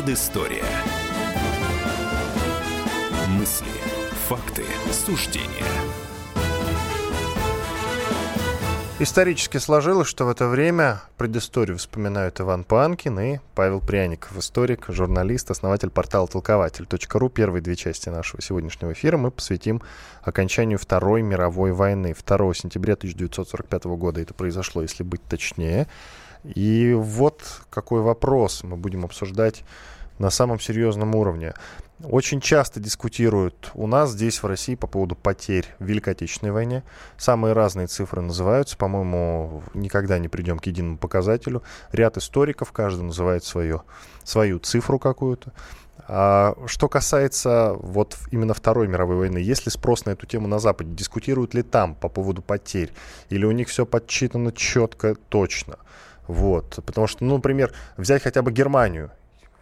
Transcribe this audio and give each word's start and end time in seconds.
Предыстория. 0.00 0.64
Мысли, 3.28 3.66
факты, 4.26 4.64
суждения. 4.92 5.66
Исторически 8.98 9.58
сложилось, 9.58 10.08
что 10.08 10.24
в 10.24 10.30
это 10.30 10.48
время 10.48 11.02
предысторию 11.18 11.76
вспоминают 11.76 12.40
Иван 12.40 12.64
Панкин 12.64 13.20
и 13.20 13.38
Павел 13.54 13.80
Пряников, 13.80 14.38
историк, 14.38 14.86
журналист, 14.88 15.50
основатель 15.50 15.90
портала 15.90 16.26
толкователь.ру. 16.26 17.28
Первые 17.28 17.60
две 17.60 17.76
части 17.76 18.08
нашего 18.08 18.40
сегодняшнего 18.40 18.94
эфира 18.94 19.18
мы 19.18 19.30
посвятим 19.30 19.82
окончанию 20.22 20.78
Второй 20.78 21.20
мировой 21.20 21.72
войны. 21.72 22.14
2 22.14 22.54
сентября 22.54 22.94
1945 22.94 23.84
года 23.84 24.22
это 24.22 24.32
произошло, 24.32 24.80
если 24.80 25.02
быть 25.02 25.22
точнее. 25.24 25.88
И 26.44 26.92
вот 26.94 27.42
какой 27.70 28.00
вопрос 28.00 28.62
мы 28.64 28.76
будем 28.76 29.04
обсуждать 29.04 29.64
на 30.18 30.30
самом 30.30 30.60
серьезном 30.60 31.14
уровне. 31.14 31.54
Очень 32.02 32.40
часто 32.40 32.80
дискутируют 32.80 33.70
у 33.74 33.86
нас 33.86 34.12
здесь, 34.12 34.42
в 34.42 34.46
России, 34.46 34.74
по 34.74 34.86
поводу 34.86 35.14
потерь 35.16 35.66
в 35.78 35.84
Великой 35.84 36.14
Отечественной 36.14 36.52
войне. 36.52 36.82
Самые 37.18 37.52
разные 37.52 37.88
цифры 37.88 38.22
называются. 38.22 38.78
По-моему, 38.78 39.62
никогда 39.74 40.18
не 40.18 40.28
придем 40.28 40.58
к 40.58 40.66
единому 40.66 40.96
показателю. 40.96 41.62
Ряд 41.92 42.16
историков, 42.16 42.72
каждый 42.72 43.02
называет 43.02 43.44
свое, 43.44 43.82
свою 44.24 44.58
цифру 44.60 44.98
какую-то. 44.98 45.52
А 46.08 46.56
что 46.66 46.88
касается 46.88 47.74
вот 47.78 48.16
именно 48.30 48.54
Второй 48.54 48.88
мировой 48.88 49.16
войны, 49.16 49.38
есть 49.38 49.66
ли 49.66 49.70
спрос 49.70 50.06
на 50.06 50.10
эту 50.10 50.26
тему 50.26 50.48
на 50.48 50.58
Западе? 50.58 50.90
Дискутируют 50.92 51.54
ли 51.54 51.62
там 51.62 51.94
по 51.94 52.08
поводу 52.08 52.40
потерь? 52.40 52.92
Или 53.28 53.44
у 53.44 53.52
них 53.52 53.68
все 53.68 53.84
подсчитано 53.84 54.52
четко, 54.52 55.14
точно? 55.28 55.76
Вот. 56.26 56.80
Потому 56.84 57.06
что, 57.06 57.24
ну, 57.24 57.36
например, 57.36 57.72
взять 57.96 58.22
хотя 58.22 58.42
бы 58.42 58.52
Германию 58.52 59.10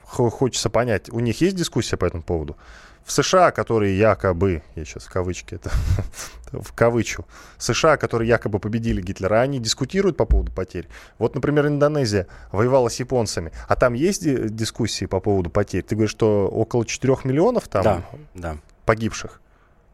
хочется 0.04 0.70
понять, 0.70 1.10
у 1.10 1.20
них 1.20 1.40
есть 1.40 1.56
дискуссия 1.56 1.96
по 1.96 2.04
этому 2.04 2.22
поводу? 2.22 2.56
В 3.04 3.12
США, 3.12 3.52
которые 3.52 3.98
якобы, 3.98 4.62
я 4.74 4.84
сейчас 4.84 5.04
в 5.04 5.10
кавычки 5.10 5.54
это 5.54 5.70
в 6.52 6.74
кавычу, 6.74 7.24
США, 7.56 7.96
которые 7.96 8.28
якобы 8.28 8.58
победили 8.58 9.00
Гитлера, 9.00 9.40
они 9.40 9.58
дискутируют 9.58 10.16
по 10.16 10.26
поводу 10.26 10.52
потерь. 10.52 10.88
Вот, 11.18 11.34
например, 11.34 11.66
Индонезия 11.66 12.26
воевала 12.52 12.88
с 12.90 13.00
японцами, 13.00 13.52
а 13.66 13.76
там 13.76 13.94
есть 13.94 14.24
дискуссии 14.54 15.06
по 15.06 15.20
поводу 15.20 15.48
потерь? 15.48 15.82
Ты 15.82 15.94
говоришь, 15.94 16.10
что 16.10 16.48
около 16.48 16.84
4 16.84 17.16
миллионов 17.24 17.68
там 17.68 17.82
да, 17.82 18.02
да. 18.34 18.56
погибших 18.84 19.40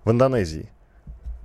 в 0.05 0.11
Индонезии. 0.11 0.71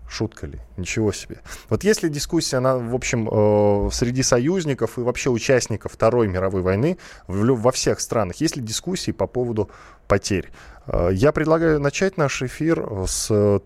Шутка 0.09 0.47
ли? 0.47 0.59
Ничего 0.75 1.11
себе. 1.11 1.37
Вот 1.69 1.83
если 1.83 2.09
дискуссия, 2.09 2.57
она, 2.57 2.77
в 2.77 2.95
общем, 2.95 3.29
э, 3.31 3.89
среди 3.91 4.23
союзников 4.23 4.97
и 4.97 5.01
вообще 5.01 5.29
участников 5.29 5.93
Второй 5.93 6.27
мировой 6.27 6.63
войны 6.63 6.97
во 7.27 7.71
всех 7.71 7.99
странах, 7.99 8.37
есть 8.37 8.55
ли 8.55 8.63
дискуссии 8.63 9.11
по 9.11 9.27
поводу 9.27 9.69
потерь? 10.07 10.49
Э, 10.87 11.09
я 11.11 11.31
предлагаю 11.31 11.79
начать 11.79 12.17
наш 12.17 12.41
эфир 12.41 12.87
с 13.07 13.61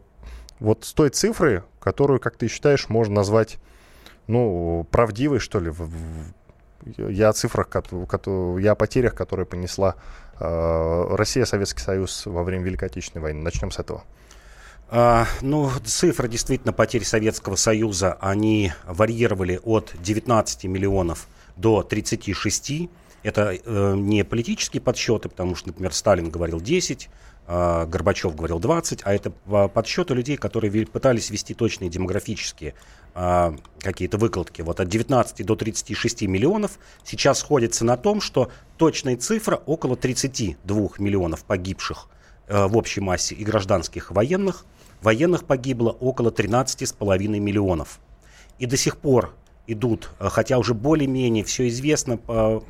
вот 0.60 0.86
с 0.86 0.94
той 0.94 1.10
цифры, 1.10 1.64
которую, 1.80 2.20
как 2.20 2.38
ты 2.38 2.48
считаешь, 2.48 2.88
можно 2.90 3.16
назвать, 3.16 3.58
ну, 4.28 4.88
правдивой, 4.92 5.40
что 5.40 5.60
ли. 5.60 5.74
Я 6.98 7.30
о 7.30 7.34
цифрах, 7.34 7.70
я 8.60 8.72
о 8.72 8.76
потерях, 8.76 9.16
которые 9.16 9.46
понесла 9.46 9.96
э, 10.40 11.16
Россия, 11.16 11.46
Советский 11.46 11.82
Союз 11.82 12.26
во 12.26 12.44
время 12.44 12.64
Великой 12.64 12.86
Отечественной 12.90 13.24
войны. 13.24 13.42
Начнем 13.42 13.72
с 13.72 13.80
этого. 13.80 14.04
А, 14.96 15.26
ну, 15.42 15.72
цифры 15.84 16.28
действительно 16.28 16.72
потерь 16.72 17.04
Советского 17.04 17.56
Союза, 17.56 18.16
они 18.22 18.74
варьировали 18.86 19.60
от 19.64 19.92
19 20.00 20.66
миллионов 20.66 21.28
до 21.56 21.82
36. 21.82 22.92
Это 23.24 23.58
э, 23.66 23.96
не 23.98 24.24
политические 24.24 24.82
подсчеты, 24.82 25.30
потому 25.30 25.56
что, 25.56 25.70
например, 25.70 25.94
Сталин 25.96 26.30
говорил 26.30 26.62
10, 26.62 27.10
э, 27.48 27.86
Горбачев 27.88 28.36
говорил 28.36 28.60
20, 28.60 29.00
а 29.04 29.16
это 29.16 29.32
подсчеты 29.32 30.14
людей, 30.14 30.38
которые 30.38 30.86
пытались 30.86 31.32
вести 31.32 31.56
точные 31.56 31.90
демографические 31.90 32.76
э, 33.16 33.58
какие-то 33.80 34.20
выкладки. 34.20 34.62
Вот 34.62 34.80
от 34.80 34.90
19 34.90 35.44
до 35.44 35.56
36 35.56 36.22
миллионов 36.24 36.78
сейчас 37.04 37.40
сходится 37.40 37.84
на 37.84 37.98
том, 37.98 38.22
что 38.22 38.52
точная 38.78 39.18
цифра 39.18 39.56
около 39.56 39.96
32 39.96 40.90
миллионов 41.00 41.46
погибших 41.46 42.10
э, 42.48 42.68
в 42.68 42.78
общей 42.78 43.02
массе 43.02 43.34
и 43.34 43.44
гражданских 43.44 44.12
и 44.12 44.14
военных– 44.14 44.68
Военных 45.04 45.44
погибло 45.44 45.90
около 45.90 46.30
13,5 46.30 47.28
миллионов. 47.28 48.00
И 48.58 48.66
до 48.66 48.78
сих 48.78 48.98
пор 48.98 49.36
идут, 49.68 50.10
э, 50.20 50.30
хотя 50.30 50.58
уже 50.58 50.74
более-менее 50.74 51.44
все 51.44 51.68
известно, 51.68 52.20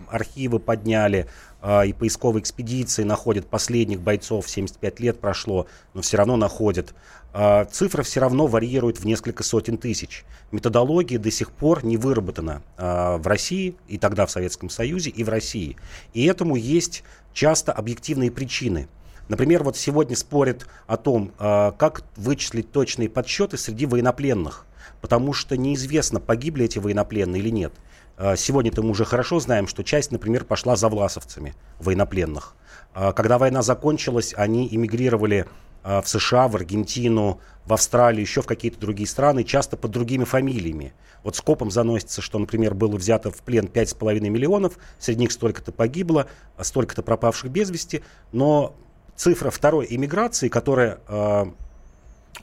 архивы 0.09 0.57
подняли, 0.57 1.27
э, 1.61 1.87
и 1.87 1.93
поисковые 1.93 2.41
экспедиции 2.41 3.03
находят 3.03 3.45
последних 3.45 4.01
бойцов, 4.01 4.49
75 4.49 4.99
лет 4.99 5.19
прошло, 5.19 5.67
но 5.93 6.01
все 6.01 6.17
равно 6.17 6.35
находят. 6.35 6.95
Э, 7.35 7.65
цифра 7.71 8.01
все 8.01 8.19
равно 8.19 8.47
варьирует 8.47 8.97
в 8.97 9.05
несколько 9.05 9.43
сотен 9.43 9.77
тысяч. 9.77 10.25
Методология 10.51 11.19
до 11.19 11.29
сих 11.29 11.51
пор 11.51 11.85
не 11.85 11.97
выработана 11.97 12.63
в 12.77 13.27
России, 13.27 13.75
и 13.87 13.99
тогда 13.99 14.25
в 14.25 14.31
Советском 14.31 14.69
Союзе, 14.71 15.11
и 15.11 15.23
в 15.23 15.29
России. 15.29 15.77
И 16.13 16.25
этому 16.25 16.55
есть 16.55 17.03
часто 17.31 17.71
объективные 17.71 18.31
причины– 18.31 18.87
Например, 19.33 19.63
вот 19.63 19.75
сегодня 19.75 20.15
спорят 20.15 20.67
о 20.85 20.95
том, 20.95 21.31
а, 21.39 21.71
как 21.71 22.03
вычислить 22.15 22.71
точные 22.71 23.09
подсчеты 23.09 23.57
среди 23.57 23.87
военнопленных, 23.87 24.67
потому 25.01 25.33
что 25.33 25.57
неизвестно, 25.57 26.19
погибли 26.19 26.65
эти 26.65 26.77
военнопленные 26.77 27.41
или 27.41 27.49
нет. 27.49 27.73
А, 28.15 28.35
сегодня-то 28.35 28.83
мы 28.83 28.91
уже 28.91 29.05
хорошо 29.05 29.39
знаем, 29.39 29.65
что 29.65 29.83
часть, 29.83 30.11
например, 30.11 30.45
пошла 30.45 30.75
за 30.75 30.87
власовцами 30.87 31.55
военнопленных. 31.79 32.53
А, 32.93 33.11
когда 33.11 33.39
война 33.39 33.63
закончилась, 33.63 34.35
они 34.37 34.67
эмигрировали 34.71 35.47
в 35.83 36.03
США, 36.05 36.47
в 36.47 36.55
Аргентину, 36.55 37.41
в 37.65 37.73
Австралию, 37.73 38.21
еще 38.21 38.41
в 38.41 38.45
какие-то 38.45 38.79
другие 38.79 39.05
страны, 39.05 39.43
часто 39.43 39.75
под 39.75 39.91
другими 39.91 40.23
фамилиями. 40.23 40.93
Вот 41.23 41.35
скопом 41.35 41.71
заносится, 41.71 42.21
что, 42.21 42.39
например, 42.39 42.73
было 42.73 42.95
взято 42.95 43.31
в 43.31 43.41
плен 43.41 43.65
5,5 43.65 44.29
миллионов, 44.29 44.77
среди 44.97 45.21
них 45.21 45.33
столько-то 45.33 45.73
погибло, 45.73 46.27
столько-то 46.57 47.01
пропавших 47.01 47.51
без 47.51 47.69
вести, 47.69 48.01
но 48.31 48.77
цифра 49.15 49.49
второй 49.49 49.87
иммиграции, 49.89 50.49
которая 50.49 50.99
э, 51.07 51.45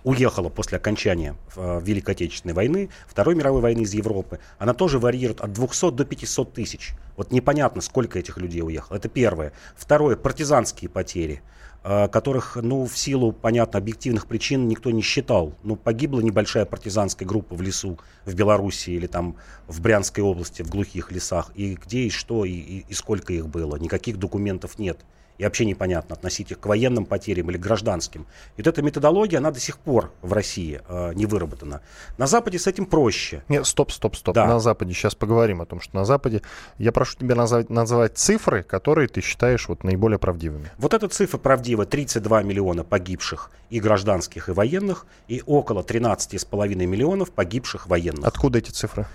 уехала 0.05 0.49
после 0.49 0.79
окончания 0.79 1.37
э, 1.57 1.81
Великой 1.83 2.15
Отечественной 2.15 2.55
войны, 2.55 2.91
Второй 3.07 3.35
мировой 3.35 3.61
войны 3.61 3.83
из 3.83 3.93
Европы, 3.95 4.39
она 4.59 4.75
тоже 4.75 4.99
варьирует 4.99 5.41
от 5.41 5.53
200 5.53 5.93
до 5.93 6.05
500 6.05 6.53
тысяч. 6.53 6.93
Вот 7.17 7.33
непонятно, 7.33 7.81
сколько 7.81 8.19
этих 8.19 8.39
людей 8.39 8.63
уехало. 8.63 8.97
Это 8.97 9.09
первое. 9.09 9.53
Второе, 9.77 10.17
партизанские 10.17 10.89
потери 10.89 11.43
э, 11.83 12.09
которых, 12.09 12.57
ну, 12.57 12.87
в 12.87 12.97
силу, 12.97 13.33
понятно, 13.33 13.79
объективных 13.79 14.27
причин 14.27 14.69
никто 14.69 14.91
не 14.91 15.03
считал. 15.03 15.55
Ну, 15.63 15.77
погибла 15.77 16.21
небольшая 16.21 16.65
партизанская 16.65 17.27
группа 17.27 17.55
в 17.55 17.63
лесу 17.63 17.99
в 18.25 18.35
Белоруссии 18.35 18.95
или 18.95 19.07
там 19.07 19.37
в 19.67 19.81
Брянской 19.81 20.23
области, 20.23 20.63
в 20.63 20.71
глухих 20.71 21.11
лесах. 21.11 21.51
И 21.55 21.75
где, 21.75 22.01
и 22.01 22.11
что, 22.11 22.45
и, 22.45 22.53
и, 22.53 22.85
и 22.89 22.95
сколько 22.95 23.33
их 23.33 23.49
было. 23.49 23.77
Никаких 23.77 24.19
документов 24.19 24.79
нет 24.79 25.01
и 25.41 25.45
вообще 25.45 25.65
непонятно, 25.65 26.15
относить 26.17 26.51
их 26.51 26.61
к 26.61 26.67
военным 26.67 27.07
потерям 27.07 27.51
или 27.51 27.57
гражданским. 27.57 28.27
И 28.59 28.63
вот 28.63 28.67
эта 28.67 28.83
методология, 28.83 29.39
она 29.39 29.51
до 29.51 29.59
сих 29.59 29.79
пор 29.79 30.13
в 30.21 30.35
России 30.35 30.83
э, 30.87 31.13
не 31.15 31.25
выработана. 31.25 31.81
На 32.19 32.27
Западе 32.27 32.59
с 32.59 32.67
этим 32.67 32.85
проще. 32.85 33.43
Нет, 33.49 33.67
стоп, 33.67 33.91
стоп, 33.91 34.17
стоп. 34.17 34.35
Да. 34.35 34.47
На 34.47 34.61
Западе 34.61 34.93
сейчас 34.93 35.15
поговорим 35.15 35.63
о 35.63 35.65
том, 35.65 35.81
что 35.81 35.97
на 35.97 36.05
Западе 36.05 36.43
я 36.77 36.93
прошу 36.93 37.17
тебя 37.17 37.35
назвать, 37.35 37.71
назвать 37.71 38.19
цифры, 38.19 38.63
которые 38.63 39.09
ты 39.09 39.23
считаешь 39.23 39.67
вот 39.67 39.83
наиболее 39.83 40.19
правдивыми. 40.19 40.71
Вот 40.77 40.93
эта 40.93 41.09
цифра 41.09 41.39
правдива. 41.39 41.87
32 41.87 42.43
миллиона 42.43 42.85
погибших 42.85 43.51
и 43.71 43.81
гражданских, 43.81 44.51
и 44.51 44.53
военных, 44.53 45.07
и 45.27 45.43
около 45.47 45.81
13,5 45.81 46.75
миллионов 46.85 47.31
погибших 47.31 47.87
военных. 47.87 48.27
Откуда 48.27 48.59
эти 48.59 48.73
цифры? 48.73 49.07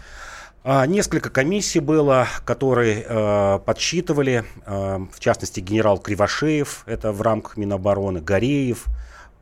А, 0.67 0.88
несколько 0.88 1.29
комиссий 1.29 1.79
было, 1.79 2.27
которые 2.44 3.06
э, 3.07 3.59
подсчитывали, 3.63 4.44
э, 4.65 5.06
в 5.12 5.19
частности, 5.19 5.59
генерал 5.59 6.00
Кривошеев, 6.00 6.81
это 6.88 7.12
в 7.12 7.21
рамках 7.21 7.56
Минобороны, 7.56 8.19
Гореев, 8.19 8.85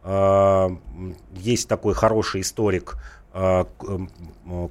э, 0.04 0.70
есть 1.32 1.70
такой 1.70 1.94
хороший 1.94 2.42
историк 2.42 2.98
э, 3.34 3.64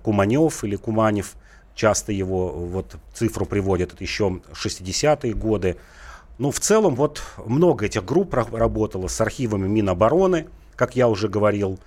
Куманев 0.03 0.63
или 0.63 0.77
Куманев, 0.77 1.37
часто 1.75 2.13
его 2.13 2.51
вот 2.51 2.97
цифру 3.15 3.47
приводят, 3.47 3.95
это 3.95 4.05
еще 4.05 4.43
60-е 4.53 5.33
годы. 5.33 5.79
Ну, 6.37 6.51
в 6.51 6.61
целом, 6.61 6.97
вот 6.97 7.23
много 7.47 7.87
этих 7.87 8.05
групп 8.05 8.35
работало 8.35 9.09
с 9.09 9.19
архивами 9.23 9.69
Минобороны, 9.69 10.49
как 10.77 10.97
я 10.97 11.09
уже 11.09 11.29
говорил, 11.31 11.79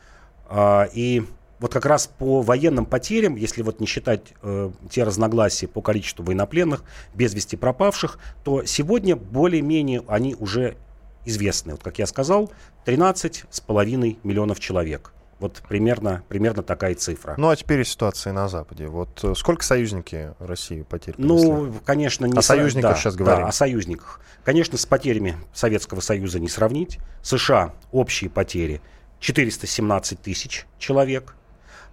и 0.51 1.23
вот 1.59 1.73
как 1.73 1.85
раз 1.85 2.07
по 2.07 2.41
военным 2.41 2.85
потерям, 2.85 3.35
если 3.35 3.61
вот 3.61 3.79
не 3.79 3.87
считать 3.87 4.33
э, 4.41 4.71
те 4.89 5.03
разногласия 5.03 5.67
по 5.67 5.81
количеству 5.81 6.23
военнопленных, 6.23 6.83
без 7.13 7.33
вести 7.33 7.55
пропавших, 7.55 8.19
то 8.43 8.65
сегодня 8.65 9.15
более-менее 9.15 10.03
они 10.07 10.35
уже 10.35 10.77
известны. 11.25 11.73
Вот 11.73 11.83
как 11.83 11.99
я 11.99 12.05
сказал, 12.05 12.51
13,5 12.85 14.17
миллионов 14.23 14.59
человек. 14.59 15.11
Вот 15.39 15.61
примерно, 15.67 16.23
примерно 16.29 16.63
такая 16.63 16.95
цифра. 16.95 17.35
Ну, 17.37 17.49
а 17.49 17.55
теперь 17.55 17.83
ситуация 17.85 18.31
на 18.31 18.47
Западе. 18.47 18.87
Вот 18.87 19.21
э, 19.23 19.33
сколько 19.35 19.65
союзники 19.65 20.33
России 20.39 20.83
потерь 20.83 21.15
понесли? 21.15 21.47
Ну, 21.51 21.73
конечно, 21.83 22.25
не... 22.25 22.37
О 22.37 22.41
союзниках 22.41 22.91
да, 22.91 22.97
сейчас 22.97 23.15
говорим. 23.15 23.41
Да, 23.41 23.47
о 23.49 23.51
союзниках. 23.51 24.21
Конечно, 24.45 24.77
с 24.77 24.85
потерями 24.85 25.35
Советского 25.53 25.99
Союза 25.99 26.39
не 26.39 26.47
сравнить. 26.47 26.99
США 27.21 27.73
общие 27.91 28.29
потери 28.29 28.81
417 29.19 30.21
тысяч 30.21 30.65
человек. 30.79 31.35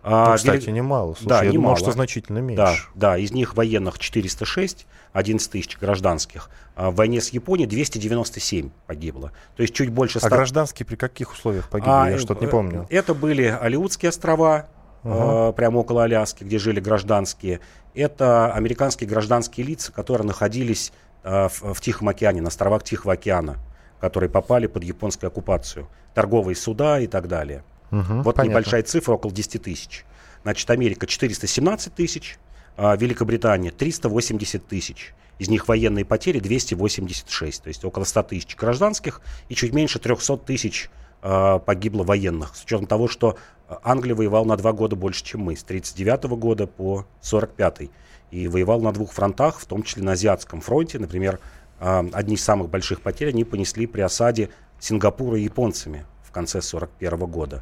Ну, 0.05 0.11
а, 0.11 0.37
кстати, 0.37 0.63
Вели... 0.63 0.73
немало. 0.73 1.15
Слушай, 1.15 1.29
да, 1.29 1.37
я 1.43 1.53
немало. 1.53 1.63
думал, 1.63 1.77
что 1.77 1.93
значительно 1.93 2.39
меньше. 2.39 2.57
Да, 2.57 2.75
да, 2.95 3.19
из 3.19 3.31
них 3.31 3.55
военных 3.55 3.99
406, 4.01 4.87
11 5.13 5.51
тысяч 5.51 5.79
гражданских. 5.79 6.51
А 6.75 6.91
в 6.91 6.97
войне 6.97 7.21
с 7.21 7.29
Японией 7.29 7.69
297 7.69 8.71
погибло. 8.87 9.31
То 9.57 9.63
есть 9.63 9.75
чуть 9.75 9.91
больше 9.91 10.19
100... 10.19 10.27
А 10.27 10.31
гражданские 10.31 10.87
при 10.87 10.97
каких 10.97 11.33
условиях 11.33 11.69
погибли? 11.69 11.91
А, 11.91 12.11
я 12.11 12.19
что-то 12.19 12.41
не 12.45 12.51
помню. 12.51 12.87
Это 12.91 13.15
были 13.15 13.45
Алиутские 13.45 14.09
острова, 14.09 14.67
uh-huh. 15.05 15.51
э, 15.51 15.53
прямо 15.53 15.79
около 15.79 16.05
Аляски, 16.05 16.43
где 16.43 16.59
жили 16.59 16.81
гражданские. 16.81 17.61
Это 17.95 18.53
американские 18.53 19.09
гражданские 19.09 19.67
лица, 19.67 19.93
которые 19.93 20.27
находились 20.27 20.93
э, 21.23 21.49
в, 21.49 21.75
в 21.75 21.81
Тихом 21.81 22.09
океане, 22.09 22.41
на 22.41 22.49
островах 22.49 22.83
Тихого 22.83 23.13
океана, 23.13 23.59
которые 24.01 24.31
попали 24.31 24.67
под 24.67 24.83
японскую 24.83 25.29
оккупацию. 25.29 25.89
Торговые 26.15 26.57
суда 26.57 26.99
и 26.99 27.07
так 27.07 27.29
далее. 27.29 27.63
Угу, 27.93 28.23
вот 28.23 28.37
понятно. 28.37 28.51
небольшая 28.51 28.83
цифра, 28.83 29.13
около 29.13 29.33
10 29.33 29.63
тысяч. 29.63 30.05
Значит, 30.43 30.69
Америка 30.71 31.07
417 31.07 31.95
тысяч, 31.95 32.39
а 32.77 32.97
Великобритания 32.97 33.71
380 33.71 34.67
тысяч. 34.67 35.15
Из 35.39 35.49
них 35.49 35.69
военные 35.69 36.05
потери 36.05 36.41
286, 36.41 37.63
то 37.63 37.69
есть 37.69 37.85
около 37.85 38.05
100 38.05 38.23
тысяч 38.25 38.57
гражданских 38.57 39.21
и 39.49 39.55
чуть 39.55 39.73
меньше 39.73 39.99
300 39.99 40.39
тысяч 40.39 40.91
э, 41.23 41.59
погибло 41.65 42.03
военных. 42.03 42.57
С 42.57 42.65
учетом 42.65 42.87
того, 42.87 43.09
что 43.09 43.37
Англия 43.83 44.15
воевала 44.15 44.45
на 44.45 44.57
два 44.57 44.73
года 44.73 44.97
больше, 44.97 45.25
чем 45.25 45.43
мы, 45.43 45.57
с 45.57 45.63
39 45.63 46.25
года 46.39 46.67
по 46.67 47.07
45 47.21 47.91
и 48.31 48.49
воевал 48.49 48.81
на 48.81 48.93
двух 48.93 49.13
фронтах, 49.13 49.59
в 49.59 49.67
том 49.67 49.83
числе 49.83 50.03
на 50.03 50.13
Азиатском 50.13 50.61
фронте. 50.61 50.99
Например, 50.99 51.41
э, 51.81 52.05
одни 52.13 52.37
из 52.37 52.45
самых 52.45 52.71
больших 52.71 53.01
потерь 53.01 53.29
они 53.29 53.45
понесли 53.45 53.87
при 53.87 54.01
осаде 54.01 54.49
Сингапура 54.81 55.37
японцами 55.39 56.07
в 56.33 56.35
конце 56.35 56.61
1941 56.61 57.31
года. 57.31 57.61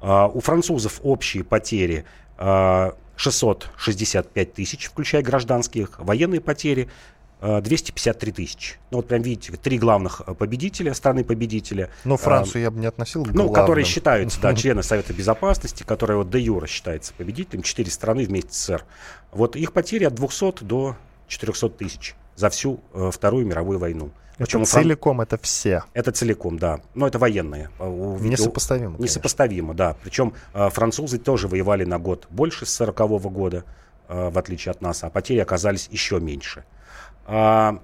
А, 0.00 0.28
у 0.28 0.40
французов 0.40 1.00
общие 1.02 1.42
потери 1.42 2.04
665 2.38 4.36
а, 4.36 4.52
тысяч, 4.52 4.86
включая 4.86 5.22
гражданских, 5.22 5.98
военные 5.98 6.40
потери 6.40 6.88
253 7.40 8.30
а, 8.30 8.34
тысячи. 8.34 8.76
Ну 8.92 8.98
вот 8.98 9.08
прям 9.08 9.22
видите, 9.22 9.50
три 9.56 9.76
главных 9.76 10.22
победителя, 10.38 10.94
страны-победителя. 10.94 11.90
Но 12.04 12.16
Францию 12.16 12.60
а, 12.60 12.62
я 12.62 12.70
бы 12.70 12.78
не 12.78 12.86
относил 12.86 13.24
к 13.24 13.32
Ну, 13.32 13.50
которые 13.50 13.84
считаются, 13.84 14.40
да, 14.40 14.54
члены 14.54 14.84
Совета 14.84 15.12
Безопасности, 15.12 15.82
которые 15.82 16.18
вот 16.18 16.30
де 16.30 16.38
юра 16.38 16.68
считается 16.68 17.12
победителем, 17.14 17.62
четыре 17.62 17.90
страны 17.90 18.24
вместе 18.24 18.52
с 18.52 18.54
СССР. 18.54 18.84
Вот 19.32 19.56
их 19.56 19.72
потери 19.72 20.04
от 20.04 20.14
200 20.14 20.62
до 20.62 20.96
400 21.26 21.68
тысяч 21.70 22.14
за 22.36 22.50
всю 22.50 22.78
э, 22.92 23.10
Вторую 23.12 23.46
мировую 23.46 23.80
войну. 23.80 24.12
Причем 24.38 24.64
целиком 24.64 25.16
Фран... 25.16 25.26
это 25.26 25.38
все. 25.42 25.84
Это 25.92 26.12
целиком, 26.12 26.58
да. 26.58 26.80
Но 26.94 27.06
это 27.06 27.18
военные. 27.18 27.70
А 27.78 27.84
несопоставимо. 28.20 28.96
Несопоставимо, 28.98 29.74
да. 29.74 29.96
Причем 30.02 30.34
э, 30.54 30.70
французы 30.70 31.18
тоже 31.18 31.48
воевали 31.48 31.84
на 31.84 31.98
год 31.98 32.26
больше 32.30 32.66
с 32.66 32.74
40 32.74 33.00
-го 33.00 33.30
года, 33.30 33.64
э, 34.08 34.30
в 34.30 34.38
отличие 34.38 34.70
от 34.70 34.80
нас, 34.80 35.04
а 35.04 35.10
потери 35.10 35.38
оказались 35.38 35.88
еще 35.90 36.18
меньше. 36.20 36.64
А, 37.26 37.78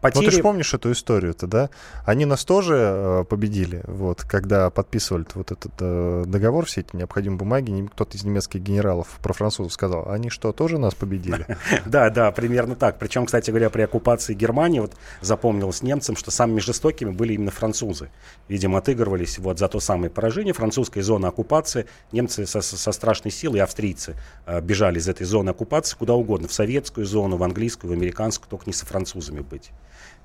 Потери... 0.00 0.24
Ну, 0.24 0.30
ты 0.30 0.36
же 0.36 0.42
помнишь 0.42 0.74
эту 0.74 0.92
историю-то, 0.92 1.46
да? 1.46 1.70
Они 2.04 2.24
нас 2.24 2.44
тоже 2.44 2.74
э, 2.76 3.24
победили, 3.28 3.82
вот, 3.86 4.22
когда 4.22 4.70
подписывали 4.70 5.26
вот 5.34 5.52
этот 5.52 5.72
э, 5.80 6.24
договор, 6.26 6.66
все 6.66 6.80
эти 6.80 6.96
необходимые 6.96 7.38
бумаги, 7.38 7.86
кто-то 7.92 8.16
из 8.16 8.24
немецких 8.24 8.60
генералов 8.60 9.18
про 9.22 9.32
французов 9.32 9.72
сказал, 9.72 10.08
они 10.10 10.30
что, 10.30 10.52
тоже 10.52 10.78
нас 10.78 10.94
победили? 10.94 11.46
Да, 11.86 12.10
да, 12.10 12.32
примерно 12.32 12.74
так. 12.74 12.98
Причем, 12.98 13.26
кстати 13.26 13.50
говоря, 13.50 13.70
при 13.70 13.82
оккупации 13.82 14.34
Германии, 14.34 14.80
вот 14.80 14.94
запомнилось 15.20 15.82
немцам, 15.82 16.16
что 16.16 16.30
самыми 16.30 16.60
жестокими 16.60 17.10
были 17.10 17.34
именно 17.34 17.50
французы. 17.50 18.10
Видимо, 18.48 18.78
отыгрывались 18.78 19.38
вот 19.38 19.58
за 19.58 19.68
то 19.68 19.80
самое 19.80 20.10
поражение 20.10 20.52
французской 20.52 21.00
зоны 21.02 21.26
оккупации. 21.26 21.86
Немцы 22.12 22.46
со, 22.46 22.60
со 22.60 22.92
страшной 22.92 23.30
силой, 23.30 23.60
австрийцы, 23.60 24.16
э, 24.46 24.60
бежали 24.60 24.98
из 24.98 25.08
этой 25.08 25.24
зоны 25.24 25.50
оккупации 25.50 25.96
куда 25.96 26.14
угодно, 26.14 26.48
в 26.48 26.52
советскую 26.52 27.06
зону, 27.06 27.36
в 27.36 27.42
английскую, 27.42 27.90
в 27.90 27.94
американскую, 27.94 28.48
только 28.48 28.66
не 28.66 28.72
со 28.72 28.86
французами 28.86 29.40
быть. 29.40 29.70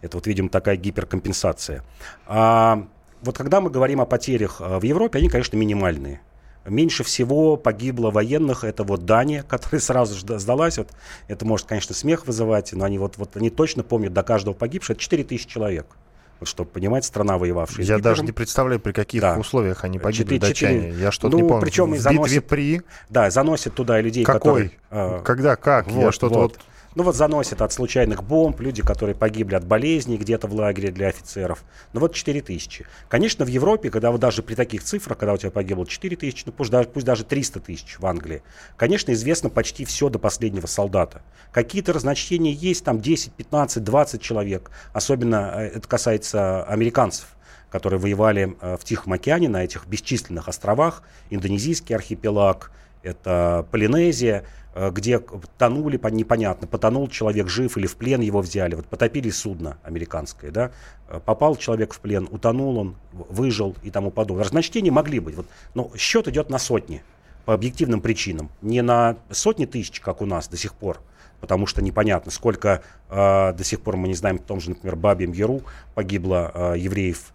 Это 0.01 0.17
вот, 0.17 0.27
видимо, 0.27 0.49
такая 0.49 0.75
гиперкомпенсация. 0.75 1.83
А 2.25 2.87
вот 3.21 3.37
когда 3.37 3.61
мы 3.61 3.69
говорим 3.69 4.01
о 4.01 4.05
потерях 4.05 4.59
э, 4.59 4.79
в 4.79 4.83
Европе, 4.83 5.19
они, 5.19 5.29
конечно, 5.29 5.55
минимальные. 5.55 6.21
Меньше 6.65 7.03
всего 7.03 7.57
погибло 7.57 8.11
военных, 8.11 8.63
это 8.63 8.83
вот 8.83 9.05
Дания, 9.05 9.43
которая 9.47 9.79
сразу 9.79 10.15
же 10.15 10.39
сдалась. 10.39 10.77
Вот, 10.77 10.89
это 11.27 11.45
может, 11.45 11.67
конечно, 11.67 11.95
смех 11.95 12.27
вызывать, 12.27 12.73
но 12.73 12.85
они, 12.85 12.97
вот, 12.97 13.17
вот, 13.17 13.35
они 13.37 13.49
точно 13.49 13.83
помнят 13.83 14.13
до 14.13 14.23
каждого 14.23 14.53
погибшего. 14.53 14.93
Это 14.93 15.01
4 15.01 15.23
тысячи 15.23 15.47
человек. 15.47 15.85
Вот, 16.39 16.49
чтобы 16.49 16.71
понимать, 16.71 17.05
страна 17.05 17.37
воевавшая. 17.37 17.85
Я 17.85 17.99
даже 17.99 18.23
не 18.23 18.31
представляю, 18.31 18.79
при 18.79 18.93
каких 18.93 19.21
да. 19.21 19.37
условиях 19.37 19.83
они 19.83 19.99
погибли 19.99 20.35
4, 20.35 20.39
датчане. 20.39 20.81
4... 20.89 20.93
Я 20.99 21.11
что-то 21.11 21.37
ну, 21.37 21.43
не 21.43 21.47
помню. 21.47 21.61
Причем 21.61 21.93
в 21.93 21.99
заносит, 21.99 22.47
при... 22.47 22.81
Да, 23.09 23.29
заносят 23.29 23.75
туда 23.75 24.01
людей, 24.01 24.23
Какой? 24.23 24.39
которые... 24.39 24.71
Э, 24.89 25.21
Когда, 25.23 25.55
как? 25.55 25.85
Вот, 25.87 26.01
Я 26.01 26.11
что-то 26.11 26.39
вот... 26.39 26.57
вот 26.57 26.59
ну 26.95 27.03
вот 27.03 27.15
заносят 27.15 27.61
от 27.61 27.71
случайных 27.71 28.23
бомб, 28.23 28.59
люди, 28.59 28.81
которые 28.81 29.15
погибли 29.15 29.55
от 29.55 29.65
болезней 29.65 30.17
где-то 30.17 30.47
в 30.47 30.53
лагере 30.53 30.91
для 30.91 31.07
офицеров. 31.07 31.63
Ну 31.93 32.01
вот 32.01 32.13
4 32.13 32.41
тысячи. 32.41 32.85
Конечно, 33.07 33.45
в 33.45 33.47
Европе, 33.47 33.89
когда 33.89 34.11
вот 34.11 34.19
даже 34.19 34.43
при 34.43 34.55
таких 34.55 34.83
цифрах, 34.83 35.17
когда 35.17 35.33
у 35.33 35.37
тебя 35.37 35.51
погибло 35.51 35.85
4 35.85 36.17
тысячи, 36.17 36.43
ну 36.45 36.51
пусть 36.51 36.71
даже, 36.71 36.89
пусть 36.89 37.05
даже 37.05 37.23
300 37.23 37.61
тысяч 37.61 37.97
в 37.99 38.05
Англии, 38.05 38.43
конечно, 38.75 39.11
известно 39.13 39.49
почти 39.49 39.85
все 39.85 40.09
до 40.09 40.19
последнего 40.19 40.67
солдата. 40.67 41.21
Какие-то 41.51 41.93
разночтения 41.93 42.51
есть, 42.51 42.83
там 42.83 42.99
10, 42.99 43.33
15, 43.33 43.83
20 43.83 44.21
человек. 44.21 44.71
Особенно 44.93 45.53
э, 45.55 45.67
это 45.75 45.87
касается 45.87 46.63
американцев 46.63 47.35
которые 47.69 48.01
воевали 48.01 48.57
э, 48.59 48.75
в 48.77 48.83
Тихом 48.83 49.13
океане 49.13 49.47
на 49.47 49.63
этих 49.63 49.87
бесчисленных 49.87 50.49
островах, 50.49 51.03
Индонезийский 51.29 51.95
архипелаг, 51.95 52.69
это 53.01 53.65
Полинезия, 53.71 54.43
где 54.73 55.19
тонули, 55.57 55.99
непонятно, 56.11 56.65
потонул 56.65 57.09
человек 57.09 57.47
жив 57.49 57.77
или 57.77 57.87
в 57.87 57.97
плен 57.97 58.21
его 58.21 58.39
взяли, 58.41 58.75
вот 58.75 58.85
потопили 58.85 59.29
судно 59.29 59.77
американское, 59.83 60.49
да, 60.51 60.71
э, 61.09 61.19
попал 61.23 61.57
человек 61.57 61.93
в 61.93 61.99
плен, 61.99 62.27
утонул 62.31 62.77
он, 62.77 62.95
выжил 63.11 63.75
и 63.83 63.91
тому 63.91 64.11
подобное. 64.11 64.45
Разночтения 64.45 64.91
могли 64.91 65.19
быть, 65.19 65.35
вот, 65.35 65.45
но 65.73 65.91
счет 65.97 66.27
идет 66.29 66.49
на 66.49 66.57
сотни 66.57 67.03
по 67.45 67.53
объективным 67.53 67.99
причинам, 67.99 68.49
не 68.61 68.81
на 68.81 69.17
сотни 69.29 69.65
тысяч, 69.65 69.99
как 69.99 70.21
у 70.21 70.25
нас 70.25 70.47
до 70.47 70.55
сих 70.55 70.73
пор, 70.73 70.99
потому 71.41 71.65
что 71.65 71.81
непонятно, 71.81 72.31
сколько 72.31 72.81
э, 73.09 73.53
до 73.53 73.63
сих 73.63 73.81
пор 73.81 73.97
мы 73.97 74.07
не 74.07 74.13
знаем, 74.15 74.37
в 74.39 74.43
том 74.43 74.61
же, 74.61 74.69
например, 74.69 74.95
Бабьем 74.95 75.33
Яру 75.33 75.63
погибло 75.95 76.51
э, 76.53 76.75
евреев, 76.77 77.33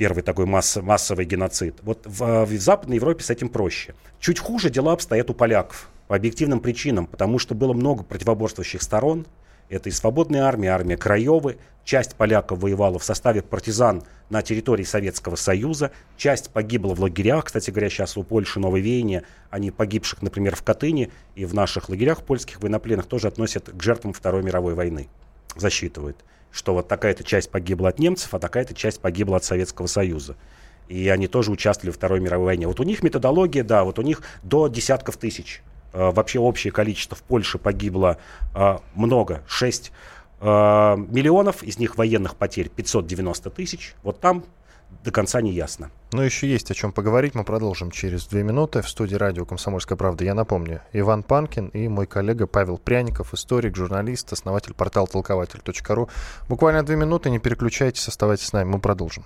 первый 0.00 0.22
такой 0.22 0.46
масс, 0.46 0.76
массовый 0.76 1.26
геноцид. 1.26 1.74
Вот 1.82 2.06
в, 2.06 2.46
в 2.46 2.58
Западной 2.58 2.96
Европе 2.96 3.22
с 3.22 3.28
этим 3.28 3.50
проще. 3.50 3.94
Чуть 4.18 4.38
хуже 4.38 4.70
дела 4.70 4.94
обстоят 4.94 5.28
у 5.28 5.34
поляков 5.34 5.90
по 6.08 6.16
объективным 6.16 6.60
причинам, 6.60 7.06
потому 7.06 7.38
что 7.38 7.54
было 7.54 7.74
много 7.74 8.02
противоборствующих 8.02 8.80
сторон. 8.80 9.26
Это 9.68 9.90
и 9.90 9.92
свободная 9.92 10.44
армия, 10.44 10.70
армия 10.70 10.96
Краевы. 10.96 11.58
Часть 11.84 12.14
поляков 12.14 12.60
воевала 12.60 12.98
в 12.98 13.04
составе 13.04 13.42
партизан 13.42 14.02
на 14.30 14.40
территории 14.40 14.84
Советского 14.84 15.36
Союза. 15.36 15.90
Часть 16.16 16.48
погибла 16.48 16.94
в 16.94 17.00
лагерях. 17.00 17.44
Кстати 17.44 17.70
говоря, 17.70 17.90
сейчас 17.90 18.16
у 18.16 18.22
Польши 18.22 18.58
новое 18.58 18.80
веяние. 18.80 19.24
Они 19.50 19.70
погибших, 19.70 20.22
например, 20.22 20.56
в 20.56 20.62
Катыни 20.62 21.10
и 21.34 21.44
в 21.44 21.52
наших 21.52 21.90
лагерях 21.90 22.22
польских 22.22 22.62
военнопленных 22.62 23.04
тоже 23.04 23.28
относят 23.28 23.68
к 23.68 23.82
жертвам 23.82 24.14
Второй 24.14 24.42
мировой 24.42 24.72
войны. 24.72 25.10
Засчитывают, 25.56 26.16
что 26.50 26.74
вот 26.74 26.88
такая-то 26.88 27.24
часть 27.24 27.50
погибла 27.50 27.90
от 27.90 27.98
немцев, 27.98 28.34
а 28.34 28.38
такая-то 28.38 28.74
часть 28.74 29.00
погибла 29.00 29.36
от 29.36 29.44
Советского 29.44 29.86
Союза 29.86 30.36
и 30.88 31.08
они 31.08 31.28
тоже 31.28 31.52
участвовали 31.52 31.92
в 31.92 31.94
Второй 31.94 32.18
мировой 32.18 32.46
войне. 32.46 32.66
Вот 32.66 32.80
у 32.80 32.82
них 32.82 33.04
методология, 33.04 33.62
да, 33.62 33.84
вот 33.84 34.00
у 34.00 34.02
них 34.02 34.22
до 34.42 34.66
десятков 34.66 35.18
тысяч 35.18 35.62
Э, 35.92 36.10
вообще 36.10 36.38
общее 36.38 36.72
количество 36.72 37.16
в 37.16 37.22
Польше 37.22 37.58
погибло 37.58 38.18
э, 38.54 38.78
много, 38.94 39.42
6 39.48 39.92
э, 40.40 40.44
миллионов, 40.44 41.62
из 41.62 41.78
них 41.78 41.96
военных 41.96 42.36
потерь 42.36 42.68
590 42.68 43.50
тысяч. 43.50 43.94
Вот 44.02 44.20
там 44.20 44.44
до 45.04 45.10
конца 45.10 45.40
не 45.40 45.52
ясно. 45.52 45.90
Но 46.12 46.22
еще 46.22 46.48
есть 46.48 46.70
о 46.70 46.74
чем 46.74 46.92
поговорить. 46.92 47.34
Мы 47.34 47.44
продолжим 47.44 47.90
через 47.90 48.26
две 48.26 48.42
минуты. 48.42 48.82
В 48.82 48.88
студии 48.88 49.14
радио 49.14 49.44
«Комсомольская 49.44 49.96
правда» 49.96 50.24
я 50.24 50.34
напомню. 50.34 50.82
Иван 50.92 51.22
Панкин 51.22 51.68
и 51.68 51.88
мой 51.88 52.06
коллега 52.06 52.46
Павел 52.46 52.78
Пряников, 52.78 53.32
историк, 53.32 53.76
журналист, 53.76 54.32
основатель 54.32 54.74
портала 54.74 55.06
толкователь.ру. 55.06 56.08
Буквально 56.48 56.82
две 56.82 56.96
минуты, 56.96 57.30
не 57.30 57.38
переключайтесь, 57.38 58.08
оставайтесь 58.08 58.46
с 58.46 58.52
нами, 58.52 58.68
мы 58.68 58.80
продолжим. 58.80 59.24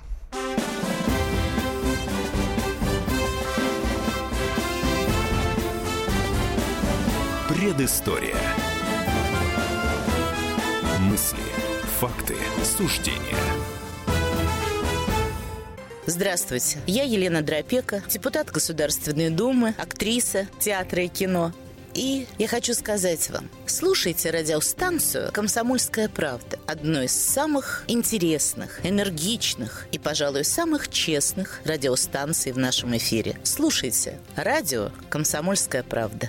Предыстория. 7.48 8.36
Мысли, 11.00 11.38
факты, 11.98 12.36
суждения. 12.62 13.63
Здравствуйте, 16.06 16.78
я 16.86 17.04
Елена 17.04 17.40
Дропека, 17.40 18.02
депутат 18.08 18.50
Государственной 18.50 19.30
Думы, 19.30 19.74
актриса 19.78 20.46
театра 20.60 21.02
и 21.02 21.08
кино. 21.08 21.52
И 21.94 22.26
я 22.38 22.46
хочу 22.46 22.74
сказать 22.74 23.30
вам, 23.30 23.48
слушайте 23.66 24.30
радиостанцию 24.30 25.32
«Комсомольская 25.32 26.08
правда», 26.08 26.58
одну 26.66 27.02
из 27.02 27.12
самых 27.12 27.84
интересных, 27.86 28.84
энергичных 28.84 29.86
и, 29.92 29.98
пожалуй, 29.98 30.44
самых 30.44 30.90
честных 30.90 31.62
радиостанций 31.64 32.52
в 32.52 32.58
нашем 32.58 32.94
эфире. 32.96 33.38
Слушайте 33.42 34.18
радио 34.36 34.90
«Комсомольская 35.08 35.84
правда». 35.84 36.28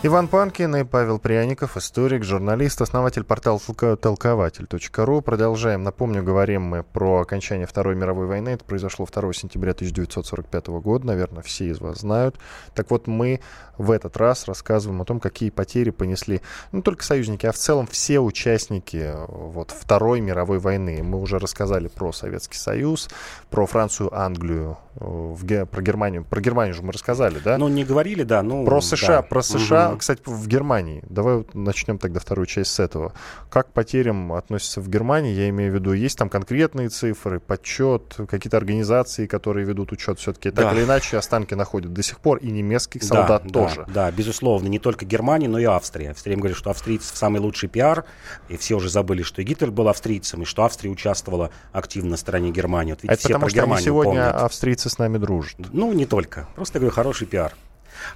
Иван 0.00 0.28
Панкин 0.28 0.76
и 0.76 0.84
Павел 0.84 1.18
Пряников, 1.18 1.76
историк, 1.76 2.22
журналист, 2.22 2.80
основатель 2.80 3.24
портала 3.24 3.58
толкователь.ру. 3.58 5.22
Продолжаем. 5.22 5.82
Напомню, 5.82 6.22
говорим 6.22 6.62
мы 6.62 6.84
про 6.84 7.22
окончание 7.22 7.66
Второй 7.66 7.96
мировой 7.96 8.28
войны. 8.28 8.50
Это 8.50 8.64
произошло 8.64 9.08
2 9.12 9.32
сентября 9.32 9.72
1945 9.72 10.68
года. 10.68 11.04
Наверное, 11.04 11.42
все 11.42 11.66
из 11.66 11.80
вас 11.80 11.98
знают. 11.98 12.36
Так 12.76 12.92
вот, 12.92 13.08
мы 13.08 13.40
в 13.76 13.90
этот 13.90 14.16
раз 14.16 14.46
рассказываем 14.46 15.02
о 15.02 15.04
том, 15.04 15.18
какие 15.18 15.50
потери 15.50 15.90
понесли 15.90 16.42
не 16.70 16.82
только 16.82 17.02
союзники, 17.02 17.46
а 17.46 17.52
в 17.52 17.56
целом 17.56 17.88
все 17.88 18.20
участники 18.20 19.14
вот, 19.26 19.72
Второй 19.72 20.20
мировой 20.20 20.60
войны. 20.60 21.02
Мы 21.02 21.20
уже 21.20 21.40
рассказали 21.40 21.88
про 21.88 22.12
Советский 22.12 22.56
Союз, 22.56 23.08
про 23.50 23.66
Францию, 23.66 24.16
Англию, 24.16 24.78
в, 25.00 25.66
про 25.66 25.82
Германию. 25.82 26.24
Про 26.24 26.40
Германию 26.40 26.74
же 26.74 26.82
мы 26.82 26.92
рассказали, 26.92 27.38
да? 27.38 27.58
Ну, 27.58 27.68
не 27.68 27.84
говорили, 27.84 28.24
да. 28.24 28.42
Ну, 28.42 28.64
про 28.64 28.80
США, 28.80 29.16
да. 29.16 29.22
про 29.22 29.42
США 29.42 29.96
кстати, 29.96 30.22
в 30.24 30.46
Германии. 30.48 31.02
Давай 31.08 31.36
вот 31.36 31.54
начнем 31.54 31.98
тогда 31.98 32.20
вторую 32.20 32.46
часть 32.46 32.72
с 32.72 32.80
этого. 32.80 33.12
Как 33.50 33.68
к 33.68 33.72
потерям 33.72 34.32
относятся 34.32 34.80
в 34.80 34.88
Германии? 34.88 35.32
Я 35.32 35.48
имею 35.50 35.72
в 35.72 35.74
виду, 35.74 35.92
есть 35.92 36.18
там 36.18 36.28
конкретные 36.28 36.88
цифры, 36.88 37.40
подсчет, 37.40 38.16
какие-то 38.28 38.56
организации, 38.56 39.26
которые 39.26 39.66
ведут 39.66 39.92
учет 39.92 40.18
все-таки. 40.18 40.50
Так 40.50 40.64
да. 40.64 40.72
или 40.72 40.84
иначе, 40.84 41.16
останки 41.16 41.54
находят 41.54 41.92
до 41.92 42.02
сих 42.02 42.18
пор, 42.18 42.38
и 42.38 42.50
немецких 42.50 43.02
солдат 43.02 43.44
да, 43.44 43.50
тоже. 43.50 43.84
Да, 43.86 44.06
да, 44.06 44.10
безусловно. 44.10 44.68
Не 44.68 44.78
только 44.78 45.04
Германия, 45.04 45.48
но 45.48 45.58
и 45.58 45.64
Австрия. 45.64 46.14
Все 46.14 46.24
время 46.24 46.40
говорят, 46.40 46.58
что 46.58 46.70
австрийцев 46.70 47.16
самый 47.16 47.40
лучший 47.40 47.68
пиар, 47.68 48.04
и 48.48 48.56
все 48.56 48.76
уже 48.76 48.90
забыли, 48.90 49.22
что 49.22 49.42
и 49.42 49.44
Гитлер 49.44 49.70
был 49.70 49.88
австрийцем, 49.88 50.42
и 50.42 50.44
что 50.44 50.64
Австрия 50.64 50.90
участвовала 50.90 51.50
активно 51.72 52.10
на 52.10 52.16
стороне 52.16 52.50
Германии. 52.50 52.92
Вот, 52.92 53.02
видите, 53.02 53.14
Это 53.14 53.20
все 53.20 53.28
потому, 53.28 53.48
что 53.48 53.56
Германию 53.56 53.84
сегодня 53.84 54.12
помнят. 54.12 54.42
австрийцы 54.42 54.87
с 54.88 54.98
нами 54.98 55.18
дружат. 55.18 55.56
Ну, 55.72 55.92
не 55.92 56.06
только. 56.06 56.48
Просто 56.54 56.78
говорю, 56.78 56.94
хороший 56.94 57.26
пиар. 57.26 57.54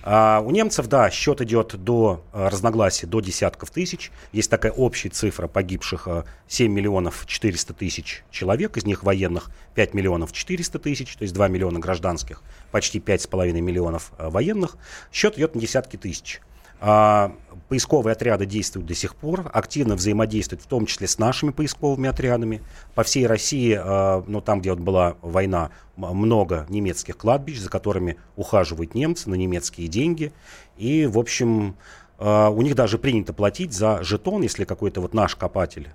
А 0.02 0.40
у 0.44 0.50
немцев, 0.50 0.86
да, 0.86 1.10
счет 1.10 1.40
идет 1.40 1.74
до 1.82 2.24
а, 2.32 2.50
разногласий 2.50 3.06
до 3.06 3.20
десятков 3.20 3.70
тысяч. 3.70 4.10
Есть 4.32 4.50
такая 4.50 4.72
общая 4.72 5.08
цифра 5.08 5.48
погибших 5.48 6.08
7 6.48 6.70
а, 6.70 6.74
миллионов 6.74 7.24
400 7.26 7.74
тысяч 7.74 8.24
человек, 8.30 8.76
из 8.76 8.84
них 8.84 9.02
военных 9.02 9.50
5 9.74 9.94
миллионов 9.94 10.32
400 10.32 10.78
тысяч, 10.78 11.16
то 11.16 11.22
есть 11.22 11.34
2 11.34 11.48
миллиона 11.48 11.80
гражданских, 11.80 12.42
почти 12.70 12.98
5,5 12.98 13.52
миллионов 13.60 14.12
а, 14.18 14.30
военных. 14.30 14.76
Счет 15.12 15.36
идет 15.36 15.54
на 15.54 15.60
десятки 15.60 15.96
тысяч. 15.96 16.40
А, 16.84 17.32
поисковые 17.68 18.12
отряды 18.12 18.44
действуют 18.44 18.88
до 18.88 18.94
сих 18.96 19.14
пор, 19.14 19.48
активно 19.54 19.94
взаимодействуют, 19.94 20.62
в 20.62 20.66
том 20.66 20.84
числе 20.86 21.06
с 21.06 21.16
нашими 21.16 21.52
поисковыми 21.52 22.08
отрядами. 22.08 22.60
По 22.96 23.04
всей 23.04 23.24
России, 23.24 23.78
а, 23.80 24.24
ну 24.26 24.40
там, 24.40 24.60
где 24.60 24.70
вот 24.70 24.80
была 24.80 25.16
война, 25.22 25.70
много 25.96 26.66
немецких 26.68 27.16
кладбищ, 27.16 27.60
за 27.60 27.70
которыми 27.70 28.16
ухаживают 28.34 28.96
немцы 28.96 29.30
на 29.30 29.36
немецкие 29.36 29.86
деньги. 29.86 30.32
И, 30.76 31.06
в 31.06 31.20
общем, 31.20 31.76
а, 32.18 32.48
у 32.50 32.62
них 32.62 32.74
даже 32.74 32.98
принято 32.98 33.32
платить 33.32 33.72
за 33.72 34.02
жетон, 34.02 34.42
если 34.42 34.64
какой-то 34.64 35.00
вот 35.00 35.14
наш 35.14 35.36
копатель 35.36 35.88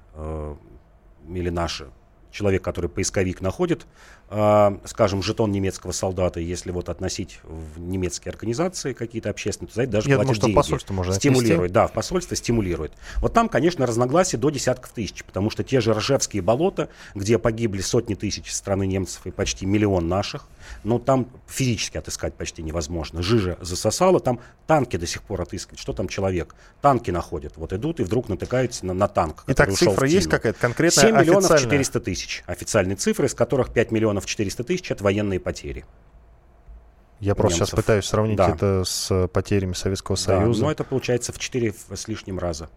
или 1.27 1.49
наш 1.49 1.83
человек, 2.31 2.63
который 2.63 2.89
поисковик 2.89 3.41
находит, 3.41 3.85
скажем, 4.29 5.23
жетон 5.23 5.51
немецкого 5.51 5.93
солдата, 5.93 6.39
если 6.39 6.71
вот 6.71 6.89
относить 6.89 7.39
в 7.43 7.79
немецкие 7.79 8.31
организации 8.31 8.91
какие-то 8.93 9.29
общественные, 9.29 9.69
то 9.69 9.75
за 9.75 9.83
это 9.83 9.91
даже 9.93 10.09
Я 10.09 10.15
платят 10.15 10.25
думаю, 10.25 10.35
что 10.35 10.45
деньги. 10.47 10.55
посольство 10.55 10.93
можно 10.93 11.13
Стимулирует, 11.13 11.59
отнести. 11.59 11.73
да, 11.73 11.87
в 11.87 11.93
посольство 11.93 12.35
стимулирует. 12.35 12.91
Вот 13.17 13.33
там, 13.33 13.47
конечно, 13.47 13.85
разногласия 13.85 14.37
до 14.37 14.49
десятков 14.49 14.91
тысяч, 14.91 15.23
потому 15.23 15.49
что 15.49 15.63
те 15.63 15.79
же 15.79 15.93
Ржевские 15.93 16.41
болота, 16.41 16.89
где 17.15 17.37
погибли 17.39 17.79
сотни 17.81 18.15
тысяч 18.15 18.51
страны 18.51 18.85
немцев 18.85 19.25
и 19.25 19.31
почти 19.31 19.65
миллион 19.65 20.09
наших, 20.09 20.47
но 20.83 20.99
там 20.99 21.27
физически 21.47 21.97
отыскать 21.97 22.33
почти 22.33 22.61
невозможно. 22.63 23.21
Жижа 23.21 23.57
засосала, 23.61 24.19
там 24.19 24.41
танки 24.65 24.97
до 24.97 25.07
сих 25.07 25.23
пор 25.23 25.41
отыскивают. 25.41 25.79
Что 25.79 25.93
там 25.93 26.09
человек? 26.09 26.55
Танки 26.81 27.11
находят. 27.11 27.53
Вот 27.55 27.71
идут 27.71 28.01
и 28.01 28.03
вдруг 28.03 28.27
натыкаются 28.27 28.85
на, 28.85 28.93
на 28.93 29.07
танк, 29.07 29.43
Итак, 29.47 29.71
цифра 29.71 30.05
есть 30.07 30.29
какая-то 30.29 30.59
конкретная 30.59 31.05
7 31.05 31.15
миллионов 31.15 31.45
официальная? 31.45 31.63
400 31.63 31.99
тысяч 32.01 32.43
официальные 32.45 32.95
цифры, 32.97 33.27
из 33.27 33.33
которых 33.33 33.71
5 33.71 33.91
миллионов 33.91 34.16
400 34.25 34.63
тысяч 34.63 34.91
это 34.91 35.03
военные 35.03 35.39
потери. 35.39 35.85
Я 37.19 37.33
просто 37.33 37.57
сейчас 37.59 37.69
немцев. 37.69 37.85
пытаюсь 37.85 38.05
сравнить 38.05 38.37
Да. 38.37 38.49
это 38.49 38.83
с 38.85 39.27
потерями 39.29 39.73
Советского 39.73 40.17
Да, 40.17 40.21
Союза. 40.23 40.63
но 40.63 40.71
это 40.71 40.83
получается 40.83 41.33
в 41.33 41.39
4 41.39 41.73
с 41.93 42.07
лишним 42.07 42.37
раза. 42.39 42.69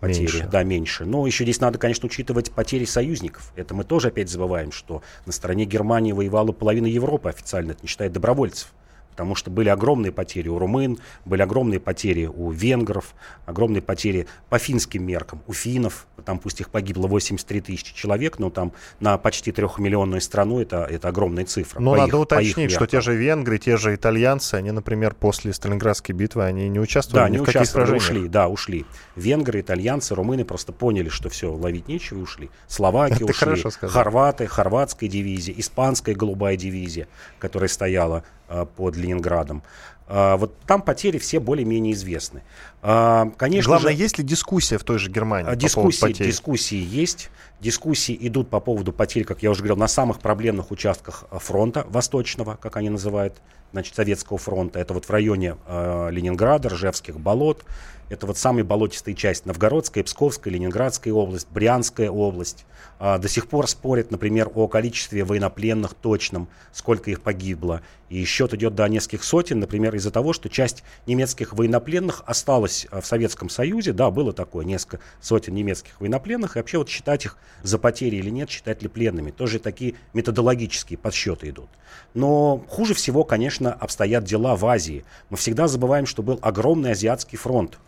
Потери, 0.00 0.20
Меньше. 0.20 0.48
да, 0.50 0.62
меньше. 0.62 1.04
Но 1.06 1.26
еще 1.26 1.44
здесь 1.44 1.58
надо, 1.60 1.78
конечно, 1.78 2.06
учитывать 2.06 2.52
потери 2.52 2.84
союзников. 2.84 3.52
Это 3.56 3.74
мы 3.74 3.82
тоже 3.84 4.08
опять 4.08 4.28
забываем, 4.28 4.70
что 4.72 5.02
на 5.24 5.32
стороне 5.32 5.64
Германии 5.64 6.12
воевала 6.12 6.52
половина 6.52 6.86
Европы 6.86 7.30
официально, 7.30 7.72
это 7.72 7.80
не 7.82 7.88
считая 7.88 8.10
добровольцев. 8.10 8.72
Потому 9.16 9.34
что 9.34 9.50
были 9.50 9.70
огромные 9.70 10.12
потери 10.12 10.48
у 10.50 10.58
румын, 10.58 10.98
были 11.24 11.40
огромные 11.40 11.80
потери 11.80 12.26
у 12.26 12.50
венгров, 12.50 13.14
огромные 13.46 13.80
потери 13.80 14.26
по 14.50 14.58
финским 14.58 15.04
меркам 15.06 15.40
у 15.46 15.54
финнов. 15.54 16.06
Там 16.26 16.38
пусть 16.38 16.60
их 16.60 16.68
погибло 16.68 17.06
83 17.06 17.62
тысячи 17.62 17.94
человек, 17.94 18.38
но 18.38 18.50
там 18.50 18.72
на 19.00 19.16
почти 19.16 19.52
трехмиллионную 19.52 20.20
страну 20.20 20.60
это, 20.60 20.84
это 20.84 21.08
огромная 21.08 21.46
цифра. 21.46 21.80
Но 21.80 21.94
надо 21.94 22.18
их- 22.18 22.22
уточнить, 22.24 22.70
что 22.70 22.86
те 22.86 23.00
же 23.00 23.16
венгры, 23.16 23.56
те 23.56 23.78
же 23.78 23.94
итальянцы, 23.94 24.56
они, 24.56 24.70
например, 24.70 25.14
после 25.14 25.54
Сталинградской 25.54 26.14
битвы, 26.14 26.44
они 26.44 26.68
не 26.68 26.78
участвовали 26.78 27.24
Да, 27.24 27.28
ни 27.30 27.38
не 27.38 27.38
в 27.38 27.46
каких 27.46 27.66
сражениях. 27.66 28.02
ушли, 28.02 28.28
да, 28.28 28.48
ушли. 28.48 28.84
Венгры, 29.14 29.60
итальянцы, 29.62 30.14
румыны 30.14 30.44
просто 30.44 30.72
поняли, 30.72 31.08
что 31.08 31.30
все, 31.30 31.50
ловить 31.50 31.88
нечего 31.88 32.18
и 32.18 32.22
ушли. 32.22 32.50
Словаки 32.68 33.22
ушли, 33.22 33.62
хорваты, 33.80 34.46
хорватская 34.46 35.08
дивизия, 35.08 35.54
испанская 35.56 36.14
голубая 36.14 36.56
дивизия, 36.58 37.08
которая 37.38 37.68
стояла 37.70 38.24
а, 38.48 38.64
под 38.64 38.96
Ленинградом. 39.06 39.62
А, 40.08 40.36
вот 40.36 40.56
там 40.66 40.82
потери 40.82 41.18
все 41.18 41.40
более-менее 41.40 41.92
известны. 41.92 42.42
А, 42.80 43.30
конечно 43.36 43.70
Главное, 43.70 43.92
же, 43.92 43.98
есть 44.02 44.18
ли 44.18 44.24
дискуссия 44.24 44.78
в 44.78 44.84
той 44.84 44.98
же 44.98 45.10
Германии 45.10 45.48
а, 45.48 45.50
по 45.52 45.56
Дискуссии, 45.56 46.00
потерь? 46.00 46.26
дискуссии 46.28 46.76
есть. 46.76 47.30
Дискуссии 47.60 48.16
идут 48.20 48.48
по 48.48 48.60
поводу 48.60 48.92
потерь, 48.92 49.24
как 49.24 49.42
я 49.42 49.50
уже 49.50 49.60
говорил, 49.60 49.76
на 49.76 49.88
самых 49.88 50.20
проблемных 50.20 50.70
участках 50.70 51.24
фронта 51.30 51.86
восточного, 51.88 52.56
как 52.60 52.76
они 52.76 52.90
называют, 52.90 53.40
значит, 53.72 53.94
Советского 53.96 54.38
фронта. 54.38 54.78
Это 54.78 54.94
вот 54.94 55.06
в 55.06 55.10
районе 55.10 55.56
э, 55.66 56.08
Ленинграда, 56.12 56.68
Ржевских 56.68 57.18
болот. 57.18 57.64
Это 58.08 58.26
вот 58.26 58.38
самая 58.38 58.62
болотистая 58.62 59.14
часть 59.14 59.46
Новгородская, 59.46 60.04
Псковская, 60.04 60.52
Ленинградская 60.52 61.12
область, 61.12 61.48
Брянская 61.50 62.10
область. 62.10 62.64
А, 62.98 63.18
до 63.18 63.28
сих 63.28 63.48
пор 63.48 63.68
спорят, 63.68 64.10
например, 64.10 64.50
о 64.54 64.68
количестве 64.68 65.24
военнопленных 65.24 65.94
точном, 65.94 66.48
сколько 66.72 67.10
их 67.10 67.20
погибло. 67.20 67.82
И 68.08 68.24
счет 68.24 68.54
идет 68.54 68.74
до 68.74 68.86
нескольких 68.88 69.24
сотен, 69.24 69.58
например, 69.58 69.94
из-за 69.96 70.10
того, 70.10 70.32
что 70.32 70.48
часть 70.48 70.84
немецких 71.06 71.52
военнопленных 71.52 72.22
осталась 72.26 72.86
а, 72.90 73.00
в 73.00 73.06
Советском 73.06 73.48
Союзе. 73.48 73.92
Да, 73.92 74.10
было 74.10 74.32
такое, 74.32 74.64
несколько 74.64 75.00
сотен 75.20 75.54
немецких 75.54 76.00
военнопленных. 76.00 76.56
И 76.56 76.60
вообще 76.60 76.78
вот 76.78 76.88
считать 76.88 77.24
их 77.24 77.36
за 77.62 77.78
потери 77.78 78.16
или 78.16 78.30
нет, 78.30 78.50
считать 78.50 78.82
ли 78.82 78.88
пленными. 78.88 79.30
Тоже 79.30 79.58
такие 79.58 79.94
методологические 80.12 80.98
подсчеты 80.98 81.50
идут. 81.50 81.68
Но 82.14 82.64
хуже 82.68 82.94
всего, 82.94 83.24
конечно, 83.24 83.72
обстоят 83.72 84.24
дела 84.24 84.56
в 84.56 84.64
Азии. 84.66 85.04
Мы 85.30 85.36
всегда 85.36 85.66
забываем, 85.66 86.06
что 86.06 86.22
был 86.22 86.38
огромный 86.42 86.92
азиатский 86.92 87.38
фронт. 87.38 87.78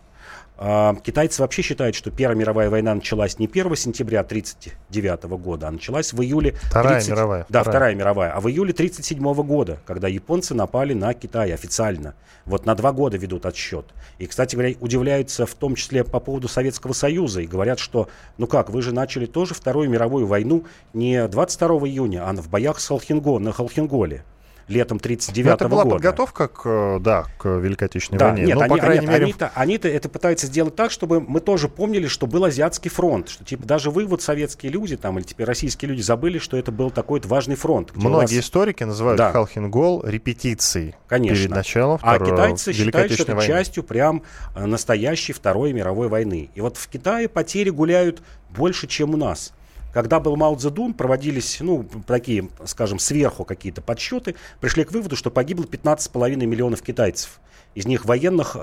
А, 0.61 0.93
Китайцы 0.95 1.41
вообще 1.41 1.61
считают, 1.61 1.95
что 1.95 2.11
Первая 2.11 2.37
мировая 2.37 2.69
война 2.69 2.93
началась 2.93 3.39
не 3.39 3.47
1 3.47 3.75
сентября 3.77 4.19
1939 4.19 5.23
года, 5.41 5.69
а 5.69 5.71
началась 5.71 6.11
в 6.11 6.21
июле... 6.21 6.51
Вторая 6.63 7.01
мировая, 7.07 7.45
Да, 7.47 7.61
вторая. 7.61 7.63
Вторая 7.63 7.95
мировая. 7.95 8.31
А 8.33 8.41
в 8.41 8.49
июле 8.49 8.73
1937 8.73 9.47
года, 9.47 9.79
когда 9.85 10.09
японцы 10.09 10.53
напали 10.53 10.93
на 10.93 11.13
Китай 11.13 11.53
официально. 11.53 12.13
Вот 12.43 12.65
на 12.65 12.75
два 12.75 12.91
года 12.91 13.15
ведут 13.15 13.45
отсчет. 13.45 13.85
И, 14.17 14.27
кстати 14.27 14.55
говоря, 14.55 14.75
удивляются 14.81 15.45
в 15.45 15.55
том 15.55 15.75
числе 15.75 16.03
по 16.03 16.19
поводу 16.19 16.49
Советского 16.49 16.91
Союза. 16.91 17.39
И 17.39 17.47
говорят, 17.47 17.79
что, 17.79 18.09
ну 18.37 18.45
как, 18.45 18.69
вы 18.69 18.81
же 18.81 18.93
начали 18.93 19.27
тоже 19.27 19.53
Вторую 19.53 19.89
мировую 19.89 20.27
войну 20.27 20.65
не 20.91 21.25
22 21.25 21.69
июня, 21.87 22.27
а 22.27 22.33
в 22.33 22.49
боях 22.49 22.81
с 22.81 22.87
Холхенго, 22.87 23.39
на 23.39 23.53
Холхенголе. 23.53 24.25
Летом 24.69 24.97
1939 24.97 25.53
это 25.55 25.67
была 25.69 25.83
года. 25.83 25.95
подготовка 25.95 26.47
к, 26.47 26.99
да, 26.99 27.25
к 27.37 27.47
Великой 27.47 27.85
Отечественной 27.85 28.19
да, 28.19 28.29
войне. 28.31 28.45
Нет, 28.45 28.55
Но, 28.55 28.61
они, 28.61 28.69
по 28.69 28.77
крайней 28.77 29.01
нет, 29.01 29.09
мере... 29.09 29.23
они-то, 29.25 29.51
они-то 29.55 29.87
это 29.87 30.09
пытаются 30.09 30.47
сделать 30.47 30.75
так, 30.75 30.91
чтобы 30.91 31.19
мы 31.21 31.39
тоже 31.39 31.67
помнили, 31.67 32.07
что 32.07 32.27
был 32.27 32.43
Азиатский 32.45 32.89
фронт. 32.89 33.29
Что 33.29 33.43
типа 33.43 33.65
даже 33.65 33.91
вы, 33.91 34.05
вот 34.05 34.21
советские 34.21 34.71
люди, 34.71 34.95
там, 34.95 35.17
или 35.17 35.25
теперь 35.25 35.47
российские 35.47 35.89
люди, 35.89 36.01
забыли, 36.01 36.37
что 36.39 36.57
это 36.57 36.71
был 36.71 36.91
такой 36.91 37.19
важный 37.21 37.55
фронт. 37.55 37.91
Многие 37.95 38.35
нас- 38.37 38.45
историки 38.45 38.83
называют 38.83 39.17
Да. 39.17 39.31
Халхингол 39.31 40.03
репетицией 40.05 40.95
Конечно. 41.07 41.35
перед 41.35 41.49
началом 41.49 41.99
А 42.01 42.15
Второй 42.15 42.31
китайцы 42.31 42.71
Великой 42.71 42.85
считают, 42.85 43.11
что 43.13 43.23
это 43.23 43.35
войны. 43.35 43.47
частью 43.47 43.83
прям 43.83 44.23
э, 44.55 44.65
настоящей 44.65 45.33
Второй 45.33 45.73
мировой 45.73 46.07
войны. 46.07 46.49
И 46.55 46.61
вот 46.61 46.77
в 46.77 46.87
Китае 46.87 47.27
потери 47.27 47.69
гуляют 47.69 48.21
больше, 48.49 48.87
чем 48.87 49.13
у 49.13 49.17
нас. 49.17 49.53
Когда 49.93 50.19
был 50.19 50.35
Мао 50.35 50.55
Цзэдун, 50.55 50.93
проводились, 50.93 51.57
ну, 51.61 51.87
такие, 52.05 52.49
скажем, 52.65 52.99
сверху 52.99 53.43
какие-то 53.43 53.81
подсчеты, 53.81 54.35
пришли 54.61 54.83
к 54.83 54.91
выводу, 54.91 55.15
что 55.15 55.31
погибло 55.31 55.65
15,5 55.65 56.35
миллионов 56.45 56.81
китайцев. 56.81 57.39
Из 57.75 57.85
них 57.85 58.05
военных 58.05 58.57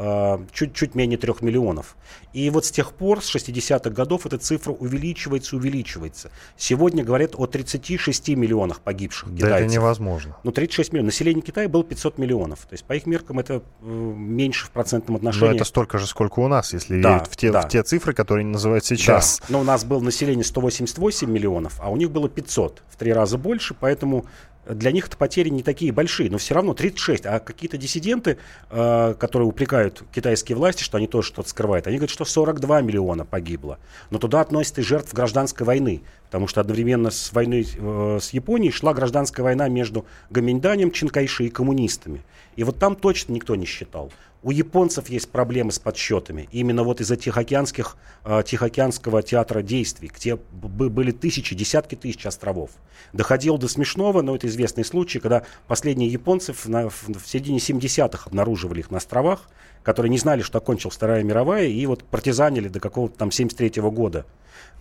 чуть-чуть 0.53 0.95
менее 0.95 1.17
3 1.17 1.35
миллионов. 1.41 1.97
И 2.33 2.51
вот 2.51 2.65
с 2.67 2.71
тех 2.71 2.93
пор, 2.93 3.23
с 3.23 3.35
60-х 3.35 3.89
годов, 3.91 4.27
эта 4.27 4.37
цифра 4.37 4.73
увеличивается, 4.73 5.57
увеличивается. 5.57 6.31
Сегодня 6.57 7.05
говорят 7.05 7.33
о 7.37 7.47
36 7.47 8.29
миллионах 8.31 8.81
погибших 8.81 9.31
Да 9.31 9.37
китайцев. 9.37 9.67
это 9.67 9.75
невозможно. 9.75 10.37
Ну, 10.43 10.51
36 10.53 10.93
миллионов. 10.93 11.07
Население 11.15 11.43
Китая 11.43 11.69
было 11.69 11.85
500 11.85 12.19
миллионов. 12.19 12.61
То 12.67 12.73
есть, 12.75 12.85
по 12.85 12.95
их 12.95 13.07
меркам, 13.07 13.39
это 13.39 13.63
э, 13.81 13.87
меньше 13.87 14.67
в 14.67 14.71
процентном 14.71 15.15
Но 15.15 15.19
отношении. 15.19 15.55
это 15.55 15.65
столько 15.65 15.99
же, 15.99 16.07
сколько 16.07 16.41
у 16.41 16.49
нас, 16.49 16.73
если 16.73 17.01
Да, 17.01 17.15
верить 17.19 17.29
в 17.31 17.37
те, 17.37 17.53
да. 17.53 17.63
в 17.63 17.69
те 17.69 17.83
цифры, 17.85 18.13
которые 18.13 18.43
они 18.43 18.51
называют 18.53 18.85
сейчас. 18.85 19.39
Да. 19.41 19.47
Но 19.51 19.61
у 19.61 19.65
нас 19.65 19.85
было 19.85 20.01
население 20.01 20.45
188 20.45 21.31
миллионов, 21.31 21.81
а 21.81 21.91
у 21.91 21.97
них 21.97 22.11
было 22.11 22.29
500. 22.29 22.83
В 22.89 22.97
три 22.97 23.13
раза 23.13 23.39
больше, 23.39 23.75
поэтому 23.79 24.27
для 24.69 24.93
них 24.93 25.07
это 25.07 25.17
потери 25.17 25.49
не 25.49 25.63
такие 25.63 25.93
большие, 25.93 26.31
но 26.31 26.39
все 26.39 26.55
равно 26.55 26.75
36. 26.75 27.27
А 27.27 27.41
какие-то 27.41 27.77
диссиденты, 27.77 28.39
э, 28.71 29.15
которые 29.19 29.49
упрекают 29.49 30.03
китайские 30.13 30.57
власти, 30.57 30.83
что 30.83 30.99
они 30.99 31.07
тоже 31.07 31.29
что-то 31.29 31.49
скрывают, 31.49 31.87
они 31.87 31.97
говорят, 31.97 32.11
что 32.11 32.25
42 32.25 32.81
миллиона 32.83 33.25
погибло. 33.25 33.79
Но 34.11 34.19
туда 34.19 34.41
относят 34.41 34.79
и 34.79 34.83
жертв 34.83 35.15
гражданской 35.15 35.67
войны, 35.67 36.03
потому 36.25 36.49
что 36.49 36.61
одновременно 36.61 37.11
с 37.11 37.33
войной 37.33 37.69
э, 37.77 38.19
с 38.21 38.31
Японией 38.31 38.73
шла 38.73 38.95
гражданская 38.95 39.45
война 39.45 39.69
между 39.69 40.07
Гоминданем, 40.31 40.91
Чинкайши 40.91 41.45
и 41.45 41.51
коммунистами. 41.51 42.23
И 42.57 42.65
вот 42.65 42.79
там 42.79 42.97
точно 42.97 43.33
никто 43.33 43.55
не 43.55 43.67
считал. 43.67 44.11
У 44.47 44.53
японцев 44.53 45.09
есть 45.09 45.29
проблемы 45.29 45.73
с 45.73 45.81
подсчетами. 45.81 46.49
Именно 46.53 46.85
вот 46.85 47.01
из-за 47.01 47.17
тихоокеанских, 47.17 47.97
э, 48.25 48.45
Тихоокеанского 48.47 49.21
театра 49.21 49.61
действий, 49.61 50.09
где 50.17 50.37
были 50.37 51.11
тысячи, 51.11 51.57
десятки 51.57 51.97
тысяч 51.97 52.25
островов. 52.27 52.71
Доходило 53.13 53.59
до 53.59 53.67
смешного, 53.67 54.23
но 54.23 54.37
это 54.37 54.47
известный 54.47 54.85
случай, 54.85 55.19
когда 55.19 55.43
последние 55.67 56.09
японцы 56.09 56.53
в, 56.53 56.65
в- 56.65 57.27
середине 57.27 57.59
70-х 57.59 58.29
обнаруживали 58.29 58.79
их 58.79 58.93
на 58.93 58.99
островах, 58.99 59.51
которые 59.83 60.11
не 60.11 60.19
знали, 60.19 60.43
что 60.43 60.59
окончилась 60.59 60.95
Вторая 60.95 61.25
мировая, 61.25 61.67
и 61.67 61.85
вот 61.87 62.05
партизанили 62.05 62.69
до 62.69 62.79
какого-то 62.79 63.19
там 63.19 63.31
73-го 63.31 63.91
года. 63.91 64.27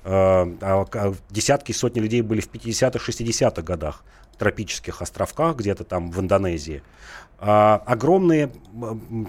Э, 0.04 0.46
а- 0.62 0.86
а 0.94 1.16
десятки, 1.32 1.72
сотни 1.72 2.02
людей 2.02 2.22
были 2.22 2.42
в 2.42 2.50
50-х, 2.50 3.04
60-х 3.04 3.64
годах 3.64 4.04
тропических 4.38 5.02
островках, 5.02 5.58
где-то 5.58 5.84
там 5.84 6.12
в 6.12 6.20
Индонезии. 6.20 6.84
А, 7.38 7.82
огромные 7.86 8.52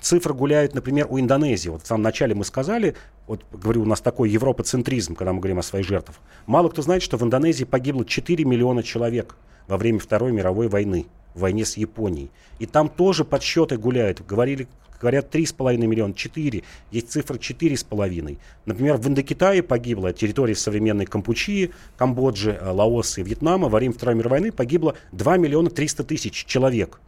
цифры 0.01 0.33
гуляют, 0.33 0.75
например, 0.75 1.07
у 1.11 1.19
Индонезии. 1.19 1.69
Вот 1.69 1.83
в 1.83 1.87
самом 1.87 2.03
начале 2.03 2.35
мы 2.35 2.45
сказали, 2.45 2.95
вот 3.27 3.45
говорю, 3.53 3.83
у 3.83 3.87
нас 3.87 4.01
такой 4.01 4.31
европоцентризм, 4.31 5.15
когда 5.15 5.33
мы 5.33 5.41
говорим 5.41 5.59
о 5.59 5.63
своих 5.63 5.87
жертвах. 5.87 6.17
Мало 6.47 6.69
кто 6.69 6.83
знает, 6.83 7.03
что 7.03 7.17
в 7.17 7.23
Индонезии 7.23 7.65
погибло 7.65 8.05
4 8.05 8.45
миллиона 8.45 8.83
человек 8.83 9.37
во 9.67 9.77
время 9.77 9.99
Второй 9.99 10.33
мировой 10.33 10.69
войны, 10.69 11.07
в 11.35 11.41
войне 11.41 11.65
с 11.65 11.77
Японией. 11.77 12.31
И 12.59 12.67
там 12.67 12.89
тоже 12.89 13.25
подсчеты 13.25 13.77
гуляют. 13.77 14.25
Говорили, 14.25 14.69
говорят 15.01 15.35
3,5 15.35 15.77
миллиона, 15.79 16.15
4. 16.15 16.63
Есть 16.93 17.11
цифра 17.11 17.35
4,5. 17.35 18.39
Например, 18.65 18.97
в 18.97 19.09
Индокитае 19.09 19.63
погибло, 19.63 20.13
территории 20.13 20.55
современной 20.55 21.07
Кампучии, 21.07 21.73
Камбоджи, 21.97 22.53
э, 22.53 22.71
Лаоса 22.71 23.21
и 23.21 23.25
Вьетнама 23.25 23.69
во 23.69 23.79
время 23.79 23.95
Второй 23.95 24.15
мировой 24.15 24.39
войны 24.39 24.53
погибло 24.53 24.95
2 25.13 25.37
миллиона 25.37 25.71
300 25.71 26.05
тысяч 26.05 26.45
человек. 26.45 27.01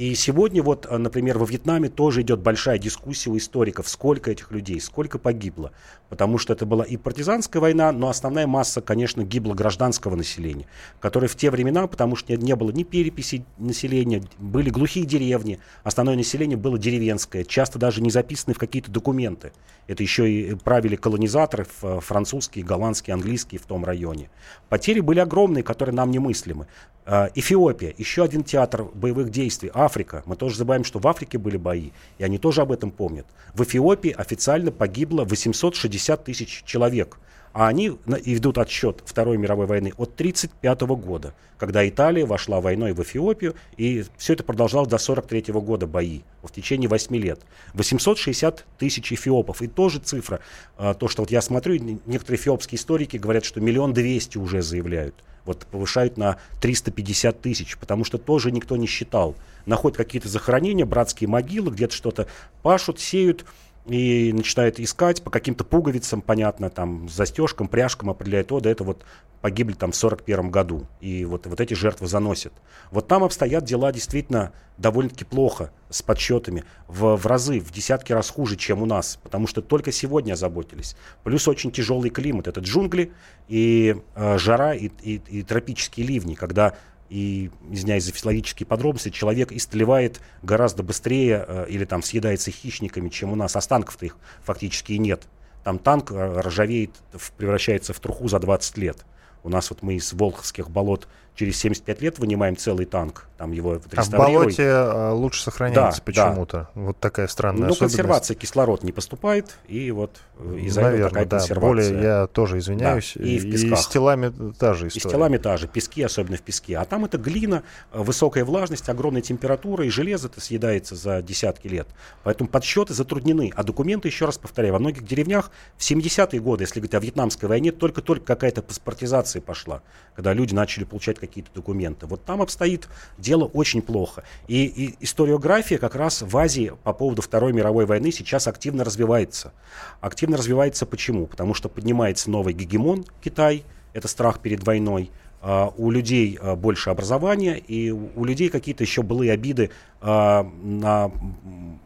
И 0.00 0.14
сегодня 0.14 0.62
вот, 0.62 0.86
э, 0.88 0.96
например, 0.96 1.36
во 1.36 1.44
Вьетнаме 1.44 1.90
тоже 1.90 2.22
идет 2.22 2.40
большая 2.40 2.78
дискуссия 2.78 3.28
у 3.28 3.36
историков, 3.36 3.86
сколько 3.86 4.30
этих 4.30 4.50
людей, 4.50 4.80
сколько 4.80 5.18
погибло. 5.18 5.72
Потому 6.08 6.38
что 6.38 6.54
это 6.54 6.64
была 6.64 6.84
и 6.84 6.96
партизанская 6.96 7.60
война, 7.60 7.92
но 7.92 8.08
основная 8.08 8.46
масса, 8.46 8.80
конечно, 8.80 9.24
гибла 9.24 9.52
гражданского 9.52 10.16
населения, 10.16 10.66
которое 11.00 11.28
в 11.28 11.36
те 11.36 11.50
времена, 11.50 11.86
потому 11.86 12.16
что 12.16 12.34
не 12.34 12.56
было 12.56 12.70
ни 12.70 12.82
переписи 12.82 13.44
населения, 13.58 14.22
были 14.38 14.70
глухие 14.70 15.04
деревни, 15.04 15.58
основное 15.84 16.16
население 16.16 16.56
было 16.56 16.78
деревенское, 16.78 17.44
часто 17.44 17.78
даже 17.78 18.00
не 18.00 18.10
записаны 18.10 18.54
в 18.54 18.58
какие-то 18.58 18.90
документы. 18.90 19.52
Это 19.86 20.02
еще 20.02 20.32
и 20.32 20.54
правили 20.54 20.96
колонизаторы 20.96 21.64
ф- 21.64 22.02
французские, 22.02 22.64
голландские, 22.64 23.12
английские 23.12 23.58
в 23.58 23.66
том 23.66 23.84
районе. 23.84 24.30
Потери 24.70 25.00
были 25.00 25.18
огромные, 25.18 25.62
которые 25.62 25.94
нам 25.94 26.10
немыслимы. 26.10 26.68
Э, 27.06 27.28
Эфиопия, 27.34 27.92
еще 27.98 28.22
один 28.22 28.44
театр 28.44 28.84
боевых 28.94 29.30
действий. 29.30 29.70
Африка. 29.90 30.22
Мы 30.24 30.36
тоже 30.36 30.56
забываем, 30.56 30.84
что 30.84 31.00
в 31.00 31.08
Африке 31.08 31.36
были 31.36 31.56
бои. 31.56 31.90
И 32.18 32.24
они 32.24 32.38
тоже 32.38 32.62
об 32.62 32.70
этом 32.70 32.92
помнят. 32.92 33.26
В 33.54 33.62
Эфиопии 33.64 34.14
официально 34.16 34.70
погибло 34.70 35.24
860 35.24 36.24
тысяч 36.24 36.62
человек. 36.64 37.18
А 37.52 37.66
они 37.66 37.98
и 38.24 38.34
ведут 38.34 38.58
отсчет 38.58 39.02
Второй 39.04 39.36
мировой 39.36 39.66
войны 39.66 39.92
от 39.96 40.14
1935 40.14 40.80
года, 41.02 41.34
когда 41.58 41.86
Италия 41.88 42.24
вошла 42.24 42.60
войной 42.60 42.92
в 42.92 43.02
Эфиопию, 43.02 43.56
и 43.76 44.04
все 44.16 44.34
это 44.34 44.44
продолжалось 44.44 44.88
до 44.88 44.96
1943 44.96 45.52
года 45.60 45.86
бои, 45.88 46.20
в 46.42 46.52
течение 46.52 46.88
8 46.88 47.16
лет. 47.16 47.40
860 47.74 48.64
тысяч 48.78 49.12
эфиопов. 49.12 49.62
И 49.62 49.66
тоже 49.66 49.98
цифра, 49.98 50.40
а, 50.76 50.94
то, 50.94 51.08
что 51.08 51.22
вот 51.22 51.30
я 51.32 51.42
смотрю, 51.42 51.74
некоторые 52.06 52.40
эфиопские 52.40 52.78
историки 52.78 53.16
говорят, 53.16 53.44
что 53.44 53.60
миллион 53.60 53.92
двести 53.92 54.38
уже 54.38 54.62
заявляют. 54.62 55.14
Вот 55.44 55.66
повышают 55.66 56.16
на 56.16 56.36
350 56.60 57.40
тысяч, 57.40 57.76
потому 57.78 58.04
что 58.04 58.18
тоже 58.18 58.52
никто 58.52 58.76
не 58.76 58.86
считал. 58.86 59.34
Находят 59.66 59.96
какие-то 59.96 60.28
захоронения, 60.28 60.86
братские 60.86 61.28
могилы, 61.28 61.72
где-то 61.72 61.94
что-то 61.94 62.26
пашут, 62.62 63.00
сеют, 63.00 63.44
и 63.86 64.32
начинает 64.32 64.78
искать 64.78 65.22
по 65.22 65.30
каким-то 65.30 65.64
пуговицам, 65.64 66.20
понятно, 66.20 66.70
там, 66.70 67.08
застежкам, 67.08 67.68
пряжкам 67.68 68.10
определяет, 68.10 68.52
о, 68.52 68.60
да 68.60 68.70
это 68.70 68.84
вот 68.84 69.04
погибли 69.40 69.72
там 69.72 69.92
в 69.92 69.96
41 69.96 70.50
году, 70.50 70.86
и 71.00 71.24
вот, 71.24 71.46
вот 71.46 71.60
эти 71.60 71.74
жертвы 71.74 72.06
заносят. 72.06 72.52
Вот 72.90 73.08
там 73.08 73.24
обстоят 73.24 73.64
дела 73.64 73.90
действительно 73.90 74.52
довольно-таки 74.76 75.24
плохо 75.24 75.70
с 75.88 76.02
подсчетами, 76.02 76.64
в, 76.88 77.16
в 77.16 77.26
разы, 77.26 77.58
в 77.58 77.72
десятки 77.72 78.12
раз 78.12 78.28
хуже, 78.30 78.56
чем 78.56 78.82
у 78.82 78.86
нас, 78.86 79.18
потому 79.22 79.46
что 79.46 79.62
только 79.62 79.92
сегодня 79.92 80.34
озаботились. 80.34 80.94
Плюс 81.24 81.48
очень 81.48 81.70
тяжелый 81.70 82.10
климат, 82.10 82.48
это 82.48 82.60
джунгли 82.60 83.12
и 83.48 83.96
э, 84.14 84.38
жара 84.38 84.74
и, 84.74 84.90
и, 85.02 85.22
и 85.26 85.42
тропические 85.42 86.06
ливни, 86.06 86.34
когда 86.34 86.74
и, 87.10 87.50
извиняюсь 87.70 88.04
за 88.04 88.12
физиологические 88.12 88.66
подробности, 88.66 89.10
человек 89.10 89.50
истлевает 89.50 90.20
гораздо 90.42 90.84
быстрее 90.84 91.44
э, 91.46 91.66
или 91.68 91.84
там 91.84 92.02
съедается 92.02 92.52
хищниками, 92.52 93.08
чем 93.08 93.32
у 93.32 93.34
нас. 93.34 93.56
Останков-то 93.56 94.06
их 94.06 94.16
фактически 94.44 94.92
и 94.92 94.98
нет. 94.98 95.24
Там 95.64 95.78
танк 95.78 96.12
э, 96.12 96.40
ржавеет, 96.40 96.92
превращается 97.36 97.92
в 97.92 97.98
труху 97.98 98.28
за 98.28 98.38
20 98.38 98.78
лет. 98.78 99.04
У 99.42 99.48
нас 99.48 99.70
вот 99.70 99.82
мы 99.82 99.94
из 99.94 100.12
Волховских 100.12 100.70
болот 100.70 101.08
через 101.34 101.56
75 101.58 102.02
лет 102.02 102.18
вынимаем 102.18 102.56
целый 102.56 102.86
танк. 102.86 103.26
Там 103.38 103.52
его 103.52 103.70
вот 103.70 103.84
А 103.96 104.02
в 104.02 104.10
болоте 104.10 104.64
э, 104.64 105.10
лучше 105.12 105.42
сохраняется 105.42 106.00
Да, 106.00 106.04
почему-то. 106.04 106.68
Вот 106.74 106.98
такая 106.98 107.26
странная 107.26 107.68
Ну, 107.68 107.74
консервация, 107.74 108.34
кислород 108.34 108.82
не 108.82 108.92
поступает, 108.92 109.56
и 109.66 109.90
вот 109.90 110.20
э, 110.38 110.58
из-за 110.58 110.82
этого 110.82 111.08
такая 111.08 111.24
да. 111.24 111.38
консервация. 111.38 111.68
Более, 111.68 112.02
я 112.02 112.26
тоже 112.26 112.58
извиняюсь. 112.58 113.14
Да, 113.16 113.24
и 113.24 113.38
в 113.38 113.50
песках. 113.50 113.78
с 113.78 113.86
телами 113.86 114.30
та 114.58 114.74
же 114.74 114.86
И 114.86 114.88
история. 114.88 115.08
с 115.08 115.12
телами 115.12 115.38
та 115.38 115.56
же, 115.56 115.68
пески, 115.68 116.02
особенно 116.02 116.36
в 116.36 116.42
песке. 116.42 116.76
А 116.76 116.84
там 116.84 117.06
это 117.06 117.16
глина, 117.16 117.62
э, 117.92 118.02
высокая 118.02 118.44
влажность, 118.44 118.88
огромная 118.90 119.22
температура, 119.22 119.86
и 119.86 119.88
железо 119.88 120.28
это 120.28 120.42
съедается 120.42 120.94
за 120.94 121.22
десятки 121.22 121.66
лет. 121.68 121.88
Поэтому 122.24 122.50
подсчеты 122.50 122.92
затруднены. 122.92 123.52
А 123.54 123.62
документы, 123.62 124.08
еще 124.08 124.26
раз 124.26 124.36
повторяю, 124.36 124.74
во 124.74 124.80
многих 124.80 125.04
деревнях 125.06 125.50
в 125.78 125.80
70-е 125.80 126.40
годы, 126.40 126.64
если 126.64 126.80
говорить 126.80 126.94
о 126.94 127.00
Вьетнамской 127.00 127.48
войне, 127.48 127.72
только-только 127.72 128.26
какая-то 128.26 128.60
паспортизация 128.60 129.40
пошла, 129.40 129.80
когда 130.14 130.34
люди 130.34 130.52
начали 130.52 130.84
получать 130.84 131.18
какие-то 131.20 131.50
документы. 131.54 132.06
Вот 132.06 132.24
там 132.24 132.42
обстоит 132.42 132.88
дело 133.18 133.44
очень 133.44 133.82
плохо. 133.82 134.24
И, 134.48 134.64
и 134.64 134.96
историография 135.00 135.78
как 135.78 135.94
раз 135.94 136.22
в 136.22 136.36
Азии 136.36 136.72
по 136.82 136.92
поводу 136.92 137.22
Второй 137.22 137.52
мировой 137.52 137.86
войны 137.86 138.10
сейчас 138.10 138.48
активно 138.48 138.82
развивается. 138.84 139.52
Активно 140.00 140.36
развивается 140.36 140.86
почему? 140.86 141.26
Потому 141.26 141.54
что 141.54 141.68
поднимается 141.68 142.30
новый 142.30 142.54
гегемон 142.54 143.04
Китай, 143.22 143.64
это 143.92 144.08
страх 144.08 144.40
перед 144.40 144.64
войной, 144.64 145.10
а, 145.42 145.72
у 145.76 145.90
людей 145.90 146.38
а, 146.40 146.54
больше 146.54 146.90
образования, 146.90 147.56
и 147.56 147.90
у 147.90 148.10
у 148.14 148.24
людей 148.24 148.50
какие-то 148.50 148.84
еще 148.84 149.02
былые 149.02 149.32
обиды 149.32 149.70
а, 150.00 150.42
на, 150.62 151.10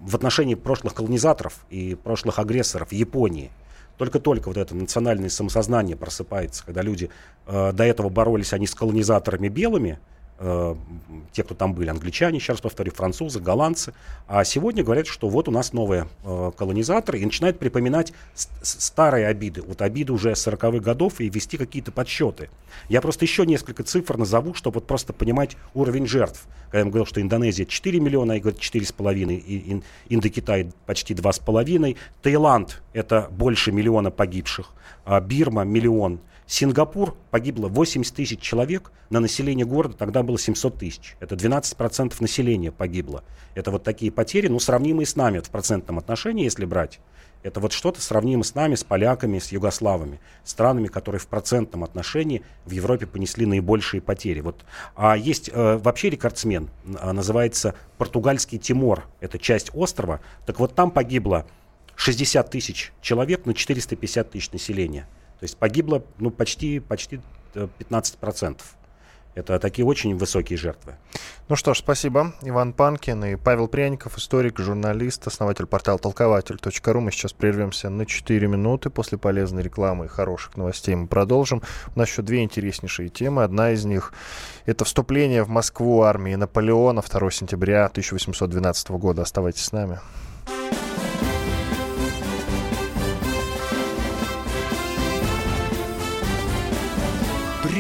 в 0.00 0.14
отношении 0.16 0.54
прошлых 0.54 0.94
колонизаторов 0.94 1.64
и 1.70 1.94
прошлых 1.94 2.38
агрессоров 2.38 2.92
Японии. 2.92 3.50
Только-только 3.96 4.48
вот 4.48 4.56
это 4.56 4.74
национальное 4.74 5.28
самосознание 5.28 5.96
просыпается, 5.96 6.64
когда 6.64 6.82
люди 6.82 7.10
э, 7.46 7.72
до 7.72 7.84
этого 7.84 8.08
боролись 8.08 8.52
они 8.52 8.66
с 8.66 8.74
колонизаторами 8.74 9.48
белыми, 9.48 9.98
те, 11.32 11.42
кто 11.44 11.54
там 11.54 11.74
были, 11.74 11.88
англичане, 11.88 12.40
сейчас 12.40 12.60
повторю, 12.60 12.92
французы, 12.92 13.40
голландцы. 13.40 13.94
А 14.26 14.44
сегодня 14.44 14.82
говорят, 14.82 15.06
что 15.06 15.28
вот 15.28 15.48
у 15.48 15.52
нас 15.52 15.72
новые 15.72 16.08
э, 16.24 16.52
колонизаторы 16.56 17.20
и 17.20 17.24
начинают 17.24 17.58
припоминать 17.58 18.12
старые 18.34 19.28
обиды, 19.28 19.62
вот 19.62 19.80
обиды 19.80 20.12
уже 20.12 20.32
40-х 20.32 20.80
годов 20.80 21.20
и 21.20 21.28
вести 21.28 21.56
какие-то 21.56 21.92
подсчеты. 21.92 22.50
Я 22.88 23.00
просто 23.00 23.24
еще 23.24 23.46
несколько 23.46 23.84
цифр 23.84 24.16
назову, 24.16 24.54
чтобы 24.54 24.74
вот 24.74 24.86
просто 24.86 25.12
понимать 25.12 25.56
уровень 25.72 26.06
жертв. 26.06 26.46
Когда 26.66 26.78
я 26.80 26.84
говорил, 26.84 27.06
что 27.06 27.20
Индонезия 27.20 27.64
4 27.64 28.00
миллиона, 28.00 28.32
я 28.32 28.40
говорю 28.40 28.58
4,5, 28.58 29.34
и 29.34 29.82
Индокитай 30.08 30.72
почти 30.86 31.14
2,5, 31.14 31.96
Таиланд 32.22 32.82
это 32.92 33.28
больше 33.30 33.70
миллиона 33.70 34.10
погибших, 34.10 34.72
а 35.04 35.20
Бирма 35.20 35.62
миллион, 35.62 36.20
Сингапур 36.46 37.16
погибло 37.30 37.68
80 37.68 38.14
тысяч 38.14 38.40
человек, 38.40 38.92
на 39.10 39.20
население 39.20 39.64
города 39.64 39.96
тогда 39.96 40.22
было 40.22 40.38
700 40.38 40.78
тысяч. 40.78 41.16
Это 41.20 41.34
12% 41.34 42.14
населения 42.20 42.70
погибло. 42.70 43.24
Это 43.54 43.70
вот 43.70 43.82
такие 43.82 44.12
потери, 44.12 44.48
ну, 44.48 44.58
сравнимые 44.58 45.06
с 45.06 45.16
нами 45.16 45.38
в 45.38 45.48
процентном 45.48 45.98
отношении, 45.98 46.44
если 46.44 46.64
брать. 46.64 47.00
Это 47.44 47.60
вот 47.60 47.72
что-то 47.72 48.00
сравнимое 48.00 48.42
с 48.42 48.54
нами, 48.54 48.74
с 48.74 48.84
поляками, 48.84 49.38
с 49.38 49.52
югославами, 49.52 50.18
странами, 50.44 50.86
которые 50.86 51.20
в 51.20 51.26
процентном 51.26 51.84
отношении 51.84 52.42
в 52.64 52.70
Европе 52.70 53.06
понесли 53.06 53.44
наибольшие 53.44 54.00
потери. 54.00 54.40
Вот. 54.40 54.64
А 54.96 55.14
есть 55.14 55.50
э, 55.52 55.76
вообще 55.76 56.08
рекордсмен, 56.08 56.70
э, 56.86 57.12
называется 57.12 57.74
Португальский 57.98 58.58
Тимор, 58.58 59.04
это 59.20 59.38
часть 59.38 59.70
острова. 59.74 60.20
Так 60.46 60.58
вот 60.58 60.74
там 60.74 60.90
погибло 60.90 61.46
60 61.96 62.50
тысяч 62.50 62.92
человек 63.02 63.44
на 63.44 63.52
450 63.52 64.30
тысяч 64.30 64.50
населения. 64.50 65.06
То 65.40 65.44
есть 65.44 65.56
погибло 65.56 66.04
ну, 66.18 66.30
почти, 66.30 66.80
почти 66.80 67.20
15%. 67.54 68.56
Э, 68.56 68.58
Это 69.34 69.58
такие 69.58 69.84
очень 69.84 70.16
высокие 70.16 70.56
жертвы. 70.56 70.94
Ну 71.48 71.56
что 71.56 71.74
ж, 71.74 71.78
спасибо. 71.78 72.32
Иван 72.42 72.72
Панкин 72.72 73.24
и 73.24 73.36
Павел 73.36 73.66
Пряников, 73.66 74.16
историк, 74.16 74.60
журналист, 74.60 75.26
основатель 75.26 75.66
портала 75.66 75.98
толкователь.ру. 75.98 77.00
Мы 77.00 77.10
сейчас 77.10 77.32
прервемся 77.32 77.90
на 77.90 78.06
4 78.06 78.46
минуты. 78.46 78.90
После 78.90 79.18
полезной 79.18 79.62
рекламы 79.62 80.04
и 80.04 80.08
хороших 80.08 80.56
новостей 80.56 80.94
мы 80.94 81.08
продолжим. 81.08 81.62
У 81.94 81.98
нас 81.98 82.08
еще 82.08 82.22
две 82.22 82.44
интереснейшие 82.44 83.08
темы. 83.08 83.42
Одна 83.42 83.72
из 83.72 83.84
них— 83.84 84.14
это 84.66 84.84
вступление 84.84 85.42
в 85.42 85.48
Москву 85.48 86.02
армии 86.02 86.36
Наполеона 86.36 87.02
2 87.02 87.30
сентября 87.30 87.86
1812 87.86 88.90
года. 88.92 89.22
Оставайтесь 89.22 89.64
с 89.64 89.72
нами. 89.72 89.98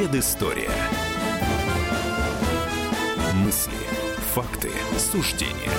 Предыстория. 0.04 0.68
Мысли, 3.42 3.72
факты, 4.34 4.68
суждения. 4.98 5.72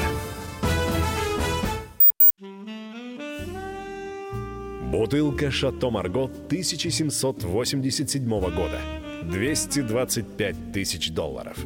Бутылка 4.91 5.51
«Шато 5.51 5.91
Марго» 5.91 6.23
1787 6.23 8.27
года. 8.27 8.81
225 9.25 10.71
тысяч 10.73 11.11
долларов. 11.11 11.59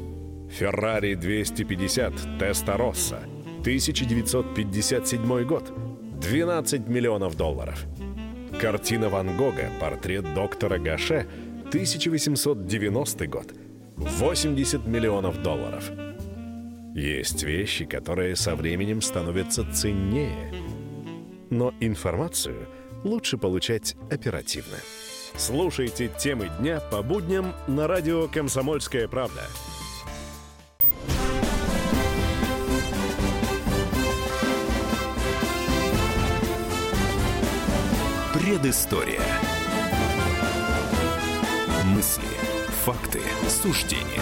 «Феррари 0.51 1.15
250 1.15 2.39
Теста 2.39 2.75
Росса» 2.75 3.21
1957 3.61 5.45
год. 5.45 5.71
12 6.19 6.89
миллионов 6.89 7.37
долларов. 7.37 7.85
Картина 8.59 9.07
Ван 9.07 9.37
Гога 9.37 9.69
«Портрет 9.79 10.33
доктора 10.33 10.77
Гаше» 10.77 11.25
1890 11.69 13.27
год. 13.27 13.53
80 13.95 14.87
миллионов 14.87 15.43
долларов. 15.43 15.91
Есть 16.95 17.43
вещи, 17.43 17.85
которые 17.85 18.35
со 18.35 18.55
временем 18.55 19.03
становятся 19.03 19.63
ценнее. 19.71 20.51
Но 21.51 21.71
информацию 21.79 22.67
лучше 23.03 23.37
получать 23.37 23.95
оперативно. 24.09 24.77
Слушайте 25.35 26.09
темы 26.17 26.49
дня 26.59 26.79
по 26.79 27.03
будням 27.03 27.53
на 27.67 27.87
радио 27.87 28.27
«Комсомольская 28.27 29.07
правда». 29.07 29.43
Предыстория. 38.33 39.21
Факты, 42.85 43.19
суждения. 43.49 44.21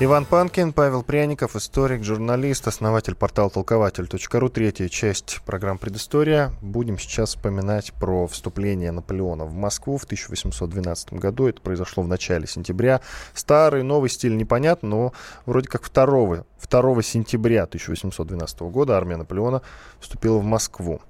Иван 0.00 0.26
Панкин, 0.26 0.74
Павел 0.74 1.02
Пряников, 1.02 1.56
историк, 1.56 2.02
журналист, 2.02 2.66
основатель 2.68 3.14
портала 3.14 3.48
толкователь.ру. 3.48 4.48
Третья 4.50 4.88
часть 4.88 5.40
программ 5.46 5.78
«Предыстория». 5.78 6.52
Будем 6.60 6.98
сейчас 6.98 7.30
вспоминать 7.30 7.94
про 7.94 8.26
вступление 8.26 8.90
Наполеона 8.90 9.46
в 9.46 9.54
Москву 9.54 9.96
в 9.96 10.04
1812 10.04 11.14
году. 11.14 11.46
Это 11.46 11.62
произошло 11.62 12.02
в 12.02 12.08
начале 12.08 12.46
сентября. 12.46 13.00
Старый, 13.32 13.82
новый 13.82 14.10
стиль 14.10 14.36
непонятно, 14.36 14.88
но 14.88 15.12
вроде 15.46 15.68
как 15.68 15.90
2, 15.90 16.44
2 16.68 17.02
сентября 17.02 17.64
1812 17.64 18.60
года 18.62 18.96
армия 18.96 19.16
Наполеона 19.16 19.62
вступила 20.00 20.38
в 20.38 20.44
Москву. 20.44 21.00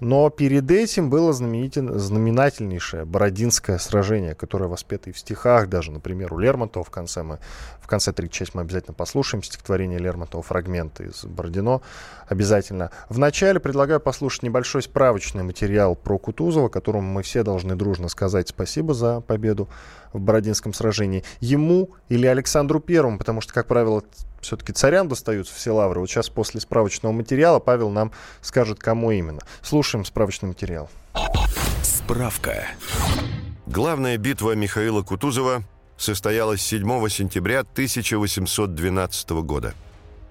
Но 0.00 0.28
перед 0.30 0.70
этим 0.70 1.10
было 1.10 1.32
знаменательнейшее 1.32 3.04
Бородинское 3.04 3.78
сражение, 3.78 4.34
которое 4.34 4.66
воспето 4.66 5.10
и 5.10 5.12
в 5.12 5.18
стихах, 5.18 5.68
даже, 5.68 5.92
например, 5.92 6.34
у 6.34 6.38
Лермонтова 6.38 6.84
в 6.84 6.90
конце 6.90 7.22
мы 7.22 7.38
в 7.80 7.86
конце 7.86 8.12
третьей 8.12 8.38
части 8.38 8.56
мы 8.56 8.62
обязательно 8.62 8.94
послушаем 8.94 9.42
стихотворение 9.42 9.98
Лермонтова, 9.98 10.42
фрагменты 10.42 11.04
из 11.04 11.24
Бородино 11.24 11.82
обязательно. 12.26 12.90
Вначале 13.08 13.60
предлагаю 13.60 14.00
послушать 14.00 14.42
небольшой 14.42 14.82
справочный 14.82 15.42
материал 15.42 15.94
про 15.94 16.18
Кутузова, 16.18 16.68
которому 16.68 17.08
мы 17.08 17.22
все 17.22 17.42
должны 17.42 17.74
дружно 17.74 18.08
сказать 18.08 18.48
спасибо 18.48 18.94
за 18.94 19.20
победу 19.20 19.68
в 20.12 20.20
Бородинском 20.20 20.72
сражении. 20.72 21.24
Ему 21.40 21.90
или 22.08 22.26
Александру 22.26 22.80
Первому, 22.80 23.18
потому 23.18 23.40
что, 23.40 23.52
как 23.52 23.66
правило, 23.66 24.02
все-таки 24.42 24.72
царям 24.72 25.08
достаются 25.08 25.54
все 25.54 25.70
лавры. 25.70 26.00
Вот 26.00 26.10
сейчас 26.10 26.28
после 26.28 26.60
справочного 26.60 27.12
материала 27.12 27.58
Павел 27.60 27.90
нам 27.90 28.12
скажет, 28.42 28.78
кому 28.78 29.10
именно. 29.10 29.40
Слушаем 29.62 30.04
справочный 30.04 30.48
материал. 30.48 30.90
Справка. 31.82 32.66
Главная 33.66 34.18
битва 34.18 34.54
Михаила 34.54 35.02
Кутузова 35.02 35.62
состоялась 35.96 36.60
7 36.60 37.08
сентября 37.08 37.60
1812 37.60 39.30
года. 39.30 39.74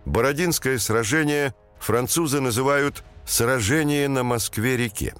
Бородинское 0.05 0.77
сражение 0.77 1.55
французы 1.79 2.41
называют 2.41 3.03
«сражение 3.25 4.07
на 4.09 4.23
Москве-реке». 4.23 5.15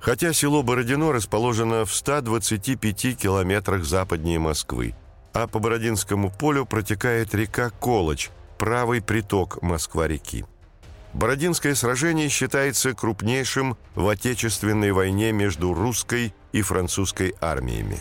Хотя 0.00 0.32
село 0.32 0.62
Бородино 0.62 1.12
расположено 1.12 1.84
в 1.84 1.94
125 1.94 3.18
километрах 3.18 3.84
западнее 3.84 4.38
Москвы, 4.38 4.94
а 5.32 5.46
по 5.46 5.58
Бородинскому 5.58 6.30
полю 6.30 6.66
протекает 6.66 7.34
река 7.34 7.70
Колочь, 7.70 8.30
правый 8.58 9.00
приток 9.00 9.62
Москва-реки. 9.62 10.44
Бородинское 11.12 11.74
сражение 11.74 12.28
считается 12.28 12.94
крупнейшим 12.94 13.76
в 13.94 14.08
Отечественной 14.08 14.92
войне 14.92 15.32
между 15.32 15.74
русской 15.74 16.32
и 16.52 16.62
французской 16.62 17.34
армиями. 17.40 17.98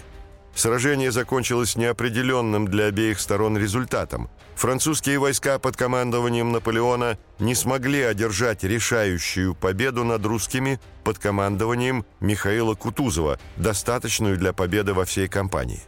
Сражение 0.54 1.12
закончилось 1.12 1.76
неопределенным 1.76 2.68
для 2.68 2.86
обеих 2.86 3.20
сторон 3.20 3.58
результатом. 3.58 4.30
Французские 4.56 5.18
войска 5.18 5.58
под 5.58 5.78
командованием 5.78 6.52
Наполеона 6.52 7.18
не 7.40 7.56
смогли 7.56 8.02
одержать 8.02 8.66
решающую 8.66 9.56
победу 9.56 10.04
над 10.04 10.26
русскими 10.26 10.82
под 11.06 11.18
командованием 11.18 12.06
Михаила 12.20 12.76
Кутузова, 12.76 13.40
достаточную 13.56 14.38
для 14.38 14.52
победы 14.52 14.94
во 14.94 15.06
всей 15.06 15.30
кампании. 15.30 15.82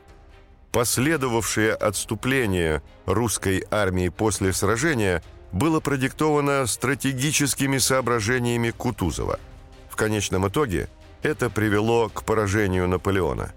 Последовавшее 0.71 1.73
отступление 1.73 2.81
русской 3.05 3.65
армии 3.71 4.07
после 4.07 4.53
сражения 4.53 5.21
было 5.51 5.81
продиктовано 5.81 6.65
стратегическими 6.65 7.77
соображениями 7.77 8.71
Кутузова. 8.71 9.37
В 9.89 9.97
конечном 9.97 10.47
итоге 10.47 10.87
это 11.23 11.49
привело 11.49 12.07
к 12.07 12.23
поражению 12.23 12.87
Наполеона. 12.87 13.51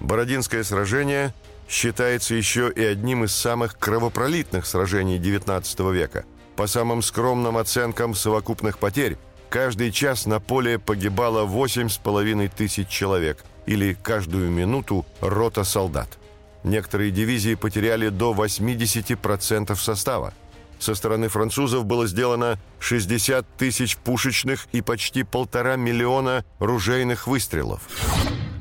Бородинское 0.00 0.64
сражение 0.64 1.34
считается 1.68 2.34
еще 2.34 2.72
и 2.74 2.82
одним 2.82 3.24
из 3.24 3.32
самых 3.32 3.78
кровопролитных 3.78 4.64
сражений 4.64 5.18
XIX 5.18 5.92
века. 5.92 6.24
По 6.56 6.66
самым 6.66 7.02
скромным 7.02 7.58
оценкам 7.58 8.14
совокупных 8.14 8.78
потерь, 8.78 9.18
каждый 9.50 9.92
час 9.92 10.24
на 10.24 10.40
поле 10.40 10.78
погибало 10.78 11.46
8,5 11.46 12.50
тысяч 12.56 12.88
человек 12.88 13.44
или 13.66 13.92
каждую 13.92 14.50
минуту 14.50 15.04
рота 15.20 15.64
солдат. 15.64 16.18
Некоторые 16.64 17.10
дивизии 17.10 17.54
потеряли 17.54 18.08
до 18.08 18.32
80% 18.32 19.76
состава. 19.76 20.32
Со 20.78 20.94
стороны 20.94 21.28
французов 21.28 21.84
было 21.84 22.06
сделано 22.06 22.58
60 22.80 23.46
тысяч 23.56 23.96
пушечных 23.98 24.66
и 24.72 24.80
почти 24.80 25.22
полтора 25.22 25.76
миллиона 25.76 26.44
ружейных 26.58 27.26
выстрелов. 27.26 27.82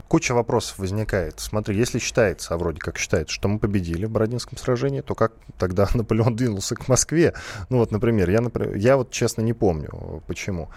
куча 0.10 0.34
вопросов 0.34 0.78
возникает. 0.80 1.40
Смотри, 1.40 1.76
если 1.76 1.98
считается, 1.98 2.54
а 2.54 2.58
вроде 2.58 2.80
как 2.80 2.98
считается, 2.98 3.34
что 3.34 3.48
мы 3.48 3.58
победили 3.58 4.06
в 4.06 4.12
Бородинском 4.12 4.58
сражении, 4.58 5.02
то 5.02 5.16
как 5.16 5.32
тогда 5.58 5.88
Наполеон 5.94 6.36
двинулся 6.36 6.76
к 6.76 6.88
Москве? 6.88 7.34
Ну 7.70 7.78
вот, 7.78 7.92
например, 7.92 8.30
я, 8.30 8.42
например, 8.42 8.76
я 8.76 8.98
вот 8.98 9.12
честно 9.12 9.42
не 9.42 9.54
помню, 9.54 10.22
почему. 10.28 10.70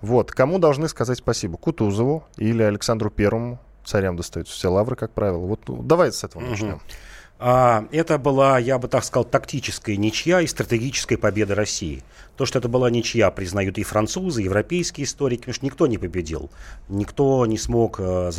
Вот, 0.00 0.32
кому 0.32 0.58
должны 0.58 0.88
сказать 0.88 1.18
спасибо? 1.18 1.56
Кутузову 1.56 2.24
или 2.36 2.62
Александру 2.62 3.10
Первому? 3.10 3.58
Царям 3.84 4.16
достаются 4.16 4.54
все 4.54 4.68
лавры, 4.68 4.96
как 4.96 5.12
правило. 5.12 5.38
Вот 5.38 5.60
ну, 5.68 5.82
давай 5.82 6.12
с 6.12 6.24
этого 6.24 6.42
начнем. 6.42 6.80
А, 7.38 7.86
это 7.90 8.18
была, 8.18 8.58
я 8.58 8.78
бы 8.78 8.88
так 8.88 9.04
сказал, 9.04 9.24
тактическая 9.24 9.96
ничья 9.96 10.40
и 10.40 10.46
стратегическая 10.46 11.18
победа 11.18 11.54
России. 11.54 12.02
То, 12.36 12.46
что 12.46 12.58
это 12.58 12.68
была 12.68 12.90
ничья, 12.90 13.30
признают 13.30 13.76
и 13.78 13.82
французы, 13.82 14.40
и 14.42 14.44
европейские 14.44 15.04
историки, 15.04 15.40
потому 15.40 15.54
что 15.54 15.66
никто 15.66 15.86
не 15.86 15.98
победил. 15.98 16.50
Никто 16.88 17.44
не 17.46 17.58
смог 17.58 17.96
э, 17.98 18.30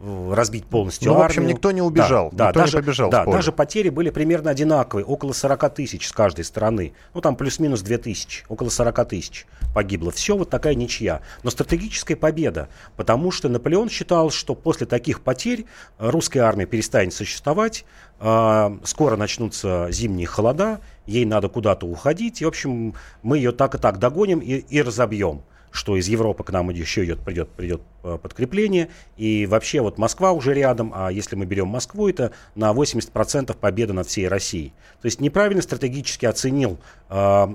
разбить 0.00 0.66
полностью 0.66 1.08
ну, 1.08 1.14
армию. 1.14 1.28
в 1.28 1.30
общем, 1.30 1.46
никто 1.46 1.70
не 1.70 1.80
убежал, 1.80 2.30
да, 2.32 2.48
никто 2.48 2.58
да, 2.58 2.64
даже, 2.64 2.76
не 2.76 2.82
побежал 2.82 3.10
Да, 3.10 3.24
даже 3.24 3.52
потери 3.52 3.88
были 3.88 4.10
примерно 4.10 4.50
одинаковые, 4.50 5.04
около 5.04 5.32
40 5.32 5.74
тысяч 5.74 6.08
с 6.08 6.12
каждой 6.12 6.44
стороны. 6.44 6.92
Ну, 7.14 7.20
там 7.20 7.36
плюс-минус 7.36 7.80
2 7.82 7.98
тысячи, 7.98 8.44
около 8.48 8.68
40 8.68 9.08
тысяч 9.08 9.46
погибло. 9.72 10.10
Все 10.10 10.36
вот 10.36 10.50
такая 10.50 10.74
ничья. 10.74 11.20
Но 11.42 11.50
стратегическая 11.50 12.16
победа, 12.16 12.68
потому 12.96 13.30
что 13.30 13.48
Наполеон 13.48 13.88
считал, 13.88 14.30
что 14.30 14.54
после 14.54 14.86
таких 14.86 15.22
потерь 15.22 15.64
русская 15.98 16.40
армия 16.40 16.66
перестанет 16.66 17.14
существовать, 17.14 17.84
э, 18.20 18.78
скоро 18.84 19.16
начнутся 19.16 19.88
зимние 19.90 20.26
холода, 20.26 20.80
ей 21.06 21.24
надо 21.24 21.48
куда-то 21.48 21.86
уходить, 21.86 22.42
и, 22.42 22.44
в 22.44 22.48
общем, 22.48 22.94
мы 23.22 23.38
ее 23.38 23.52
так 23.52 23.74
и 23.74 23.78
так 23.78 23.98
догоним 23.98 24.40
и, 24.40 24.58
и 24.58 24.82
разобьем 24.82 25.42
что 25.74 25.96
из 25.96 26.06
Европы 26.06 26.44
к 26.44 26.50
нам 26.52 26.70
еще 26.70 27.04
идет, 27.04 27.18
придет, 27.18 27.48
придет 27.50 27.82
э, 28.04 28.16
подкрепление. 28.22 28.90
И 29.16 29.44
вообще 29.46 29.80
вот 29.80 29.98
Москва 29.98 30.30
уже 30.30 30.54
рядом, 30.54 30.92
а 30.94 31.10
если 31.10 31.34
мы 31.34 31.46
берем 31.46 31.66
Москву, 31.66 32.08
это 32.08 32.30
на 32.54 32.72
80% 32.72 33.56
победа 33.56 33.92
над 33.92 34.06
всей 34.06 34.28
Россией. 34.28 34.72
То 35.02 35.06
есть 35.06 35.20
неправильно 35.20 35.62
стратегически 35.62 36.26
оценил 36.26 36.78
э, 37.10 37.48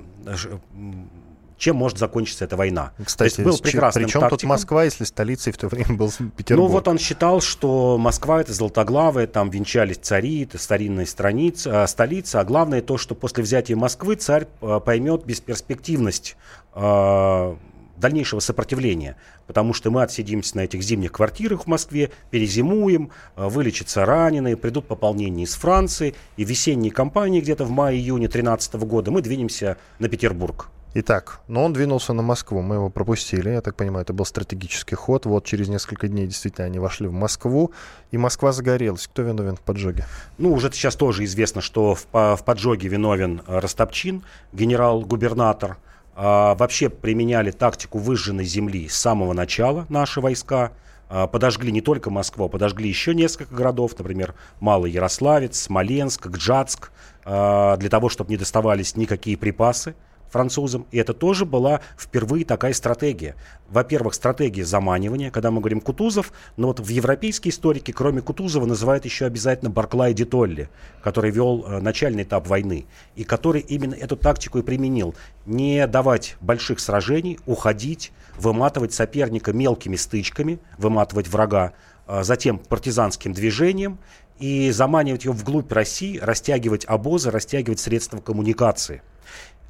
чем 1.57 1.75
может 1.75 1.97
закончиться 1.97 2.45
эта 2.45 2.57
война. 2.57 2.91
Кстати, 3.03 3.35
То 3.35 3.41
есть 3.41 3.51
был 3.51 3.57
прекрасным 3.57 4.05
причем 4.05 4.21
тактиком. 4.21 4.37
тут 4.39 4.49
Москва, 4.49 4.83
если 4.85 5.03
столицей 5.05 5.53
в 5.53 5.57
то 5.57 5.67
время 5.67 5.93
был 5.93 6.11
Петербург? 6.37 6.67
Ну 6.69 6.73
вот 6.73 6.87
он 6.87 6.97
считал, 6.97 7.41
что 7.41 7.97
Москва 7.97 8.41
это 8.41 8.51
золотоглавая, 8.53 9.27
там 9.27 9.49
венчались 9.49 9.97
цари, 9.97 10.43
это 10.43 10.57
старинная 10.57 11.05
страница, 11.05 11.83
э, 11.83 11.87
столица, 11.87 12.41
а 12.41 12.43
главное 12.43 12.81
то, 12.81 12.97
что 12.97 13.15
после 13.15 13.43
взятия 13.43 13.75
Москвы 13.75 14.15
царь 14.15 14.47
поймет 14.85 15.25
бесперспективность 15.25 16.35
э, 16.75 17.55
дальнейшего 17.99 18.39
сопротивления, 18.39 19.15
потому 19.47 19.73
что 19.73 19.91
мы 19.91 20.03
отсидимся 20.03 20.57
на 20.57 20.61
этих 20.61 20.81
зимних 20.81 21.11
квартирах 21.11 21.63
в 21.63 21.67
Москве, 21.67 22.11
перезимуем, 22.31 23.11
э, 23.35 23.47
вылечатся 23.47 24.05
раненые, 24.05 24.57
придут 24.57 24.87
пополнения 24.87 25.43
из 25.43 25.55
Франции, 25.55 26.15
и 26.37 26.43
весенние 26.43 26.91
кампании 26.91 27.41
где-то 27.41 27.65
в 27.65 27.71
мае-июне 27.71 28.27
2013 28.27 28.85
года 28.85 29.11
мы 29.11 29.21
двинемся 29.21 29.77
на 29.99 30.09
Петербург. 30.09 30.69
Итак, 30.95 31.41
но 31.47 31.65
он 31.65 31.73
двинулся 31.73 32.13
на 32.13 32.23
Москву, 32.23 32.63
мы 32.63 32.75
его 32.75 32.89
пропустили, 32.89 33.49
я 33.49 33.61
так 33.61 33.75
понимаю, 33.75 34.01
это 34.01 34.11
был 34.11 34.25
стратегический 34.25 34.95
ход. 34.95 35.27
Вот 35.27 35.45
через 35.45 35.67
несколько 35.67 36.07
дней 36.07 36.25
действительно 36.25 36.65
они 36.65 36.79
вошли 36.79 37.07
в 37.07 37.13
Москву, 37.13 37.71
и 38.09 38.17
Москва 38.17 38.51
загорелась. 38.51 39.05
Кто 39.07 39.21
виновен 39.21 39.55
в 39.55 39.61
поджоге? 39.61 40.05
Ну, 40.39 40.51
уже 40.51 40.71
сейчас 40.71 40.95
тоже 40.95 41.25
известно, 41.25 41.61
что 41.61 41.93
в, 41.93 42.07
в 42.11 42.43
поджоге 42.43 42.87
виновен 42.87 43.43
э, 43.45 43.59
Ростопчин, 43.59 44.23
генерал-губернатор, 44.51 45.77
а, 46.21 46.53
вообще 46.55 46.89
применяли 46.89 47.49
тактику 47.51 47.97
выжженной 47.97 48.43
земли 48.43 48.89
с 48.89 48.97
самого 48.97 49.31
начала 49.31 49.85
наши 49.87 50.19
войска. 50.19 50.73
А, 51.07 51.27
подожгли 51.27 51.71
не 51.71 51.79
только 51.79 52.09
Москву, 52.09 52.43
а 52.43 52.49
подожгли 52.49 52.89
еще 52.89 53.15
несколько 53.15 53.55
городов, 53.55 53.97
например, 53.97 54.35
Малый 54.59 54.91
Ярославец, 54.91 55.57
Смоленск, 55.57 56.27
Гджатск, 56.27 56.91
а, 57.23 57.77
для 57.77 57.89
того, 57.89 58.09
чтобы 58.09 58.31
не 58.31 58.37
доставались 58.37 58.97
никакие 58.97 59.37
припасы 59.37 59.95
французам. 60.29 60.85
И 60.91 60.97
это 60.97 61.13
тоже 61.13 61.45
была 61.45 61.81
впервые 61.97 62.45
такая 62.45 62.73
стратегия. 62.73 63.35
Во-первых, 63.69 64.13
стратегия 64.13 64.65
заманивания, 64.65 65.31
когда 65.31 65.51
мы 65.51 65.59
говорим 65.59 65.81
Кутузов, 65.81 66.31
но 66.57 66.67
вот 66.67 66.79
в 66.79 66.87
европейские 66.87 67.51
историки, 67.51 67.91
кроме 67.91 68.21
Кутузова, 68.21 68.65
называют 68.65 69.05
еще 69.05 69.25
обязательно 69.25 69.69
Барклай 69.69 70.13
де 70.13 70.25
Толли, 70.25 70.69
который 71.03 71.31
вел 71.31 71.65
э, 71.65 71.79
начальный 71.79 72.23
этап 72.23 72.47
войны, 72.47 72.85
и 73.15 73.23
который 73.23 73.61
именно 73.61 73.93
эту 73.93 74.15
тактику 74.15 74.59
и 74.59 74.63
применил. 74.63 75.15
Не 75.45 75.85
давать 75.87 76.35
больших 76.41 76.79
сражений, 76.79 77.39
уходить, 77.45 78.11
выматывать 78.37 78.93
соперника 78.93 79.53
мелкими 79.53 79.95
стычками, 79.95 80.59
выматывать 80.77 81.27
врага, 81.27 81.73
э, 82.07 82.23
затем 82.23 82.57
партизанским 82.57 83.33
движением 83.33 83.99
и 84.39 84.71
заманивать 84.71 85.25
его 85.25 85.33
вглубь 85.33 85.71
России, 85.71 86.17
растягивать 86.17 86.85
обозы, 86.85 87.29
растягивать 87.29 87.79
средства 87.79 88.19
коммуникации. 88.19 89.01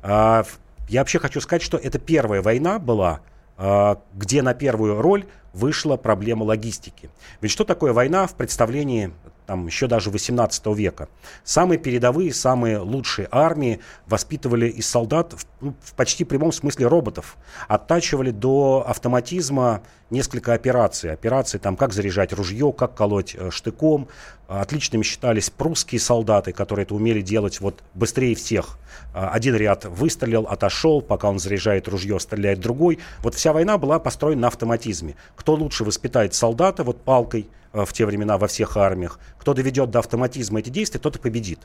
А, 0.01 0.45
я 0.87 1.01
вообще 1.01 1.19
хочу 1.19 1.41
сказать, 1.41 1.61
что 1.61 1.77
это 1.77 1.99
первая 1.99 2.41
война 2.41 2.79
была, 2.79 3.21
а, 3.57 4.01
где 4.13 4.41
на 4.41 4.53
первую 4.53 5.01
роль 5.01 5.25
вышла 5.53 5.97
проблема 5.97 6.43
логистики. 6.43 7.09
Ведь 7.41 7.51
что 7.51 7.63
такое 7.63 7.93
война 7.93 8.27
в 8.27 8.35
представлении 8.35 9.11
там, 9.49 9.65
еще 9.65 9.87
даже 9.87 10.11
18 10.11 10.67
века? 10.75 11.09
Самые 11.43 11.79
передовые, 11.79 12.31
самые 12.31 12.77
лучшие 12.77 13.27
армии 13.31 13.79
воспитывали 14.05 14.67
из 14.67 14.87
солдат 14.87 15.33
в, 15.33 15.43
ну, 15.59 15.73
в 15.81 15.95
почти 15.95 16.23
прямом 16.23 16.51
смысле 16.51 16.85
роботов. 16.85 17.35
Оттачивали 17.67 18.29
до 18.29 18.85
автоматизма 18.87 19.81
несколько 20.11 20.53
операций. 20.53 21.11
Операции, 21.11 21.57
там, 21.57 21.75
как 21.75 21.93
заряжать 21.93 22.31
ружье, 22.31 22.71
как 22.71 22.93
колоть 22.93 23.35
э, 23.35 23.49
штыком. 23.49 24.07
Отличными 24.47 25.03
считались 25.03 25.49
прусские 25.49 25.99
солдаты, 25.99 26.53
которые 26.53 26.83
это 26.83 26.95
умели 26.95 27.21
делать 27.21 27.59
вот 27.59 27.83
быстрее 27.93 28.35
всех. 28.35 28.79
А, 29.13 29.29
один 29.29 29.55
ряд 29.55 29.85
выстрелил, 29.85 30.47
отошел, 30.47 31.01
пока 31.01 31.29
он 31.29 31.39
заряжает 31.39 31.87
ружье, 31.87 32.19
стреляет 32.19 32.59
другой. 32.59 32.99
Вот 33.21 33.35
вся 33.35 33.53
война 33.53 33.77
была 33.77 33.99
построена 33.99 34.41
на 34.41 34.47
автоматизме. 34.47 35.15
Кто 35.35 35.53
лучше 35.53 35.83
воспитает 35.83 36.33
солдата 36.33 36.83
вот 36.83 37.01
палкой 37.01 37.41
э, 37.41 37.58
в 37.73 37.93
те 37.93 38.05
времена 38.05 38.37
во 38.37 38.47
всех 38.47 38.77
армиях, 38.77 39.19
кто 39.37 39.53
доведет 39.53 39.91
до 39.91 39.99
автоматизма 39.99 40.59
эти 40.59 40.69
действия, 40.69 40.99
тот 40.99 41.17
и 41.17 41.19
победит. 41.19 41.59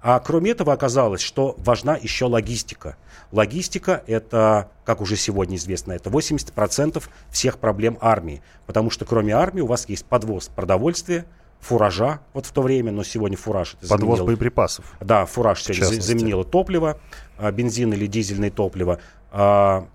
А 0.00 0.20
кроме 0.20 0.52
этого 0.52 0.72
оказалось, 0.72 1.20
что 1.20 1.56
важна 1.58 1.96
еще 1.96 2.26
логистика. 2.26 2.96
Логистика– 3.32 4.02
это, 4.06 4.70
как 4.84 5.00
уже 5.00 5.16
сегодня 5.16 5.56
известно, 5.56 5.92
это 5.92 6.10
80% 6.10 7.02
всех 7.30 7.58
проблем 7.58 7.98
армии. 8.00 8.42
Потому 8.66 8.90
что 8.90 9.04
кроме 9.04 9.34
армии 9.34 9.60
у 9.60 9.66
вас 9.66 9.88
есть 9.88 10.04
подвоз 10.04 10.48
продовольствия, 10.48 11.26
фуража 11.60 12.20
вот 12.34 12.46
в 12.46 12.52
то 12.52 12.62
время, 12.62 12.92
но 12.92 13.02
сегодня 13.02 13.36
фураж 13.36 13.76
это 13.80 13.88
Подвоз 13.88 14.20
боеприпасов. 14.20 14.96
Да, 15.00 15.26
фураж 15.26 15.62
сегодня 15.62 16.00
заменило 16.00 16.44
топливо, 16.44 16.98
а, 17.36 17.50
бензин 17.50 17.92
или 17.92 18.06
дизельное 18.06 18.50
топливо, 18.50 19.00
а, 19.30 19.88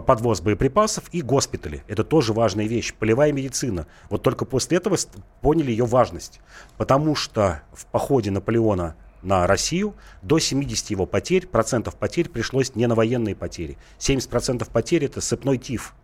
подвоз 0.00 0.40
боеприпасов 0.40 1.04
и 1.12 1.22
госпитали. 1.22 1.82
Это 1.88 2.04
тоже 2.04 2.32
важная 2.32 2.66
вещь. 2.66 2.94
Полевая 2.94 3.32
медицина. 3.32 3.86
Вот 4.10 4.22
только 4.22 4.44
после 4.44 4.78
этого 4.78 4.96
поняли 5.40 5.70
ее 5.70 5.84
важность. 5.84 6.40
Потому 6.76 7.14
что 7.14 7.62
в 7.72 7.86
походе 7.86 8.30
Наполеона 8.30 8.96
на 9.22 9.46
Россию 9.46 9.94
до 10.22 10.38
70 10.38 10.90
его 10.90 11.06
потерь, 11.06 11.46
процентов 11.46 11.96
потерь 11.96 12.28
пришлось 12.28 12.74
не 12.74 12.86
на 12.86 12.94
военные 12.94 13.34
потери. 13.34 13.76
70 13.98 14.30
процентов 14.30 14.68
потерь 14.68 15.04
это 15.04 15.20
сыпной 15.20 15.58
тиф. 15.58 15.94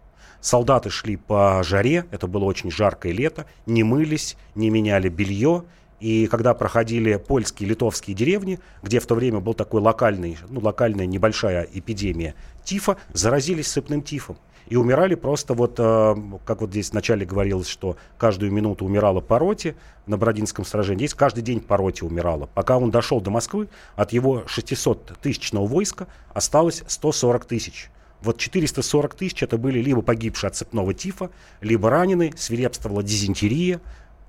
Солдаты 0.40 0.90
шли 0.90 1.16
по 1.16 1.62
жаре, 1.62 2.04
это 2.10 2.26
было 2.26 2.44
очень 2.44 2.70
жаркое 2.70 3.12
лето, 3.12 3.46
не 3.64 3.84
мылись, 3.84 4.36
не 4.56 4.70
меняли 4.70 5.08
белье. 5.08 5.64
И 6.02 6.26
когда 6.26 6.52
проходили 6.52 7.14
польские, 7.14 7.68
литовские 7.68 8.16
деревни, 8.16 8.58
где 8.82 8.98
в 8.98 9.06
то 9.06 9.14
время 9.14 9.38
был 9.38 9.54
такой 9.54 9.80
локальный, 9.80 10.36
ну, 10.48 10.58
локальная 10.58 11.06
небольшая 11.06 11.68
эпидемия 11.72 12.34
тифа, 12.64 12.96
заразились 13.12 13.68
сыпным 13.68 14.02
тифом. 14.02 14.36
И 14.66 14.74
умирали 14.74 15.14
просто 15.14 15.54
вот, 15.54 15.76
э, 15.78 16.14
как 16.44 16.60
вот 16.60 16.70
здесь 16.70 16.90
вначале 16.90 17.24
говорилось, 17.24 17.68
что 17.68 17.96
каждую 18.18 18.50
минуту 18.50 18.84
умирала 18.84 19.20
по 19.20 19.38
роте 19.38 19.76
на 20.06 20.16
Бородинском 20.16 20.64
сражении. 20.64 21.06
Здесь 21.06 21.14
каждый 21.14 21.44
день 21.44 21.60
по 21.60 21.76
роте 21.76 22.04
умирала. 22.04 22.46
Пока 22.52 22.78
он 22.78 22.90
дошел 22.90 23.20
до 23.20 23.30
Москвы, 23.30 23.68
от 23.94 24.12
его 24.12 24.42
600-тысячного 24.48 25.68
войска 25.68 26.08
осталось 26.34 26.82
140 26.88 27.44
тысяч. 27.44 27.90
Вот 28.22 28.38
440 28.38 29.14
тысяч 29.14 29.42
это 29.42 29.58
были 29.58 29.80
либо 29.80 30.00
погибшие 30.00 30.48
от 30.48 30.56
цепного 30.56 30.94
тифа, 30.94 31.30
либо 31.60 31.90
раненые, 31.90 32.32
свирепствовала 32.36 33.02
дизентерия, 33.02 33.80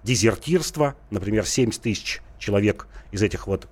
дезертирство. 0.04 0.96
Например, 1.10 1.46
70 1.46 1.82
тысяч 1.82 2.22
человек 2.40 2.88
из 3.12 3.22
этих 3.22 3.48
вот 3.48 3.68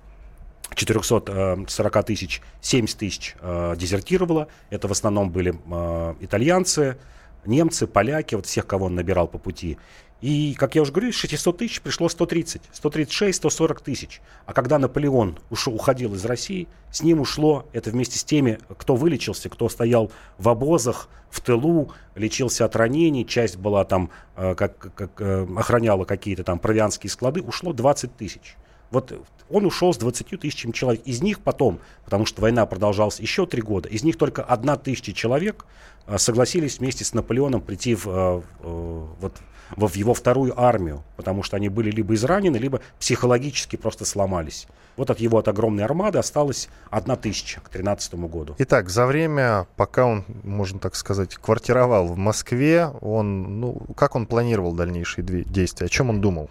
440 0.74 1.96
э, 1.96 2.02
тысяч, 2.02 2.40
70 2.60 2.98
тысяч 2.98 3.36
э, 3.40 3.74
дезертировало. 3.76 4.48
Это 4.70 4.88
в 4.88 4.92
основном 4.92 5.30
были 5.30 5.54
э, 5.54 6.14
итальянцы, 6.20 6.96
немцы, 7.44 7.86
поляки, 7.86 8.34
вот 8.34 8.46
всех, 8.46 8.66
кого 8.66 8.86
он 8.86 8.94
набирал 8.94 9.28
по 9.28 9.38
пути. 9.38 9.78
И, 10.22 10.54
как 10.54 10.76
я 10.76 10.82
уже 10.82 10.92
говорю, 10.92 11.08
из 11.08 11.16
600 11.16 11.58
тысяч 11.58 11.82
пришло 11.82 12.08
130, 12.08 12.62
136, 12.72 13.36
140 13.38 13.80
тысяч. 13.80 14.20
А 14.46 14.52
когда 14.52 14.78
Наполеон 14.78 15.40
ушел, 15.50 15.74
уходил 15.74 16.14
из 16.14 16.24
России, 16.24 16.68
с 16.92 17.02
ним 17.02 17.20
ушло, 17.20 17.66
это 17.72 17.90
вместе 17.90 18.20
с 18.20 18.24
теми, 18.24 18.60
кто 18.78 18.94
вылечился, 18.94 19.48
кто 19.48 19.68
стоял 19.68 20.12
в 20.38 20.48
обозах, 20.48 21.08
в 21.28 21.40
тылу, 21.40 21.90
лечился 22.14 22.64
от 22.64 22.76
ранений, 22.76 23.26
часть 23.26 23.56
была 23.56 23.84
там, 23.84 24.10
э, 24.36 24.54
как, 24.54 24.78
как 24.94 25.20
э, 25.20 25.44
охраняла 25.56 26.04
какие-то 26.04 26.44
там 26.44 26.60
провианские 26.60 27.10
склады, 27.10 27.42
ушло 27.42 27.72
20 27.72 28.16
тысяч. 28.16 28.56
Вот 28.92 29.12
он 29.50 29.66
ушел 29.66 29.92
с 29.92 29.98
20 29.98 30.40
тысячами 30.40 30.72
человек. 30.72 31.02
Из 31.04 31.22
них 31.22 31.40
потом, 31.40 31.80
потому 32.04 32.24
что 32.26 32.40
война 32.42 32.64
продолжалась 32.66 33.20
еще 33.20 33.46
три 33.46 33.60
года, 33.60 33.88
из 33.88 34.04
них 34.04 34.16
только 34.16 34.42
одна 34.42 34.76
тысяча 34.76 35.12
человек 35.12 35.66
э, 36.06 36.18
согласились 36.18 36.78
вместе 36.78 37.04
с 37.04 37.12
Наполеоном 37.12 37.60
прийти 37.60 37.94
в, 37.94 38.44
вот, 38.62 39.32
в 39.76 39.94
его 39.94 40.14
вторую 40.14 40.58
армию, 40.58 41.02
потому 41.16 41.42
что 41.42 41.56
они 41.56 41.68
были 41.68 41.90
либо 41.90 42.14
изранены, 42.14 42.56
либо 42.56 42.80
психологически 42.98 43.76
просто 43.76 44.04
сломались. 44.04 44.66
Вот 44.96 45.10
от 45.10 45.20
его 45.20 45.38
от 45.38 45.48
огромной 45.48 45.84
армады 45.84 46.18
осталось 46.18 46.68
одна 46.90 47.16
тысяча 47.16 47.60
к 47.60 47.68
13 47.70 48.14
году. 48.14 48.54
Итак, 48.58 48.90
за 48.90 49.06
время, 49.06 49.66
пока 49.76 50.06
он, 50.06 50.24
можно 50.42 50.78
так 50.78 50.94
сказать, 50.94 51.36
квартировал 51.36 52.06
в 52.08 52.16
Москве, 52.16 52.88
он, 53.00 53.60
ну, 53.60 53.80
как 53.96 54.14
он 54.16 54.26
планировал 54.26 54.72
дальнейшие 54.72 55.24
действия, 55.24 55.86
о 55.86 55.90
чем 55.90 56.10
он 56.10 56.20
думал? 56.20 56.50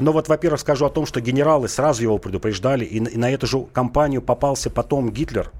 Ну 0.00 0.12
вот, 0.12 0.28
во-первых, 0.28 0.60
скажу 0.60 0.86
о 0.86 0.90
том, 0.90 1.06
что 1.06 1.20
генералы 1.20 1.68
сразу 1.68 2.02
его 2.02 2.18
предупреждали, 2.18 2.84
и, 2.84 3.00
на 3.00 3.30
эту 3.30 3.46
же 3.46 3.60
кампанию 3.72 4.22
попался 4.22 4.70
потом 4.70 5.10
Гитлер, 5.10 5.52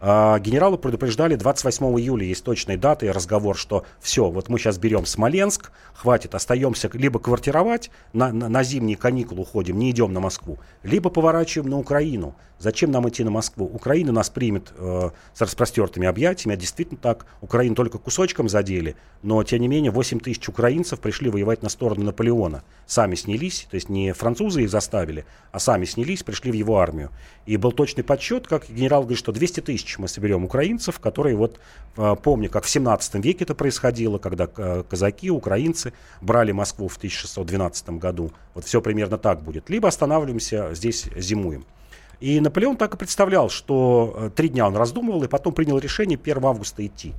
генералы 0.00 0.78
предупреждали 0.78 1.36
28 1.36 1.86
июля, 2.00 2.26
есть 2.26 2.44
точная 2.44 2.76
дата 2.76 3.06
и 3.06 3.08
разговор, 3.08 3.56
что 3.56 3.84
все, 4.00 4.28
вот 4.30 4.48
мы 4.48 4.58
сейчас 4.58 4.78
берем 4.78 5.06
Смоленск, 5.06 5.72
хватит, 5.94 6.34
остаемся 6.34 6.90
либо 6.92 7.18
квартировать, 7.18 7.90
на, 8.12 8.32
на, 8.32 8.48
на 8.48 8.62
зимние 8.62 8.96
каникулы 8.96 9.42
уходим, 9.42 9.78
не 9.78 9.90
идем 9.90 10.12
на 10.12 10.20
Москву, 10.20 10.58
либо 10.82 11.10
поворачиваем 11.10 11.70
на 11.70 11.78
Украину. 11.78 12.34
Зачем 12.58 12.90
нам 12.92 13.08
идти 13.08 13.24
на 13.24 13.30
Москву? 13.30 13.66
Украина 13.66 14.12
нас 14.12 14.30
примет 14.30 14.72
э, 14.78 15.10
с 15.34 15.40
распростертыми 15.40 16.06
объятиями, 16.06 16.54
а 16.54 16.56
действительно 16.56 16.98
так. 16.98 17.26
Украину 17.40 17.74
только 17.74 17.98
кусочком 17.98 18.48
задели, 18.48 18.96
но 19.22 19.42
тем 19.42 19.60
не 19.60 19.68
менее 19.68 19.90
8 19.90 20.20
тысяч 20.20 20.48
украинцев 20.48 21.00
пришли 21.00 21.28
воевать 21.28 21.62
на 21.62 21.68
сторону 21.68 22.04
Наполеона. 22.04 22.62
Сами 22.86 23.16
снялись, 23.16 23.66
то 23.70 23.74
есть 23.74 23.88
не 23.88 24.12
французы 24.12 24.62
их 24.62 24.70
заставили, 24.70 25.26
а 25.50 25.58
сами 25.58 25.84
снялись, 25.84 26.22
пришли 26.22 26.52
в 26.52 26.54
его 26.54 26.78
армию. 26.78 27.10
И 27.44 27.56
был 27.56 27.72
точный 27.72 28.04
подсчет, 28.04 28.46
как 28.46 28.70
генерал 28.70 29.02
говорит, 29.02 29.18
что 29.18 29.32
200 29.32 29.60
тысяч 29.60 29.83
мы 29.98 30.08
соберем 30.08 30.44
украинцев, 30.44 30.98
которые 31.00 31.36
вот, 31.36 31.58
э, 31.96 32.16
помню, 32.22 32.50
как 32.50 32.64
в 32.64 32.70
17 32.70 33.14
веке 33.16 33.44
это 33.44 33.54
происходило, 33.54 34.18
когда 34.18 34.48
э, 34.56 34.82
казаки, 34.88 35.30
украинцы 35.30 35.92
брали 36.20 36.52
Москву 36.52 36.88
в 36.88 36.96
1612 36.96 37.90
году. 37.90 38.32
Вот 38.54 38.64
все 38.64 38.80
примерно 38.80 39.18
так 39.18 39.42
будет. 39.42 39.70
Либо 39.70 39.88
останавливаемся 39.88 40.74
здесь, 40.74 41.06
зимуем. 41.16 41.64
И 42.20 42.40
Наполеон 42.40 42.76
так 42.76 42.94
и 42.94 42.96
представлял, 42.96 43.50
что 43.50 44.14
э, 44.16 44.30
три 44.34 44.48
дня 44.48 44.66
он 44.66 44.76
раздумывал 44.76 45.22
и 45.24 45.28
потом 45.28 45.52
принял 45.52 45.78
решение 45.78 46.18
1 46.22 46.44
августа 46.44 46.84
идти. 46.86 47.12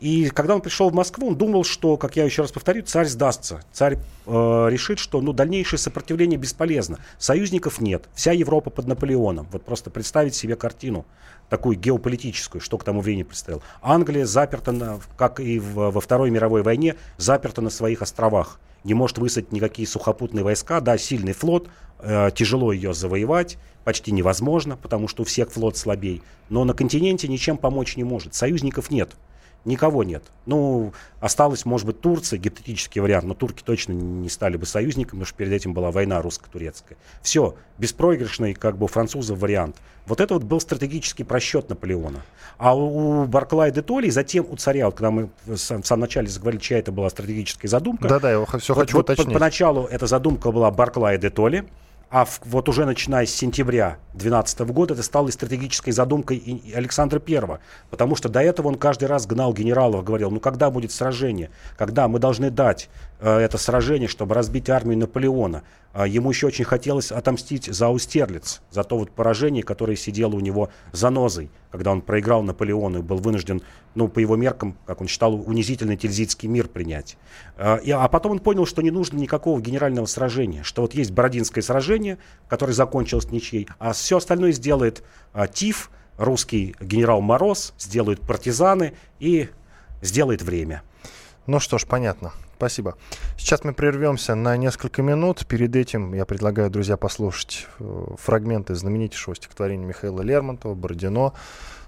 И 0.00 0.28
когда 0.30 0.54
он 0.54 0.60
пришел 0.60 0.90
в 0.90 0.94
Москву, 0.94 1.28
он 1.28 1.36
думал, 1.36 1.64
что, 1.64 1.96
как 1.96 2.14
я 2.16 2.24
еще 2.24 2.42
раз 2.42 2.52
повторю, 2.52 2.82
царь 2.82 3.06
сдастся. 3.06 3.62
Царь 3.72 3.98
э, 4.26 4.68
решит, 4.70 5.00
что 5.00 5.20
ну, 5.20 5.32
дальнейшее 5.32 5.78
сопротивление 5.78 6.38
бесполезно. 6.38 6.98
Союзников 7.18 7.80
нет. 7.80 8.08
Вся 8.14 8.32
Европа 8.32 8.70
под 8.70 8.86
Наполеоном. 8.86 9.48
Вот 9.50 9.64
просто 9.64 9.90
представить 9.90 10.36
себе 10.36 10.54
картину 10.54 11.04
такую 11.48 11.76
геополитическую, 11.76 12.60
что 12.60 12.78
к 12.78 12.84
тому 12.84 13.00
времени 13.00 13.24
представил. 13.24 13.62
Англия 13.82 14.24
заперта, 14.24 14.70
на, 14.70 15.00
как 15.16 15.40
и 15.40 15.58
в, 15.58 15.90
во 15.90 16.00
Второй 16.00 16.30
мировой 16.30 16.62
войне, 16.62 16.94
заперта 17.16 17.60
на 17.60 17.70
своих 17.70 18.00
островах. 18.00 18.60
Не 18.84 18.94
может 18.94 19.18
высадить 19.18 19.50
никакие 19.50 19.88
сухопутные 19.88 20.44
войска. 20.44 20.80
Да, 20.80 20.96
сильный 20.96 21.32
флот, 21.32 21.68
э, 21.98 22.30
тяжело 22.32 22.70
ее 22.70 22.94
завоевать, 22.94 23.58
почти 23.82 24.12
невозможно, 24.12 24.76
потому 24.76 25.08
что 25.08 25.22
у 25.22 25.24
всех 25.24 25.50
флот 25.50 25.76
слабей. 25.76 26.22
Но 26.50 26.62
на 26.62 26.72
континенте 26.72 27.26
ничем 27.26 27.56
помочь 27.56 27.96
не 27.96 28.04
может. 28.04 28.34
Союзников 28.34 28.90
нет. 28.90 29.10
Никого 29.68 30.02
нет. 30.02 30.24
Ну, 30.46 30.94
осталось, 31.20 31.66
может 31.66 31.86
быть, 31.86 32.00
Турция, 32.00 32.38
гипотетический 32.38 33.02
вариант, 33.02 33.26
но 33.26 33.34
турки 33.34 33.62
точно 33.62 33.92
не 33.92 34.30
стали 34.30 34.56
бы 34.56 34.64
союзниками, 34.64 35.18
потому 35.18 35.26
что 35.26 35.36
перед 35.36 35.52
этим 35.52 35.74
была 35.74 35.90
война 35.90 36.22
русско-турецкая. 36.22 36.96
Все, 37.20 37.54
беспроигрышный, 37.76 38.54
как 38.54 38.78
бы, 38.78 38.88
французов 38.88 39.38
вариант. 39.38 39.76
Вот 40.06 40.22
это 40.22 40.32
вот 40.32 40.44
был 40.44 40.58
стратегический 40.58 41.22
просчет 41.22 41.68
Наполеона. 41.68 42.22
А 42.56 42.74
у 42.74 43.26
Барклая 43.26 43.70
де 43.70 43.82
Толли, 43.82 44.08
затем 44.08 44.46
у 44.48 44.56
царя, 44.56 44.86
вот 44.86 44.94
когда 44.94 45.10
мы 45.10 45.28
в 45.44 45.58
самом 45.58 46.00
начале 46.00 46.28
заговорили, 46.28 46.62
чья 46.62 46.78
это 46.78 46.90
была 46.90 47.10
стратегическая 47.10 47.68
задумка. 47.68 48.08
Да-да, 48.08 48.30
я 48.30 48.44
все 48.58 48.72
вот, 48.72 48.80
хочу 48.80 48.96
вот 48.96 49.10
уточнить. 49.10 49.34
Поначалу 49.34 49.84
эта 49.84 50.06
задумка 50.06 50.50
была 50.50 50.70
Барклая 50.70 51.18
де 51.18 51.28
Толли, 51.28 51.68
а 52.10 52.24
в, 52.24 52.40
вот 52.44 52.68
уже 52.68 52.86
начиная 52.86 53.26
с 53.26 53.34
сентября 53.34 53.98
2012 54.12 54.60
года 54.60 54.94
это 54.94 55.02
стало 55.02 55.28
стратегической 55.30 55.92
задумкой 55.92 56.62
Александра 56.74 57.20
I, 57.26 57.58
потому 57.90 58.16
что 58.16 58.28
до 58.28 58.40
этого 58.40 58.68
он 58.68 58.76
каждый 58.76 59.08
раз 59.08 59.26
гнал 59.26 59.52
генералов, 59.52 60.04
говорил, 60.04 60.30
ну 60.30 60.40
когда 60.40 60.70
будет 60.70 60.90
сражение, 60.92 61.50
когда? 61.76 62.08
Мы 62.08 62.18
должны 62.18 62.50
дать 62.50 62.88
это 63.20 63.58
сражение, 63.58 64.08
чтобы 64.08 64.34
разбить 64.34 64.70
армию 64.70 64.98
Наполеона. 64.98 65.62
А 65.92 66.06
ему 66.06 66.30
еще 66.30 66.46
очень 66.46 66.64
хотелось 66.64 67.10
отомстить 67.10 67.64
за 67.64 67.86
Аустерлиц, 67.86 68.60
за 68.70 68.84
то 68.84 68.98
вот 68.98 69.10
поражение, 69.10 69.62
которое 69.62 69.96
сидело 69.96 70.36
у 70.36 70.40
него 70.40 70.68
за 70.92 71.10
нозой, 71.10 71.50
когда 71.72 71.90
он 71.90 72.02
проиграл 72.02 72.42
Наполеону 72.42 73.00
и 73.00 73.02
был 73.02 73.16
вынужден, 73.16 73.62
ну, 73.94 74.06
по 74.06 74.18
его 74.18 74.36
меркам, 74.36 74.76
как 74.86 75.00
он 75.00 75.08
считал, 75.08 75.34
унизительный 75.34 75.96
тильзитский 75.96 76.48
мир 76.48 76.68
принять. 76.68 77.16
А, 77.56 77.76
и, 77.76 77.90
а 77.90 78.06
потом 78.08 78.32
он 78.32 78.38
понял, 78.38 78.66
что 78.66 78.82
не 78.82 78.90
нужно 78.90 79.16
никакого 79.16 79.60
генерального 79.60 80.06
сражения, 80.06 80.62
что 80.62 80.82
вот 80.82 80.94
есть 80.94 81.10
Бородинское 81.10 81.62
сражение, 81.62 82.18
которое 82.48 82.74
закончилось 82.74 83.30
ничьей, 83.30 83.66
а 83.78 83.92
все 83.92 84.18
остальное 84.18 84.52
сделает 84.52 85.02
а, 85.32 85.48
ТИФ, 85.48 85.90
русский 86.18 86.76
генерал 86.80 87.22
Мороз, 87.22 87.72
сделают 87.78 88.20
партизаны 88.20 88.94
и 89.18 89.48
сделает 90.02 90.42
время. 90.42 90.82
Ну 91.46 91.60
что 91.60 91.78
ж, 91.78 91.86
понятно. 91.86 92.32
Спасибо. 92.58 92.96
Сейчас 93.36 93.62
мы 93.62 93.72
прервемся 93.72 94.34
на 94.34 94.56
несколько 94.56 95.00
минут. 95.00 95.46
Перед 95.46 95.76
этим 95.76 96.12
я 96.12 96.26
предлагаю, 96.26 96.70
друзья, 96.70 96.96
послушать 96.96 97.68
э, 97.78 98.06
фрагменты 98.18 98.74
знаменитейшего 98.74 99.36
стихотворения 99.36 99.86
Михаила 99.86 100.22
Лермонтова 100.22 100.74
«Бородино». 100.74 101.34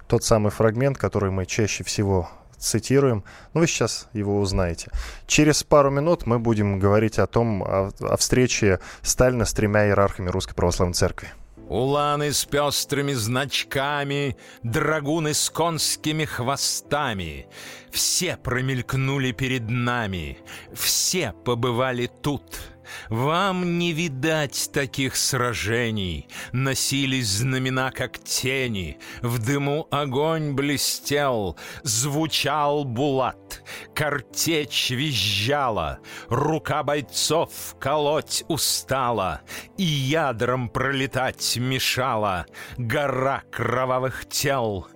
Тот 0.07 0.23
самый 0.23 0.49
фрагмент, 0.49 0.97
который 0.97 1.29
мы 1.29 1.45
чаще 1.45 1.83
всего 1.83 2.29
цитируем. 2.57 3.25
Ну, 3.53 3.59
вы 3.59 3.67
сейчас 3.67 4.07
его 4.13 4.39
узнаете. 4.39 4.91
Через 5.27 5.61
пару 5.65 5.91
минут 5.91 6.25
мы 6.25 6.39
будем 6.39 6.79
говорить 6.79 7.19
о 7.19 7.27
том, 7.27 7.63
о, 7.63 7.91
о 7.99 8.15
встрече 8.15 8.79
Сталина 9.01 9.43
с 9.43 9.53
тремя 9.53 9.87
иерархами 9.87 10.29
Русской 10.29 10.53
Православной 10.53 10.93
Церкви. 10.93 11.27
Уланы 11.71 12.33
с 12.33 12.43
пестрыми 12.43 13.13
значками, 13.13 14.35
драгуны 14.61 15.33
с 15.33 15.49
конскими 15.49 16.25
хвостами. 16.25 17.47
Все 17.91 18.35
промелькнули 18.35 19.31
перед 19.31 19.69
нами, 19.69 20.39
все 20.73 21.33
побывали 21.45 22.07
тут— 22.21 22.43
вам 23.09 23.77
не 23.77 23.93
видать 23.93 24.69
таких 24.73 25.15
сражений. 25.15 26.27
Носились 26.51 27.27
знамена, 27.27 27.91
как 27.91 28.19
тени. 28.19 28.97
В 29.21 29.39
дыму 29.39 29.87
огонь 29.91 30.53
блестел. 30.53 31.57
Звучал 31.83 32.83
булат. 32.83 33.63
Картечь 33.93 34.91
визжала. 34.91 35.99
Рука 36.29 36.83
бойцов 36.83 37.75
колоть 37.79 38.43
устала. 38.47 39.41
И 39.77 39.83
ядром 39.83 40.69
пролетать 40.69 41.57
мешала. 41.57 42.45
Гора 42.77 43.43
кровавых 43.51 44.27
тел. 44.27 44.87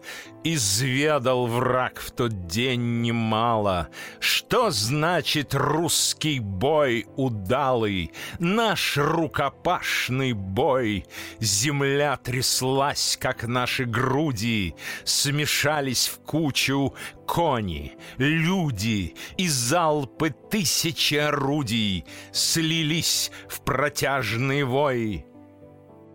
Изведал 0.48 1.48
враг 1.48 2.00
в 2.00 2.12
тот 2.12 2.46
день 2.46 3.02
немало. 3.02 3.90
Что 4.20 4.70
значит 4.70 5.56
русский 5.56 6.40
бой 6.40 7.08
удалый, 7.16 8.12
Наш 8.38 8.96
рукопашный 8.96 10.34
бой? 10.34 11.08
Земля 11.40 12.18
тряслась, 12.18 13.18
как 13.20 13.48
наши 13.48 13.86
груди, 13.86 14.76
Смешались 15.04 16.08
в 16.08 16.20
кучу 16.20 16.94
кони, 17.26 17.98
люди 18.18 19.16
И 19.38 19.48
залпы 19.48 20.30
тысячи 20.52 21.16
орудий 21.16 22.06
Слились 22.32 23.32
в 23.50 23.62
протяжный 23.62 24.62
вой. 24.62 25.26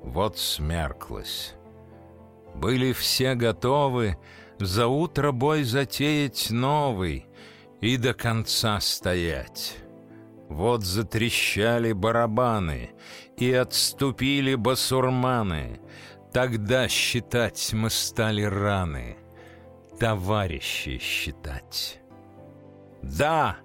Вот 0.04 0.38
смерклась 0.38 1.56
были 2.54 2.92
все 2.92 3.34
готовы 3.34 4.16
за 4.58 4.86
утро 4.86 5.32
бой 5.32 5.62
затеять 5.62 6.50
новый 6.50 7.26
и 7.80 7.96
до 7.96 8.14
конца 8.14 8.80
стоять. 8.80 9.76
Вот 10.48 10.84
затрещали 10.84 11.92
барабаны 11.92 12.90
и 13.36 13.52
отступили 13.52 14.54
басурманы. 14.54 15.80
Тогда 16.32 16.88
считать 16.88 17.72
мы 17.72 17.90
стали 17.90 18.42
раны, 18.42 19.16
товарищи 19.98 20.98
считать. 20.98 22.00
Да, 23.02 23.56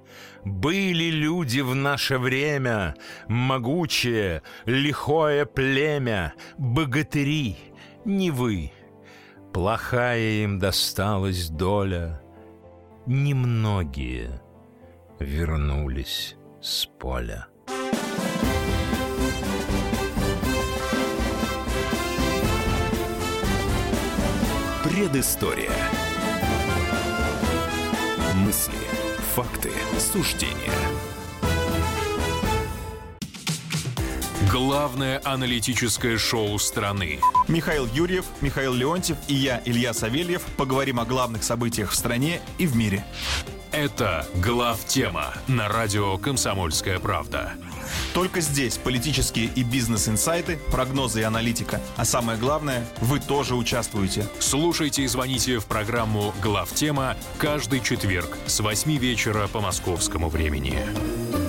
были 0.45 1.05
люди 1.05 1.59
в 1.59 1.75
наше 1.75 2.17
время, 2.17 2.95
могучее, 3.27 4.43
лихое 4.65 5.45
племя, 5.45 6.33
богатыри, 6.57 7.57
не 8.05 8.31
вы. 8.31 8.71
Плохая 9.53 10.43
им 10.43 10.59
досталась 10.59 11.49
доля, 11.49 12.21
немногие 13.05 14.41
вернулись 15.19 16.35
с 16.61 16.85
поля. 16.85 17.47
Предыстория. 24.83 25.71
Мысли, 28.35 28.73
факты, 29.33 29.71
суждения. 29.97 31.14
Главное 34.51 35.21
аналитическое 35.23 36.17
шоу 36.17 36.59
страны. 36.59 37.19
Михаил 37.47 37.87
Юрьев, 37.87 38.25
Михаил 38.41 38.73
Леонтьев 38.73 39.17
и 39.27 39.33
я, 39.33 39.61
Илья 39.65 39.93
Савельев, 39.93 40.43
поговорим 40.57 40.99
о 40.99 41.05
главных 41.05 41.43
событиях 41.43 41.91
в 41.91 41.95
стране 41.95 42.41
и 42.57 42.67
в 42.67 42.75
мире. 42.75 43.05
Это 43.71 44.25
«Глав 44.35 44.85
тема» 44.85 45.33
на 45.47 45.67
радио 45.67 46.17
«Комсомольская 46.17 46.99
правда». 46.99 47.53
Только 48.13 48.39
здесь 48.39 48.77
политические 48.77 49.47
и 49.47 49.63
бизнес-инсайты, 49.63 50.57
прогнозы 50.71 51.21
и 51.21 51.23
аналитика. 51.23 51.81
А 51.97 52.05
самое 52.05 52.37
главное, 52.37 52.87
вы 53.01 53.19
тоже 53.19 53.55
участвуете. 53.55 54.27
Слушайте 54.39 55.03
и 55.03 55.07
звоните 55.07 55.59
в 55.59 55.65
программу 55.65 56.33
«Глав 56.41 56.71
тема» 56.73 57.17
каждый 57.37 57.81
четверг 57.81 58.37
с 58.45 58.61
8 58.61 58.95
вечера 58.97 59.47
по 59.47 59.59
московскому 59.59 60.29
времени. 60.29 61.44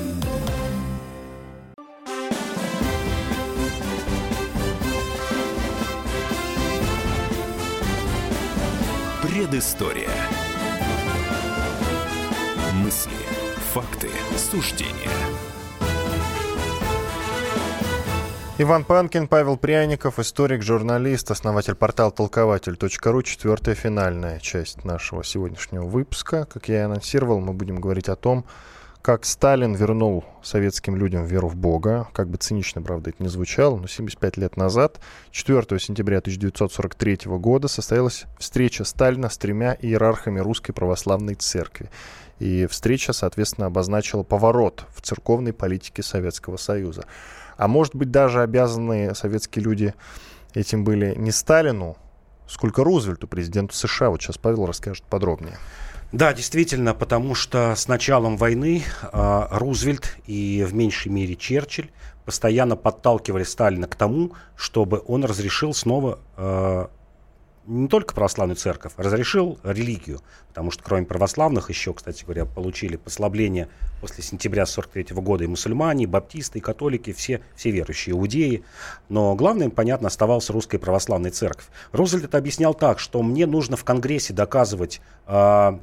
Предыстория. 9.56 10.10
Мысли, 12.74 13.16
факты, 13.72 14.10
суждения. 14.36 14.92
Иван 18.58 18.84
Панкин, 18.84 19.28
Павел 19.28 19.56
Пряников, 19.56 20.18
историк, 20.18 20.62
журналист, 20.62 21.30
основатель 21.30 21.74
портала 21.74 22.10
толкователь.ру. 22.10 23.22
Четвертая 23.22 23.74
финальная 23.74 24.40
часть 24.40 24.84
нашего 24.84 25.24
сегодняшнего 25.24 25.86
выпуска. 25.86 26.44
Как 26.52 26.68
я 26.68 26.80
и 26.80 26.84
анонсировал, 26.84 27.40
мы 27.40 27.54
будем 27.54 27.80
говорить 27.80 28.10
о 28.10 28.16
том, 28.16 28.44
как 29.06 29.24
Сталин 29.24 29.72
вернул 29.72 30.24
советским 30.42 30.96
людям 30.96 31.24
веру 31.26 31.46
в 31.46 31.54
Бога, 31.54 32.08
как 32.12 32.28
бы 32.28 32.38
цинично, 32.38 32.82
правда, 32.82 33.10
это 33.10 33.22
не 33.22 33.28
звучало, 33.28 33.76
но 33.76 33.86
75 33.86 34.36
лет 34.36 34.56
назад, 34.56 34.98
4 35.30 35.78
сентября 35.78 36.18
1943 36.18 37.18
года, 37.38 37.68
состоялась 37.68 38.24
встреча 38.36 38.82
Сталина 38.82 39.28
с 39.28 39.38
тремя 39.38 39.76
иерархами 39.80 40.40
Русской 40.40 40.72
Православной 40.72 41.36
Церкви. 41.36 41.88
И 42.40 42.66
встреча, 42.66 43.12
соответственно, 43.12 43.68
обозначила 43.68 44.24
поворот 44.24 44.86
в 44.92 45.02
церковной 45.02 45.52
политике 45.52 46.02
Советского 46.02 46.56
Союза. 46.56 47.04
А 47.56 47.68
может 47.68 47.94
быть, 47.94 48.10
даже 48.10 48.42
обязанные 48.42 49.14
советские 49.14 49.66
люди 49.66 49.94
этим 50.52 50.82
были 50.82 51.14
не 51.14 51.30
Сталину, 51.30 51.96
сколько 52.48 52.82
Рузвельту, 52.82 53.28
президенту 53.28 53.72
США. 53.76 54.10
Вот 54.10 54.20
сейчас 54.20 54.36
Павел 54.36 54.66
расскажет 54.66 55.04
подробнее. 55.04 55.58
Да, 56.12 56.32
действительно, 56.32 56.94
потому 56.94 57.34
что 57.34 57.74
с 57.74 57.88
началом 57.88 58.36
войны 58.36 58.82
э, 59.02 59.46
Рузвельт 59.50 60.16
и 60.26 60.64
в 60.66 60.74
меньшей 60.74 61.08
мере 61.10 61.34
Черчилль 61.36 61.90
постоянно 62.24 62.76
подталкивали 62.76 63.44
Сталина 63.44 63.86
к 63.86 63.94
тому, 63.94 64.32
чтобы 64.56 65.02
он 65.06 65.24
разрешил 65.24 65.74
снова 65.74 66.18
э, 66.36 66.86
не 67.66 67.88
только 67.88 68.14
православную 68.14 68.56
церковь, 68.56 68.92
разрешил 68.96 69.58
религию, 69.62 70.20
потому 70.48 70.70
что 70.70 70.82
кроме 70.82 71.04
православных 71.04 71.68
еще, 71.68 71.92
кстати 71.92 72.24
говоря, 72.24 72.44
получили 72.44 72.96
послабление 72.96 73.68
после 74.00 74.22
сентября 74.22 74.66
43 74.66 75.14
года 75.16 75.44
и 75.44 75.46
мусульмане, 75.46 76.04
и 76.04 76.06
баптисты, 76.06 76.58
и 76.58 76.62
католики, 76.62 77.12
все, 77.12 77.40
все 77.54 77.70
верующие, 77.70 78.14
иудеи. 78.14 78.64
Но 79.08 79.34
главным, 79.34 79.70
понятно, 79.70 80.08
оставалась 80.08 80.48
русская 80.50 80.78
православная 80.78 81.30
церковь. 81.30 81.66
Рузвельт 81.92 82.24
это 82.24 82.38
объяснял 82.38 82.74
так, 82.74 82.98
что 82.98 83.22
мне 83.22 83.46
нужно 83.46 83.76
в 83.76 83.84
Конгрессе 83.84 84.32
доказывать 84.32 85.00
э, 85.26 85.78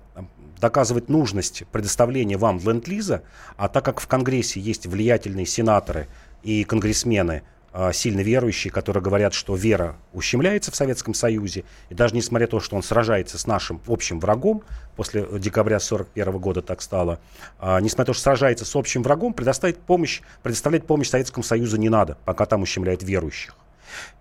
доказывать 0.59 1.09
нужность 1.09 1.63
предоставления 1.73 2.37
вам 2.37 2.59
ленд-лиза, 2.59 3.23
а 3.57 3.67
так 3.67 3.83
как 3.83 3.99
в 3.99 4.07
Конгрессе 4.07 4.61
есть 4.61 4.87
влиятельные 4.87 5.45
сенаторы 5.45 6.07
и 6.41 6.63
конгрессмены, 6.63 7.43
а, 7.43 7.43
сильно 7.91 8.21
верующие, 8.21 8.71
которые 8.71 9.01
говорят, 9.01 9.33
что 9.33 9.55
вера 9.55 9.95
ущемляется 10.13 10.71
в 10.71 10.75
Советском 10.75 11.13
Союзе, 11.13 11.63
и 11.89 11.95
даже 11.95 12.15
несмотря 12.15 12.45
на 12.45 12.51
то, 12.51 12.59
что 12.59 12.75
он 12.75 12.83
сражается 12.83 13.37
с 13.37 13.47
нашим 13.47 13.81
общим 13.87 14.19
врагом, 14.19 14.63
после 14.95 15.21
декабря 15.39 15.77
1941 15.77 16.37
года 16.39 16.61
так 16.61 16.81
стало, 16.81 17.19
а, 17.59 17.79
несмотря 17.79 18.03
на 18.03 18.05
то, 18.07 18.13
что 18.13 18.23
сражается 18.23 18.65
с 18.65 18.75
общим 18.75 19.01
врагом, 19.01 19.33
предоставить 19.33 19.79
помощь, 19.79 20.21
предоставлять 20.43 20.85
помощь 20.85 21.09
Советскому 21.09 21.43
Союзу 21.43 21.77
не 21.77 21.89
надо, 21.89 22.17
пока 22.25 22.45
там 22.45 22.61
ущемляет 22.61 23.01
верующих. 23.01 23.55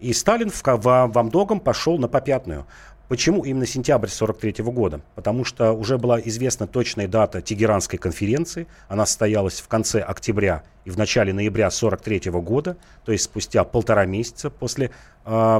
И 0.00 0.12
Сталин 0.12 0.50
в, 0.50 0.62
в, 0.62 0.82
во 0.82 1.22
многом 1.22 1.60
пошел 1.60 1.98
на 1.98 2.08
попятную. 2.08 2.66
Почему 3.12 3.44
именно 3.44 3.66
сентябрь 3.66 4.08
1943 4.08 4.64
года? 4.72 5.02
Потому 5.14 5.44
что 5.44 5.72
уже 5.72 5.98
была 5.98 6.18
известна 6.18 6.66
точная 6.66 7.06
дата 7.06 7.42
Тегеранской 7.42 7.98
конференции. 7.98 8.66
Она 8.88 9.04
состоялась 9.04 9.60
в 9.60 9.68
конце 9.68 10.00
октября 10.00 10.62
и 10.86 10.90
в 10.90 10.96
начале 10.96 11.34
ноября 11.34 11.66
1943 11.66 12.32
года, 12.40 12.78
то 13.04 13.12
есть 13.12 13.24
спустя 13.24 13.64
полтора 13.64 14.06
месяца 14.06 14.48
после 14.48 14.86
э, 14.86 14.90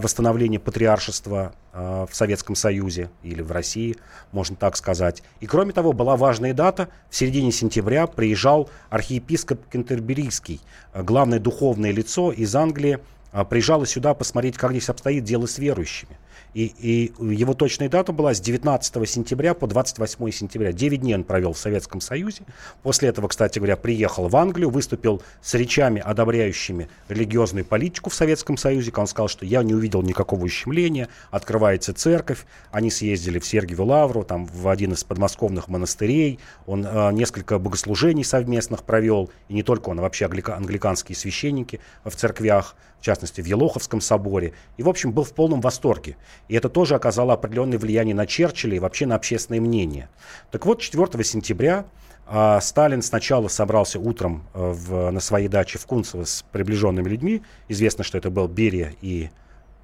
восстановления 0.03 0.61
патриаршества 0.61 1.53
э, 1.75 2.07
в 2.11 2.17
Советском 2.17 2.55
Союзе 2.55 3.11
или 3.23 3.43
в 3.43 3.53
России, 3.53 3.99
можно 4.31 4.57
так 4.57 4.75
сказать. 4.75 5.23
И 5.41 5.47
кроме 5.47 5.75
того, 5.75 5.93
была 5.93 6.17
важная 6.17 6.55
дата. 6.55 6.89
В 7.11 7.17
середине 7.17 7.53
сентября 7.53 8.07
приезжал 8.07 8.71
архиепископ 8.89 9.61
Кентерберийский, 9.71 10.63
главное 10.95 11.39
духовное 11.39 11.93
лицо 11.93 12.33
из 12.33 12.57
Англии, 12.57 12.99
э, 13.35 13.45
приезжало 13.45 13.85
сюда 13.85 14.15
посмотреть, 14.15 14.57
как 14.57 14.71
здесь 14.71 14.89
обстоит 14.89 15.25
дело 15.25 15.45
с 15.45 15.59
верующими. 15.59 16.17
И, 16.55 16.67
и 16.79 17.13
его 17.35 17.55
точная 17.55 17.89
дата 17.89 18.13
была 18.13 18.35
с 18.35 18.41
19 18.41 19.09
сентября 19.09 19.55
по 19.55 19.67
28 19.67 20.31
сентября. 20.31 20.73
9 20.73 21.01
дней 21.01 21.15
он 21.15 21.25
провел 21.25 21.53
в 21.53 21.59
Советском 21.59 22.01
Союзе. 22.01 22.43
После 22.83 23.09
этого, 23.09 23.29
кстати 23.29 23.59
говоря, 23.59 23.77
приехал 23.77 24.29
в 24.29 24.37
Англию, 24.37 24.71
выступил 24.71 25.23
с 25.41 25.55
речами, 25.55 26.01
одобряющими 26.01 26.89
религиозную 27.09 27.65
политику 27.65 28.11
в 28.11 28.15
Советском 28.15 28.57
Союзе. 28.57 28.93
Он 28.97 29.07
сказал, 29.07 29.29
что 29.29 29.47
я 29.47 29.63
не 29.63 29.75
увидел 29.75 30.03
никакого 30.03 30.45
ущемления, 30.45 31.09
открывается 31.31 31.95
церковь. 31.95 32.45
Они 32.71 32.91
съездили 32.91 33.39
в 33.39 33.47
Сергиеву 33.47 33.85
Лавру, 33.85 34.25
там 34.25 34.47
в 34.47 34.69
один 34.69 34.93
из 34.93 35.05
подмосковных 35.05 35.69
монастырей. 35.69 36.39
Он 36.67 36.87
э, 36.87 37.13
несколько 37.13 37.59
богослужений 37.59 38.25
совместных 38.25 38.85
провел. 38.85 39.31
И 39.49 39.55
не 39.55 39.63
только 39.63 39.89
он, 39.89 39.99
а 39.99 40.03
вообще 40.03 40.27
англиканские 40.27 41.17
священники 41.17 41.81
в 42.05 42.15
церквях, 42.15 42.77
в 43.03 43.05
частности 43.05 43.41
в 43.41 43.47
Елоховском 43.47 44.01
соборе. 44.01 44.53
И, 44.77 44.83
в 44.85 44.89
общем, 44.89 45.11
был 45.11 45.25
в 45.25 45.33
полном 45.33 45.61
восторге. 45.61 46.17
И 46.49 46.55
это 46.55 46.68
тоже 46.68 46.95
оказало 46.95 47.32
определенное 47.32 47.78
влияние 47.78 48.14
на 48.14 48.26
Черчилля 48.26 48.76
и 48.76 48.78
вообще 48.78 49.07
на 49.07 49.14
общественное 49.14 49.61
мнение. 49.61 50.09
Так 50.51 50.66
вот, 50.66 50.80
4 50.80 51.24
сентября 51.24 51.86
а, 52.26 52.61
Сталин 52.61 53.03
сначала 53.03 53.49
собрался 53.49 53.99
утром 53.99 54.45
а, 54.55 54.72
в, 54.72 55.11
на 55.11 55.20
своей 55.20 55.49
даче 55.49 55.78
в 55.78 55.86
Кунцево 55.86 56.24
с 56.24 56.45
приближенными 56.53 57.09
людьми. 57.09 57.43
Известно, 57.68 58.05
что 58.05 58.18
это 58.18 58.30
был 58.30 58.49
Берия 58.49 58.95
и, 59.01 59.30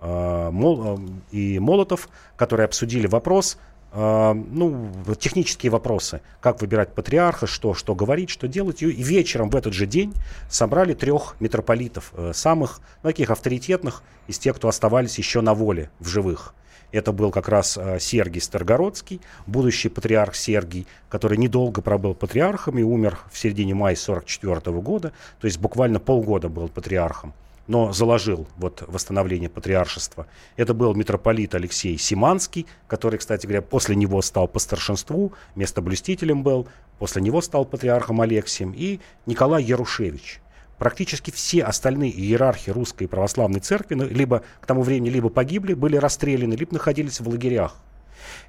а, 0.00 0.50
Мол, 0.50 1.00
и 1.30 1.58
Молотов, 1.58 2.08
которые 2.36 2.64
обсудили 2.64 3.06
вопрос, 3.06 3.58
ну, 3.94 4.90
технические 5.18 5.70
вопросы, 5.70 6.20
как 6.40 6.60
выбирать 6.60 6.94
патриарха, 6.94 7.46
что, 7.46 7.72
что 7.72 7.94
говорить, 7.94 8.28
что 8.28 8.46
делать. 8.46 8.82
И 8.82 8.86
вечером 8.86 9.48
в 9.48 9.56
этот 9.56 9.72
же 9.72 9.86
день 9.86 10.12
собрали 10.50 10.94
трех 10.94 11.36
митрополитов, 11.40 12.12
э, 12.14 12.32
самых 12.34 12.80
таких 13.02 13.30
авторитетных 13.30 14.02
из 14.26 14.38
тех, 14.38 14.56
кто 14.56 14.68
оставались 14.68 15.18
еще 15.18 15.40
на 15.40 15.54
воле, 15.54 15.90
в 16.00 16.08
живых. 16.08 16.54
Это 16.92 17.12
был 17.12 17.30
как 17.30 17.48
раз 17.48 17.78
э, 17.78 17.98
Сергий 17.98 18.40
Старгородский, 18.40 19.20
будущий 19.46 19.88
патриарх 19.88 20.34
Сергий, 20.34 20.86
который 21.08 21.38
недолго 21.38 21.82
пробыл 21.82 22.14
патриархом 22.14 22.78
и 22.78 22.82
умер 22.82 23.18
в 23.30 23.38
середине 23.38 23.74
мая 23.74 23.94
1944 23.94 24.80
года, 24.80 25.12
то 25.40 25.46
есть 25.46 25.58
буквально 25.58 25.98
полгода 25.98 26.48
был 26.48 26.68
патриархом 26.68 27.32
но 27.68 27.92
заложил 27.92 28.48
вот 28.56 28.82
восстановление 28.86 29.48
патриаршества. 29.48 30.26
Это 30.56 30.74
был 30.74 30.94
митрополит 30.94 31.54
Алексей 31.54 31.96
Симанский, 31.98 32.66
который, 32.88 33.18
кстати 33.18 33.46
говоря, 33.46 33.62
после 33.62 33.94
него 33.94 34.20
стал 34.22 34.48
по 34.48 34.58
старшинству, 34.58 35.32
местоблюстителем 35.54 36.42
был, 36.42 36.66
после 36.98 37.22
него 37.22 37.40
стал 37.42 37.64
патриархом 37.64 38.20
Алексием, 38.20 38.72
и 38.76 39.00
Николай 39.26 39.62
Ярушевич. 39.62 40.40
Практически 40.78 41.30
все 41.30 41.62
остальные 41.62 42.12
иерархи 42.12 42.70
русской 42.70 43.06
православной 43.06 43.60
церкви 43.60 43.96
ну, 43.96 44.06
либо 44.06 44.44
к 44.60 44.66
тому 44.66 44.82
времени 44.82 45.10
либо 45.10 45.28
погибли, 45.28 45.74
были 45.74 45.96
расстреляны, 45.96 46.54
либо 46.54 46.72
находились 46.72 47.20
в 47.20 47.28
лагерях. 47.28 47.76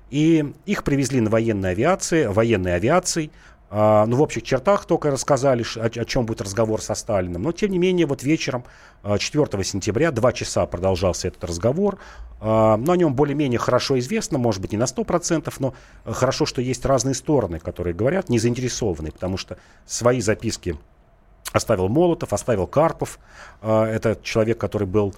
И 0.10 0.54
их 0.66 0.84
привезли 0.84 1.22
на 1.22 1.30
военной 1.30 1.72
авиации, 1.72 2.26
военной 2.26 2.76
авиацией, 2.76 3.32
А, 3.72 4.06
ну, 4.08 4.18
в 4.18 4.22
общих 4.22 4.44
чертах 4.44 4.86
только 4.86 5.12
рассказали, 5.12 5.64
о, 5.78 5.86
о 5.86 6.06
чем 6.06 6.26
будет 6.26 6.42
разговор 6.42 6.82
со 6.82 6.96
Сталиным. 6.96 7.44
Но, 7.44 7.52
тем 7.52 7.72
не 7.72 7.78
менее, 7.78 8.08
вот 8.08 8.24
вечером 8.24 8.64
4 9.04 9.48
а, 9.52 9.64
сентября, 9.64 10.12
два 10.12 10.34
часа 10.34 10.66
продолжался 10.66 11.28
этот 11.28 11.44
разговор. 11.44 12.00
А, 12.42 12.78
но 12.78 12.94
о 12.94 12.98
нем 12.98 13.14
более-менее 13.14 13.60
хорошо 13.60 14.00
известно, 14.00 14.40
может 14.40 14.62
быть, 14.62 14.72
не 14.72 14.78
на 14.78 14.86
100%, 14.86 15.54
но 15.60 15.74
хорошо, 16.04 16.46
что 16.46 16.62
есть 16.62 16.84
разные 16.86 17.14
стороны, 17.14 17.60
которые 17.60 17.94
говорят, 17.94 18.30
не 18.30 18.40
заинтересованные, 18.40 19.12
потому 19.12 19.38
что 19.38 19.58
свои 19.86 20.20
записки 20.20 20.78
оставил 21.54 21.90
Молотов, 21.90 22.34
оставил 22.34 22.68
Карпов. 22.68 23.20
Это 23.62 24.20
человек, 24.22 24.60
который 24.60 24.88
был 24.88 25.16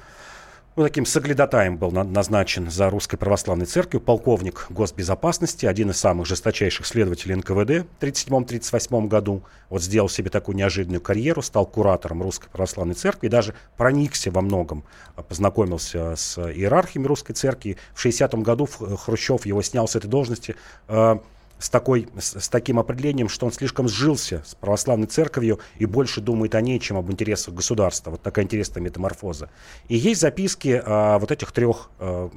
ну, 0.76 0.84
таким 0.84 1.06
соглядатаем 1.06 1.78
был 1.78 1.92
на, 1.92 2.04
назначен 2.04 2.72
за 2.72 2.90
Русской 2.90 3.18
Православной 3.18 3.66
Церковью 3.66 4.00
полковник 4.00 4.68
госбезопасности, 4.70 5.66
один 5.66 5.90
из 5.90 5.98
самых 5.98 6.28
жесточайших 6.28 6.86
следователей 6.86 7.36
НКВД 7.36 7.86
в 8.00 8.04
1937-1938 8.04 9.08
году. 9.08 9.44
Вот 9.70 9.84
сделал 9.84 10.08
себе 10.08 10.30
такую 10.30 10.56
неожиданную 10.56 11.02
карьеру, 11.02 11.42
стал 11.42 11.66
куратором 11.66 12.22
Русской 12.22 12.50
Православной 12.50 12.96
Церкви 12.96 13.28
и 13.28 13.30
даже 13.30 13.54
проникся 13.76 14.32
во 14.32 14.42
многом, 14.42 14.86
а, 15.16 15.24
познакомился 15.24 16.16
с 16.16 16.38
иерархиями 16.40 17.06
Русской 17.06 17.34
Церкви. 17.34 17.78
В 17.94 18.06
60-м 18.06 18.42
году 18.42 18.66
Хрущев 18.66 19.46
его 19.46 19.62
снял 19.62 19.90
с 19.90 19.98
этой 19.98 20.08
должности 20.08 20.56
а, 20.88 21.22
с, 21.62 21.70
такой, 21.70 22.10
с, 22.18 22.40
с 22.42 22.50
таким 22.50 22.80
определением, 22.80 23.30
что 23.30 23.46
он 23.46 23.52
слишком 23.52 23.88
сжился 23.88 24.44
с 24.46 24.56
православной 24.56 25.08
церковью 25.08 25.60
и 25.78 25.86
больше 25.86 26.20
думает 26.20 26.56
о 26.56 26.62
ней, 26.62 26.80
чем 26.80 26.98
об 26.98 27.12
интересах 27.12 27.54
государства. 27.54 28.12
Вот 28.12 28.22
такая 28.22 28.46
интересная 28.46 28.82
метаморфоза. 28.82 29.50
И 29.88 29.96
есть 29.96 30.22
записки 30.22 30.82
а, 30.84 31.20
вот 31.20 31.32
этих 31.32 31.52
трех 31.52 31.92
а, 32.00 32.32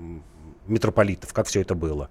митрополитов, 0.66 1.33
как 1.33 1.47
все 1.47 1.62
это 1.62 1.75
было. 1.75 2.11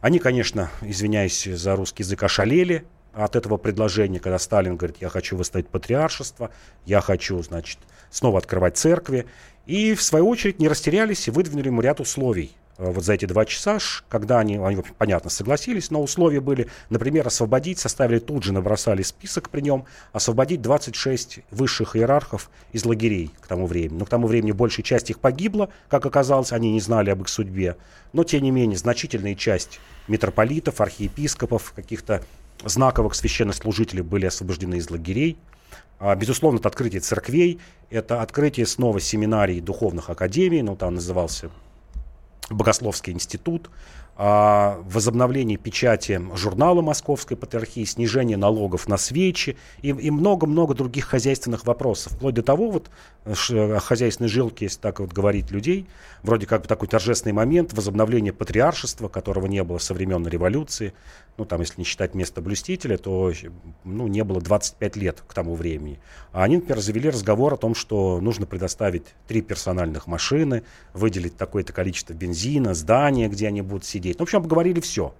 Они, 0.00 0.18
конечно, 0.18 0.70
извиняюсь 0.80 1.44
за 1.44 1.76
русский 1.76 2.02
язык, 2.02 2.22
ошалели 2.22 2.84
от 3.12 3.36
этого 3.36 3.58
предложения, 3.58 4.18
когда 4.18 4.38
Сталин 4.38 4.76
говорит, 4.76 4.96
я 5.00 5.10
хочу 5.10 5.36
выставить 5.36 5.68
патриаршество, 5.68 6.50
я 6.86 7.00
хочу, 7.00 7.42
значит, 7.42 7.78
снова 8.10 8.38
открывать 8.38 8.78
церкви. 8.78 9.26
И, 9.66 9.94
в 9.94 10.02
свою 10.02 10.28
очередь, 10.28 10.58
не 10.58 10.68
растерялись 10.68 11.28
и 11.28 11.30
выдвинули 11.30 11.68
ему 11.68 11.80
ряд 11.82 12.00
условий. 12.00 12.56
Э, 12.78 12.90
вот 12.90 13.04
за 13.04 13.14
эти 13.14 13.24
два 13.24 13.44
часа, 13.44 13.78
когда 14.08 14.38
они, 14.38 14.56
они, 14.56 14.82
понятно, 14.98 15.30
согласились, 15.30 15.90
но 15.90 16.02
условия 16.02 16.40
были, 16.40 16.68
например, 16.90 17.26
освободить, 17.26 17.78
составили 17.78 18.18
тут 18.18 18.44
же, 18.44 18.52
набросали 18.52 19.02
список 19.02 19.50
при 19.50 19.60
нем, 19.60 19.84
освободить 20.12 20.62
26 20.62 21.40
высших 21.50 21.96
иерархов 21.96 22.50
из 22.72 22.84
лагерей 22.84 23.30
к 23.40 23.46
тому 23.46 23.66
времени. 23.66 23.98
Но 23.98 24.04
к 24.04 24.08
тому 24.08 24.26
времени 24.26 24.52
большая 24.52 24.84
часть 24.84 25.10
их 25.10 25.20
погибла, 25.20 25.70
как 25.88 26.06
оказалось, 26.06 26.52
они 26.52 26.72
не 26.72 26.80
знали 26.80 27.10
об 27.10 27.22
их 27.22 27.28
судьбе. 27.28 27.76
Но, 28.12 28.24
тем 28.24 28.42
не 28.42 28.50
менее, 28.50 28.76
значительная 28.76 29.34
часть 29.34 29.80
митрополитов, 30.08 30.80
архиепископов, 30.80 31.72
каких-то 31.74 32.22
знаковых 32.64 33.14
священнослужителей 33.14 34.02
были 34.02 34.26
освобождены 34.26 34.76
из 34.76 34.90
лагерей. 34.90 35.36
А, 35.98 36.14
безусловно, 36.14 36.58
это 36.58 36.68
открытие 36.68 37.00
церквей, 37.00 37.58
это 37.90 38.22
открытие 38.22 38.66
снова 38.66 39.00
семинарий 39.00 39.60
духовных 39.60 40.10
академий, 40.10 40.62
ну, 40.62 40.76
там 40.76 40.94
назывался 40.94 41.50
Богословский 42.50 43.12
институт, 43.12 43.70
возобновление 44.16 45.58
печати 45.58 46.20
журнала 46.34 46.80
Московской 46.80 47.36
Патриархии, 47.36 47.84
снижение 47.84 48.36
налогов 48.36 48.88
на 48.88 48.96
свечи 48.96 49.56
и 49.82 50.10
много-много 50.10 50.74
других 50.74 51.04
хозяйственных 51.04 51.66
вопросов. 51.66 52.12
Вплоть 52.12 52.34
до 52.34 52.42
того, 52.42 52.70
вот 52.70 52.90
о 53.26 53.78
хозяйственной 53.78 54.28
жилке, 54.28 54.66
если 54.66 54.80
так 54.80 55.00
вот 55.00 55.12
говорить 55.12 55.50
людей, 55.50 55.86
вроде 56.22 56.46
как 56.46 56.62
бы 56.62 56.68
такой 56.68 56.88
торжественный 56.88 57.32
момент 57.32 57.72
возобновления 57.72 58.32
патриаршества, 58.32 59.08
которого 59.08 59.46
не 59.46 59.62
было 59.64 59.78
со 59.78 59.92
времен 59.94 60.26
революции. 60.26 60.94
Ну, 61.36 61.44
там, 61.44 61.60
если 61.60 61.74
не 61.80 61.84
считать 61.84 62.14
место 62.14 62.40
блюстителя, 62.40 62.96
то 62.96 63.30
ну, 63.84 64.06
не 64.06 64.24
было 64.24 64.40
25 64.40 64.96
лет 64.96 65.22
к 65.26 65.34
тому 65.34 65.54
времени. 65.54 66.00
А 66.32 66.44
они, 66.44 66.56
например, 66.56 66.80
завели 66.80 67.10
разговор 67.10 67.52
о 67.52 67.56
том, 67.58 67.74
что 67.74 68.20
нужно 68.22 68.46
предоставить 68.46 69.04
три 69.28 69.42
персональных 69.42 70.06
машины, 70.06 70.62
выделить 70.94 71.36
такое-то 71.36 71.74
количество 71.74 72.14
бензина, 72.14 72.72
здания, 72.72 73.28
где 73.28 73.48
они 73.48 73.60
будут 73.60 73.84
сидеть 73.84 74.05
сидеть. 74.06 74.18
Ну, 74.18 74.24
в 74.24 74.28
общем, 74.28 74.38
обговорили 74.38 74.80
все. 74.80 75.12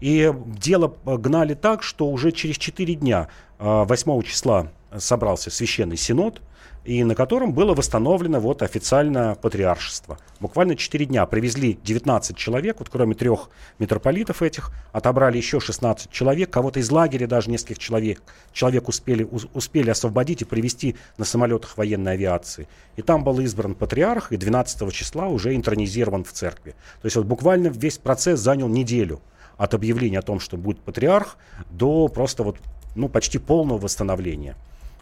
И 0.00 0.32
дело 0.46 0.94
гнали 1.04 1.54
так, 1.54 1.82
что 1.82 2.08
уже 2.08 2.32
через 2.32 2.58
4 2.58 2.94
дня, 2.94 3.28
8 3.58 4.12
а, 4.12 4.22
числа, 4.22 4.68
собрался 4.98 5.50
священный 5.50 5.96
синод, 5.96 6.42
и 6.84 7.04
на 7.04 7.14
котором 7.14 7.52
было 7.52 7.74
восстановлено 7.74 8.40
вот 8.40 8.62
официально 8.62 9.36
патриаршество. 9.40 10.18
Буквально 10.40 10.76
4 10.76 11.04
дня 11.04 11.24
привезли 11.26 11.78
19 11.82 12.36
человек, 12.36 12.76
вот 12.80 12.88
кроме 12.90 13.14
трех 13.14 13.50
митрополитов 13.78 14.42
этих, 14.42 14.72
отобрали 14.92 15.36
еще 15.36 15.60
16 15.60 16.10
человек, 16.10 16.50
кого-то 16.50 16.80
из 16.80 16.90
лагеря 16.90 17.26
даже 17.26 17.50
нескольких 17.50 17.78
человек, 17.78 18.22
человек 18.52 18.88
успели, 18.88 19.26
успели 19.54 19.90
освободить 19.90 20.42
и 20.42 20.44
привезти 20.44 20.96
на 21.18 21.24
самолетах 21.24 21.76
военной 21.76 22.12
авиации. 22.12 22.68
И 22.96 23.02
там 23.02 23.22
был 23.22 23.38
избран 23.40 23.74
патриарх, 23.74 24.32
и 24.32 24.36
12 24.36 24.92
числа 24.92 25.28
уже 25.28 25.54
интронизирован 25.54 26.24
в 26.24 26.32
церкви. 26.32 26.74
То 27.00 27.06
есть 27.06 27.16
вот 27.16 27.26
буквально 27.26 27.68
весь 27.68 27.98
процесс 27.98 28.40
занял 28.40 28.68
неделю 28.68 29.20
от 29.56 29.74
объявления 29.74 30.18
о 30.18 30.22
том, 30.22 30.40
что 30.40 30.56
будет 30.56 30.80
патриарх, 30.80 31.36
до 31.70 32.08
просто 32.08 32.42
вот, 32.42 32.56
ну, 32.96 33.08
почти 33.08 33.38
полного 33.38 33.78
восстановления. 33.78 34.56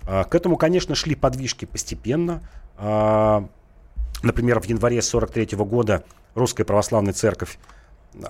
А, 0.07 0.25
к 0.25 0.35
этому, 0.35 0.57
конечно, 0.57 0.95
шли 0.95 1.15
подвижки 1.15 1.65
постепенно. 1.65 2.43
А, 2.77 3.47
например, 4.23 4.61
в 4.61 4.65
январе 4.65 4.99
1943 4.99 5.59
года 5.65 6.05
Русская 6.35 6.65
Православная 6.65 7.13
Церковь 7.13 7.59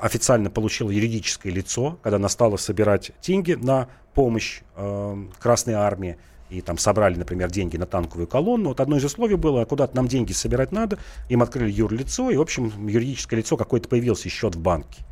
официально 0.00 0.50
получила 0.50 0.90
юридическое 0.90 1.52
лицо, 1.52 1.98
когда 2.02 2.16
она 2.16 2.28
стала 2.28 2.56
собирать 2.56 3.12
деньги 3.22 3.52
на 3.52 3.88
помощь 4.14 4.60
э, 4.76 5.24
Красной 5.38 5.74
Армии. 5.74 6.16
И 6.50 6.62
там 6.62 6.78
собрали, 6.78 7.16
например, 7.16 7.48
деньги 7.48 7.76
на 7.76 7.86
танковую 7.86 8.26
колонну. 8.26 8.70
Вот 8.70 8.80
одно 8.80 8.96
из 8.96 9.04
условий 9.04 9.36
было, 9.36 9.64
куда-то 9.64 9.94
нам 9.94 10.08
деньги 10.08 10.32
собирать 10.32 10.72
надо. 10.72 10.98
Им 11.28 11.42
открыли 11.42 11.70
юрлицо, 11.70 12.30
и, 12.30 12.36
в 12.36 12.40
общем, 12.40 12.88
юридическое 12.88 13.38
лицо 13.38 13.56
какое-то 13.56 13.88
появился, 13.88 14.28
счет 14.28 14.56
в 14.56 14.60
банке. 14.60 15.04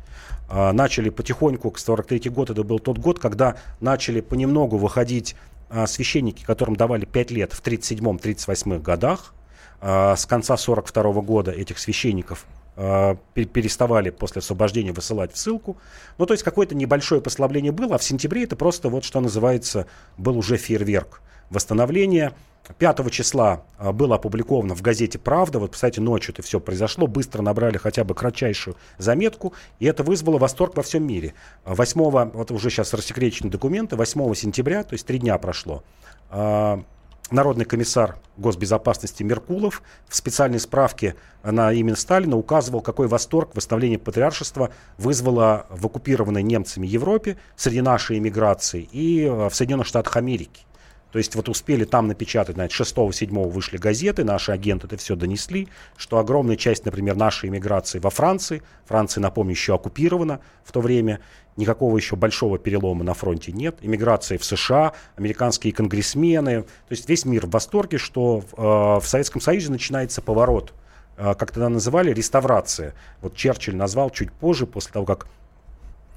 Начали 0.51 1.09
потихоньку, 1.09 1.71
к 1.71 1.79
43 1.79 2.29
год, 2.29 2.49
это 2.49 2.63
был 2.63 2.79
тот 2.79 2.97
год, 2.97 3.19
когда 3.19 3.55
начали 3.79 4.19
понемногу 4.19 4.77
выходить 4.77 5.35
а, 5.35 5.58
священники, 5.87 6.43
которым 6.43 6.75
давали 6.75 7.05
5 7.05 7.31
лет 7.31 7.53
в 7.53 7.61
37-38 7.61 8.81
годах, 8.81 9.33
а, 9.81 10.15
с 10.15 10.25
конца 10.25 10.57
42 10.57 11.21
года 11.21 11.51
этих 11.51 11.79
священников 11.79 12.45
а, 12.75 13.17
переставали 13.33 14.09
после 14.09 14.39
освобождения 14.39 14.91
высылать 14.91 15.33
в 15.33 15.37
ссылку. 15.37 15.77
Ну, 16.17 16.25
то 16.25 16.33
есть 16.33 16.43
какое-то 16.43 16.75
небольшое 16.75 17.21
послабление 17.21 17.71
было, 17.71 17.95
а 17.95 17.97
в 17.97 18.03
сентябре 18.03 18.43
это 18.43 18.55
просто 18.55 18.89
вот 18.89 19.03
что 19.03 19.19
называется 19.21 19.85
был 20.17 20.37
уже 20.37 20.57
фейерверк 20.57 21.21
восстановления 21.49 22.33
5 22.77 23.11
числа 23.11 23.63
а, 23.77 23.91
было 23.91 24.15
опубликовано 24.15 24.75
в 24.75 24.81
газете 24.81 25.17
«Правда». 25.17 25.59
Вот, 25.59 25.73
кстати, 25.73 25.99
ночью 25.99 26.33
это 26.33 26.41
все 26.43 26.59
произошло. 26.59 27.07
Быстро 27.07 27.41
набрали 27.41 27.77
хотя 27.77 28.03
бы 28.03 28.13
кратчайшую 28.13 28.75
заметку. 28.97 29.53
И 29.79 29.85
это 29.85 30.03
вызвало 30.03 30.37
восторг 30.37 30.75
во 30.77 30.83
всем 30.83 31.03
мире. 31.05 31.33
8, 31.65 32.31
вот 32.31 32.51
уже 32.51 32.69
сейчас 32.69 32.93
рассекречены 32.93 33.49
документы, 33.49 33.95
8 33.95 34.33
сентября, 34.35 34.83
то 34.83 34.93
есть 34.93 35.05
три 35.05 35.19
дня 35.19 35.37
прошло, 35.37 35.83
а, 36.29 36.83
Народный 37.31 37.65
комиссар 37.65 38.17
госбезопасности 38.37 39.21
Меркулов 39.21 39.83
в 40.07 40.15
специальной 40.15 40.59
справке 40.59 41.15
на 41.43 41.71
имя 41.71 41.95
Сталина 41.95 42.35
указывал, 42.35 42.81
какой 42.81 43.07
восторг 43.07 43.51
восстановление 43.53 43.99
патриаршества 43.99 44.71
вызвало 44.97 45.67
в 45.69 45.85
оккупированной 45.85 46.41
немцами 46.41 46.87
Европе 46.87 47.37
среди 47.55 47.81
нашей 47.81 48.17
эмиграции 48.17 48.89
и 48.91 49.27
а, 49.27 49.49
в 49.49 49.55
Соединенных 49.55 49.85
Штатах 49.85 50.17
Америки. 50.17 50.65
То 51.11 51.17
есть 51.17 51.35
вот 51.35 51.49
успели 51.49 51.85
там 51.85 52.07
напечатать, 52.07 52.55
знаете, 52.55 52.75
6-7 52.75 53.49
вышли 53.49 53.77
газеты, 53.77 54.23
наши 54.23 54.51
агенты 54.51 54.87
это 54.87 54.97
все 54.97 55.15
донесли, 55.15 55.67
что 55.97 56.19
огромная 56.19 56.55
часть, 56.55 56.85
например, 56.85 57.15
нашей 57.15 57.49
иммиграции 57.49 57.99
во 57.99 58.09
Франции, 58.09 58.61
Франция, 58.85 59.21
напомню, 59.21 59.51
еще 59.51 59.75
оккупирована 59.75 60.39
в 60.63 60.71
то 60.71 60.81
время, 60.81 61.19
никакого 61.55 61.97
еще 61.97 62.15
большого 62.15 62.59
перелома 62.59 63.03
на 63.03 63.13
фронте 63.13 63.51
нет, 63.51 63.77
иммиграция 63.81 64.37
в 64.37 64.45
США, 64.45 64.93
американские 65.15 65.73
конгрессмены, 65.73 66.61
то 66.61 66.91
есть 66.91 67.09
весь 67.09 67.25
мир 67.25 67.47
в 67.47 67.49
восторге, 67.49 67.97
что 67.97 68.43
э, 68.55 68.61
в 69.01 69.07
Советском 69.07 69.41
Союзе 69.41 69.71
начинается 69.71 70.21
поворот, 70.21 70.73
э, 71.17 71.33
как 71.33 71.51
тогда 71.51 71.69
называли, 71.69 72.13
реставрация. 72.13 72.93
Вот 73.21 73.35
Черчилль 73.35 73.75
назвал 73.75 74.11
чуть 74.11 74.31
позже, 74.31 74.67
после 74.67 74.93
того, 74.93 75.05
как 75.05 75.27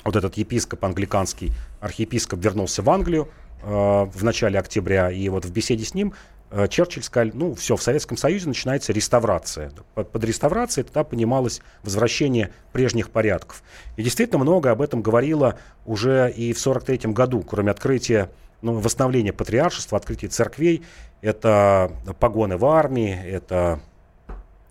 вот 0.05 0.16
этот 0.16 0.36
епископ 0.36 0.84
англиканский, 0.84 1.53
архиепископ 1.80 2.40
вернулся 2.40 2.82
в 2.82 2.90
Англию, 2.90 3.28
в 3.62 4.24
начале 4.24 4.58
октября, 4.58 5.10
и 5.10 5.28
вот 5.28 5.44
в 5.44 5.52
беседе 5.52 5.84
с 5.84 5.94
ним 5.94 6.14
э, 6.50 6.66
Черчилль 6.68 7.02
сказал, 7.02 7.30
ну 7.34 7.54
все, 7.54 7.76
в 7.76 7.82
Советском 7.82 8.16
Союзе 8.16 8.48
начинается 8.48 8.92
реставрация. 8.92 9.70
Под 9.94 10.24
реставрацией 10.24 10.84
тогда 10.84 11.04
понималось 11.04 11.60
возвращение 11.82 12.50
прежних 12.72 13.10
порядков. 13.10 13.62
И 13.96 14.02
действительно 14.02 14.38
много 14.38 14.70
об 14.70 14.82
этом 14.82 15.02
говорило 15.02 15.58
уже 15.86 16.30
и 16.30 16.52
в 16.52 16.60
1943 16.60 17.12
году, 17.12 17.42
кроме 17.42 17.70
открытия, 17.70 18.30
ну, 18.62 18.74
восстановления 18.74 19.32
патриаршества, 19.32 19.98
открытия 19.98 20.28
церквей, 20.28 20.82
это 21.20 21.92
погоны 22.18 22.56
в 22.56 22.66
армии, 22.66 23.16
это 23.24 23.80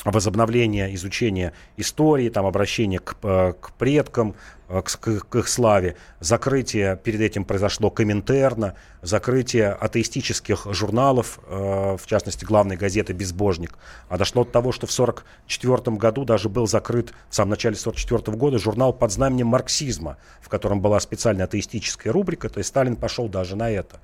возобновление 0.03 0.93
изучения 0.95 1.53
истории, 1.77 2.29
там, 2.29 2.45
обращение 2.45 2.99
к, 2.99 3.15
э, 3.21 3.53
к 3.59 3.71
предкам, 3.73 4.35
э, 4.67 4.81
к, 4.81 4.97
к, 4.97 5.35
их 5.35 5.47
славе, 5.47 5.95
закрытие, 6.19 6.97
перед 6.97 7.21
этим 7.21 7.45
произошло 7.45 7.91
Коминтерна, 7.91 8.75
закрытие 9.01 9.69
атеистических 9.71 10.67
журналов, 10.71 11.39
э, 11.47 11.97
в 11.99 12.05
частности, 12.07 12.45
главной 12.45 12.77
газеты 12.77 13.13
«Безбожник». 13.13 13.77
А 14.09 14.17
дошло 14.17 14.43
до 14.43 14.51
того, 14.51 14.71
что 14.71 14.87
в 14.87 14.91
1944 14.91 15.97
году 15.97 16.25
даже 16.25 16.49
был 16.49 16.67
закрыт, 16.67 17.13
в 17.29 17.35
самом 17.35 17.51
начале 17.51 17.75
1944 17.75 18.37
года, 18.37 18.57
журнал 18.57 18.93
под 18.93 19.11
знаменем 19.11 19.47
марксизма, 19.47 20.17
в 20.41 20.49
котором 20.49 20.81
была 20.81 20.99
специальная 20.99 21.45
атеистическая 21.45 22.11
рубрика, 22.11 22.49
то 22.49 22.57
есть 22.57 22.69
Сталин 22.69 22.95
пошел 22.95 23.27
даже 23.29 23.55
на 23.55 23.69
это. 23.69 23.99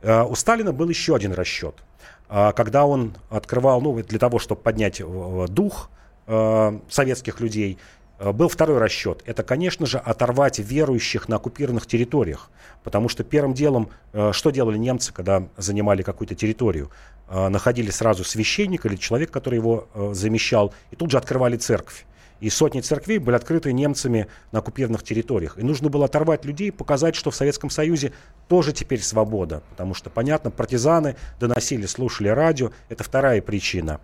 У 0.00 0.34
Сталина 0.36 0.72
был 0.72 0.88
еще 0.88 1.16
один 1.16 1.32
расчет– 1.32 1.74
когда 2.28 2.84
он 2.84 3.14
открывал, 3.30 3.80
ну, 3.80 4.02
для 4.02 4.18
того, 4.18 4.38
чтобы 4.38 4.60
поднять 4.60 5.00
э, 5.00 5.46
дух 5.48 5.90
э, 6.26 6.78
советских 6.90 7.40
людей, 7.40 7.78
э, 8.18 8.32
был 8.32 8.48
второй 8.48 8.78
расчет. 8.78 9.22
Это, 9.24 9.42
конечно 9.42 9.86
же, 9.86 9.98
оторвать 9.98 10.58
верующих 10.58 11.28
на 11.28 11.36
оккупированных 11.36 11.86
территориях. 11.86 12.50
Потому 12.84 13.08
что 13.08 13.24
первым 13.24 13.54
делом, 13.54 13.90
что 14.32 14.50
делали 14.50 14.78
немцы, 14.78 15.12
когда 15.12 15.48
занимали 15.56 16.02
какую-то 16.02 16.34
территорию? 16.34 16.90
Находили 17.28 17.90
сразу 17.90 18.24
священника 18.24 18.88
или 18.88 18.96
человека, 18.96 19.32
который 19.32 19.56
его 19.56 19.88
замещал, 20.12 20.72
и 20.90 20.96
тут 20.96 21.10
же 21.10 21.18
открывали 21.18 21.56
церковь. 21.56 22.06
И 22.40 22.50
сотни 22.50 22.80
церквей 22.80 23.18
были 23.18 23.34
открыты 23.34 23.72
немцами 23.72 24.28
на 24.52 24.60
оккупированных 24.60 25.02
территориях. 25.02 25.58
И 25.58 25.62
нужно 25.62 25.88
было 25.88 26.04
оторвать 26.04 26.44
людей, 26.44 26.70
показать, 26.70 27.16
что 27.16 27.30
в 27.30 27.34
Советском 27.34 27.70
Союзе 27.70 28.12
тоже 28.48 28.72
теперь 28.72 29.02
свобода. 29.02 29.62
Потому 29.70 29.94
что, 29.94 30.08
понятно, 30.10 30.50
партизаны 30.50 31.16
доносили, 31.40 31.86
слушали 31.86 32.28
радио. 32.28 32.70
Это 32.88 33.02
вторая 33.02 33.42
причина. 33.42 34.00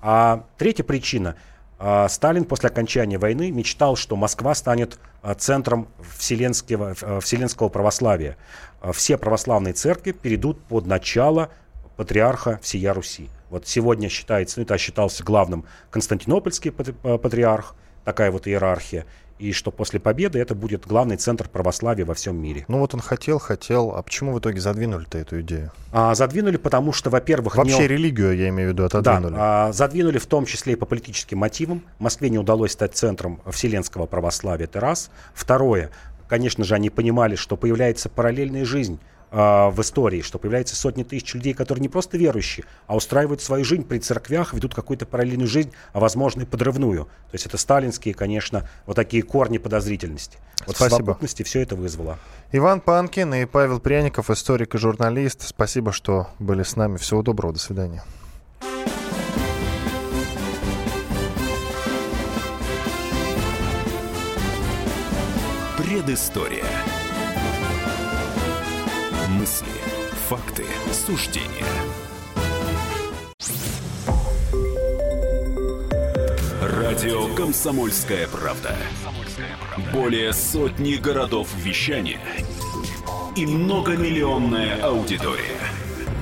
А 0.00 0.44
третья 0.58 0.84
причина. 0.84 1.36
А, 1.78 2.08
Сталин 2.08 2.44
после 2.44 2.68
окончания 2.68 3.18
войны 3.18 3.50
мечтал, 3.50 3.96
что 3.96 4.16
Москва 4.16 4.54
станет 4.54 4.98
а, 5.22 5.34
центром 5.34 5.88
вселенского, 6.16 6.94
а, 7.00 7.20
вселенского 7.20 7.68
православия. 7.68 8.36
Все 8.92 9.16
православные 9.16 9.74
церкви 9.74 10.12
перейдут 10.12 10.60
под 10.64 10.86
начало 10.86 11.50
патриарха 11.96 12.60
всея 12.62 12.94
Руси. 12.94 13.28
Вот 13.50 13.66
сегодня 13.66 14.08
считается, 14.08 14.58
ну 14.58 14.64
это 14.64 14.76
считался 14.78 15.24
главным 15.24 15.64
Константинопольский 15.90 16.72
э, 17.02 17.18
патриарх, 17.18 17.74
такая 18.04 18.30
вот 18.30 18.46
иерархия, 18.46 19.06
и 19.38 19.52
что 19.52 19.70
после 19.70 20.00
победы 20.00 20.38
это 20.38 20.54
будет 20.54 20.86
главный 20.86 21.16
центр 21.16 21.48
православия 21.48 22.04
во 22.04 22.14
всем 22.14 22.40
мире. 22.40 22.64
Ну 22.68 22.78
вот 22.78 22.94
он 22.94 23.00
хотел, 23.00 23.38
хотел, 23.38 23.94
а 23.94 24.02
почему 24.02 24.32
в 24.32 24.40
итоге 24.40 24.60
задвинули-то 24.60 25.18
эту 25.18 25.40
идею? 25.40 25.70
А, 25.92 26.14
задвинули, 26.14 26.56
потому 26.56 26.92
что, 26.92 27.10
во-первых... 27.10 27.56
Вообще 27.56 27.78
не... 27.78 27.88
религию, 27.88 28.36
я 28.36 28.48
имею 28.48 28.70
в 28.70 28.72
виду, 28.72 28.84
отодвинули. 28.84 29.34
Да, 29.34 29.66
а, 29.68 29.72
задвинули 29.72 30.18
в 30.18 30.26
том 30.26 30.44
числе 30.44 30.72
и 30.72 30.76
по 30.76 30.86
политическим 30.86 31.38
мотивам. 31.38 31.84
Москве 31.98 32.30
не 32.30 32.38
удалось 32.38 32.72
стать 32.72 32.94
центром 32.94 33.40
вселенского 33.46 34.06
православия, 34.06 34.64
это 34.64 34.80
раз. 34.80 35.10
Второе, 35.34 35.90
конечно 36.28 36.64
же, 36.64 36.74
они 36.74 36.90
понимали, 36.90 37.36
что 37.36 37.56
появляется 37.56 38.08
параллельная 38.08 38.64
жизнь 38.64 38.98
в 39.30 39.76
истории, 39.80 40.22
что 40.22 40.38
появляется 40.38 40.74
сотни 40.74 41.02
тысяч 41.02 41.34
людей, 41.34 41.52
которые 41.54 41.82
не 41.82 41.88
просто 41.88 42.16
верующие, 42.16 42.64
а 42.86 42.96
устраивают 42.96 43.42
свою 43.42 43.64
жизнь 43.64 43.84
при 43.84 43.98
церквях, 43.98 44.54
ведут 44.54 44.74
какую-то 44.74 45.06
параллельную 45.06 45.48
жизнь, 45.48 45.72
а 45.92 46.00
возможно 46.00 46.42
и 46.42 46.44
подрывную. 46.44 47.04
То 47.04 47.34
есть 47.34 47.44
это 47.46 47.58
сталинские, 47.58 48.14
конечно, 48.14 48.68
вот 48.86 48.96
такие 48.96 49.22
корни 49.22 49.58
подозрительности. 49.58 50.38
Вот 50.66 50.76
Спасибо. 50.76 50.94
в 50.94 50.98
совокупности 50.98 51.42
все 51.42 51.60
это 51.60 51.76
вызвало. 51.76 52.18
Иван 52.52 52.80
Панкин 52.80 53.34
и 53.34 53.44
Павел 53.44 53.80
Пряников, 53.80 54.30
историк 54.30 54.74
и 54.74 54.78
журналист. 54.78 55.42
Спасибо, 55.42 55.92
что 55.92 56.28
были 56.38 56.62
с 56.62 56.76
нами. 56.76 56.96
Всего 56.96 57.22
доброго, 57.22 57.52
до 57.52 57.58
свидания. 57.58 58.02
Предыстория. 65.76 66.64
Мысли, 69.48 69.66
факты, 70.28 70.66
суждения. 70.92 71.64
Радио 76.60 77.34
«Комсомольская 77.34 78.28
правда». 78.28 78.76
Более 79.90 80.34
сотни 80.34 80.96
городов 80.96 81.48
вещания 81.56 82.20
и 83.36 83.46
многомиллионная 83.46 84.82
аудитория. 84.82 85.58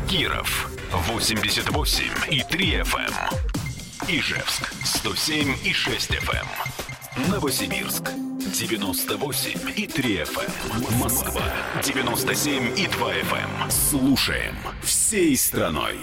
Киров 0.08 0.70
88 0.92 2.04
и 2.30 2.44
3 2.44 2.74
FM. 2.82 3.10
Эм. 3.10 4.08
Ижевск 4.08 4.72
107 4.84 5.56
и 5.64 5.72
6 5.72 6.10
FM. 6.12 6.95
Новосибирск 7.16 8.10
98 8.40 9.72
и 9.74 9.86
3 9.86 10.16
FM. 10.18 10.52
Эм. 10.74 10.98
Москва 10.98 11.42
97 11.82 12.78
и 12.78 12.86
2 12.86 13.12
FM. 13.14 13.62
Эм. 13.62 13.70
Слушаем 13.70 14.54
всей 14.82 15.34
страной. 15.34 15.96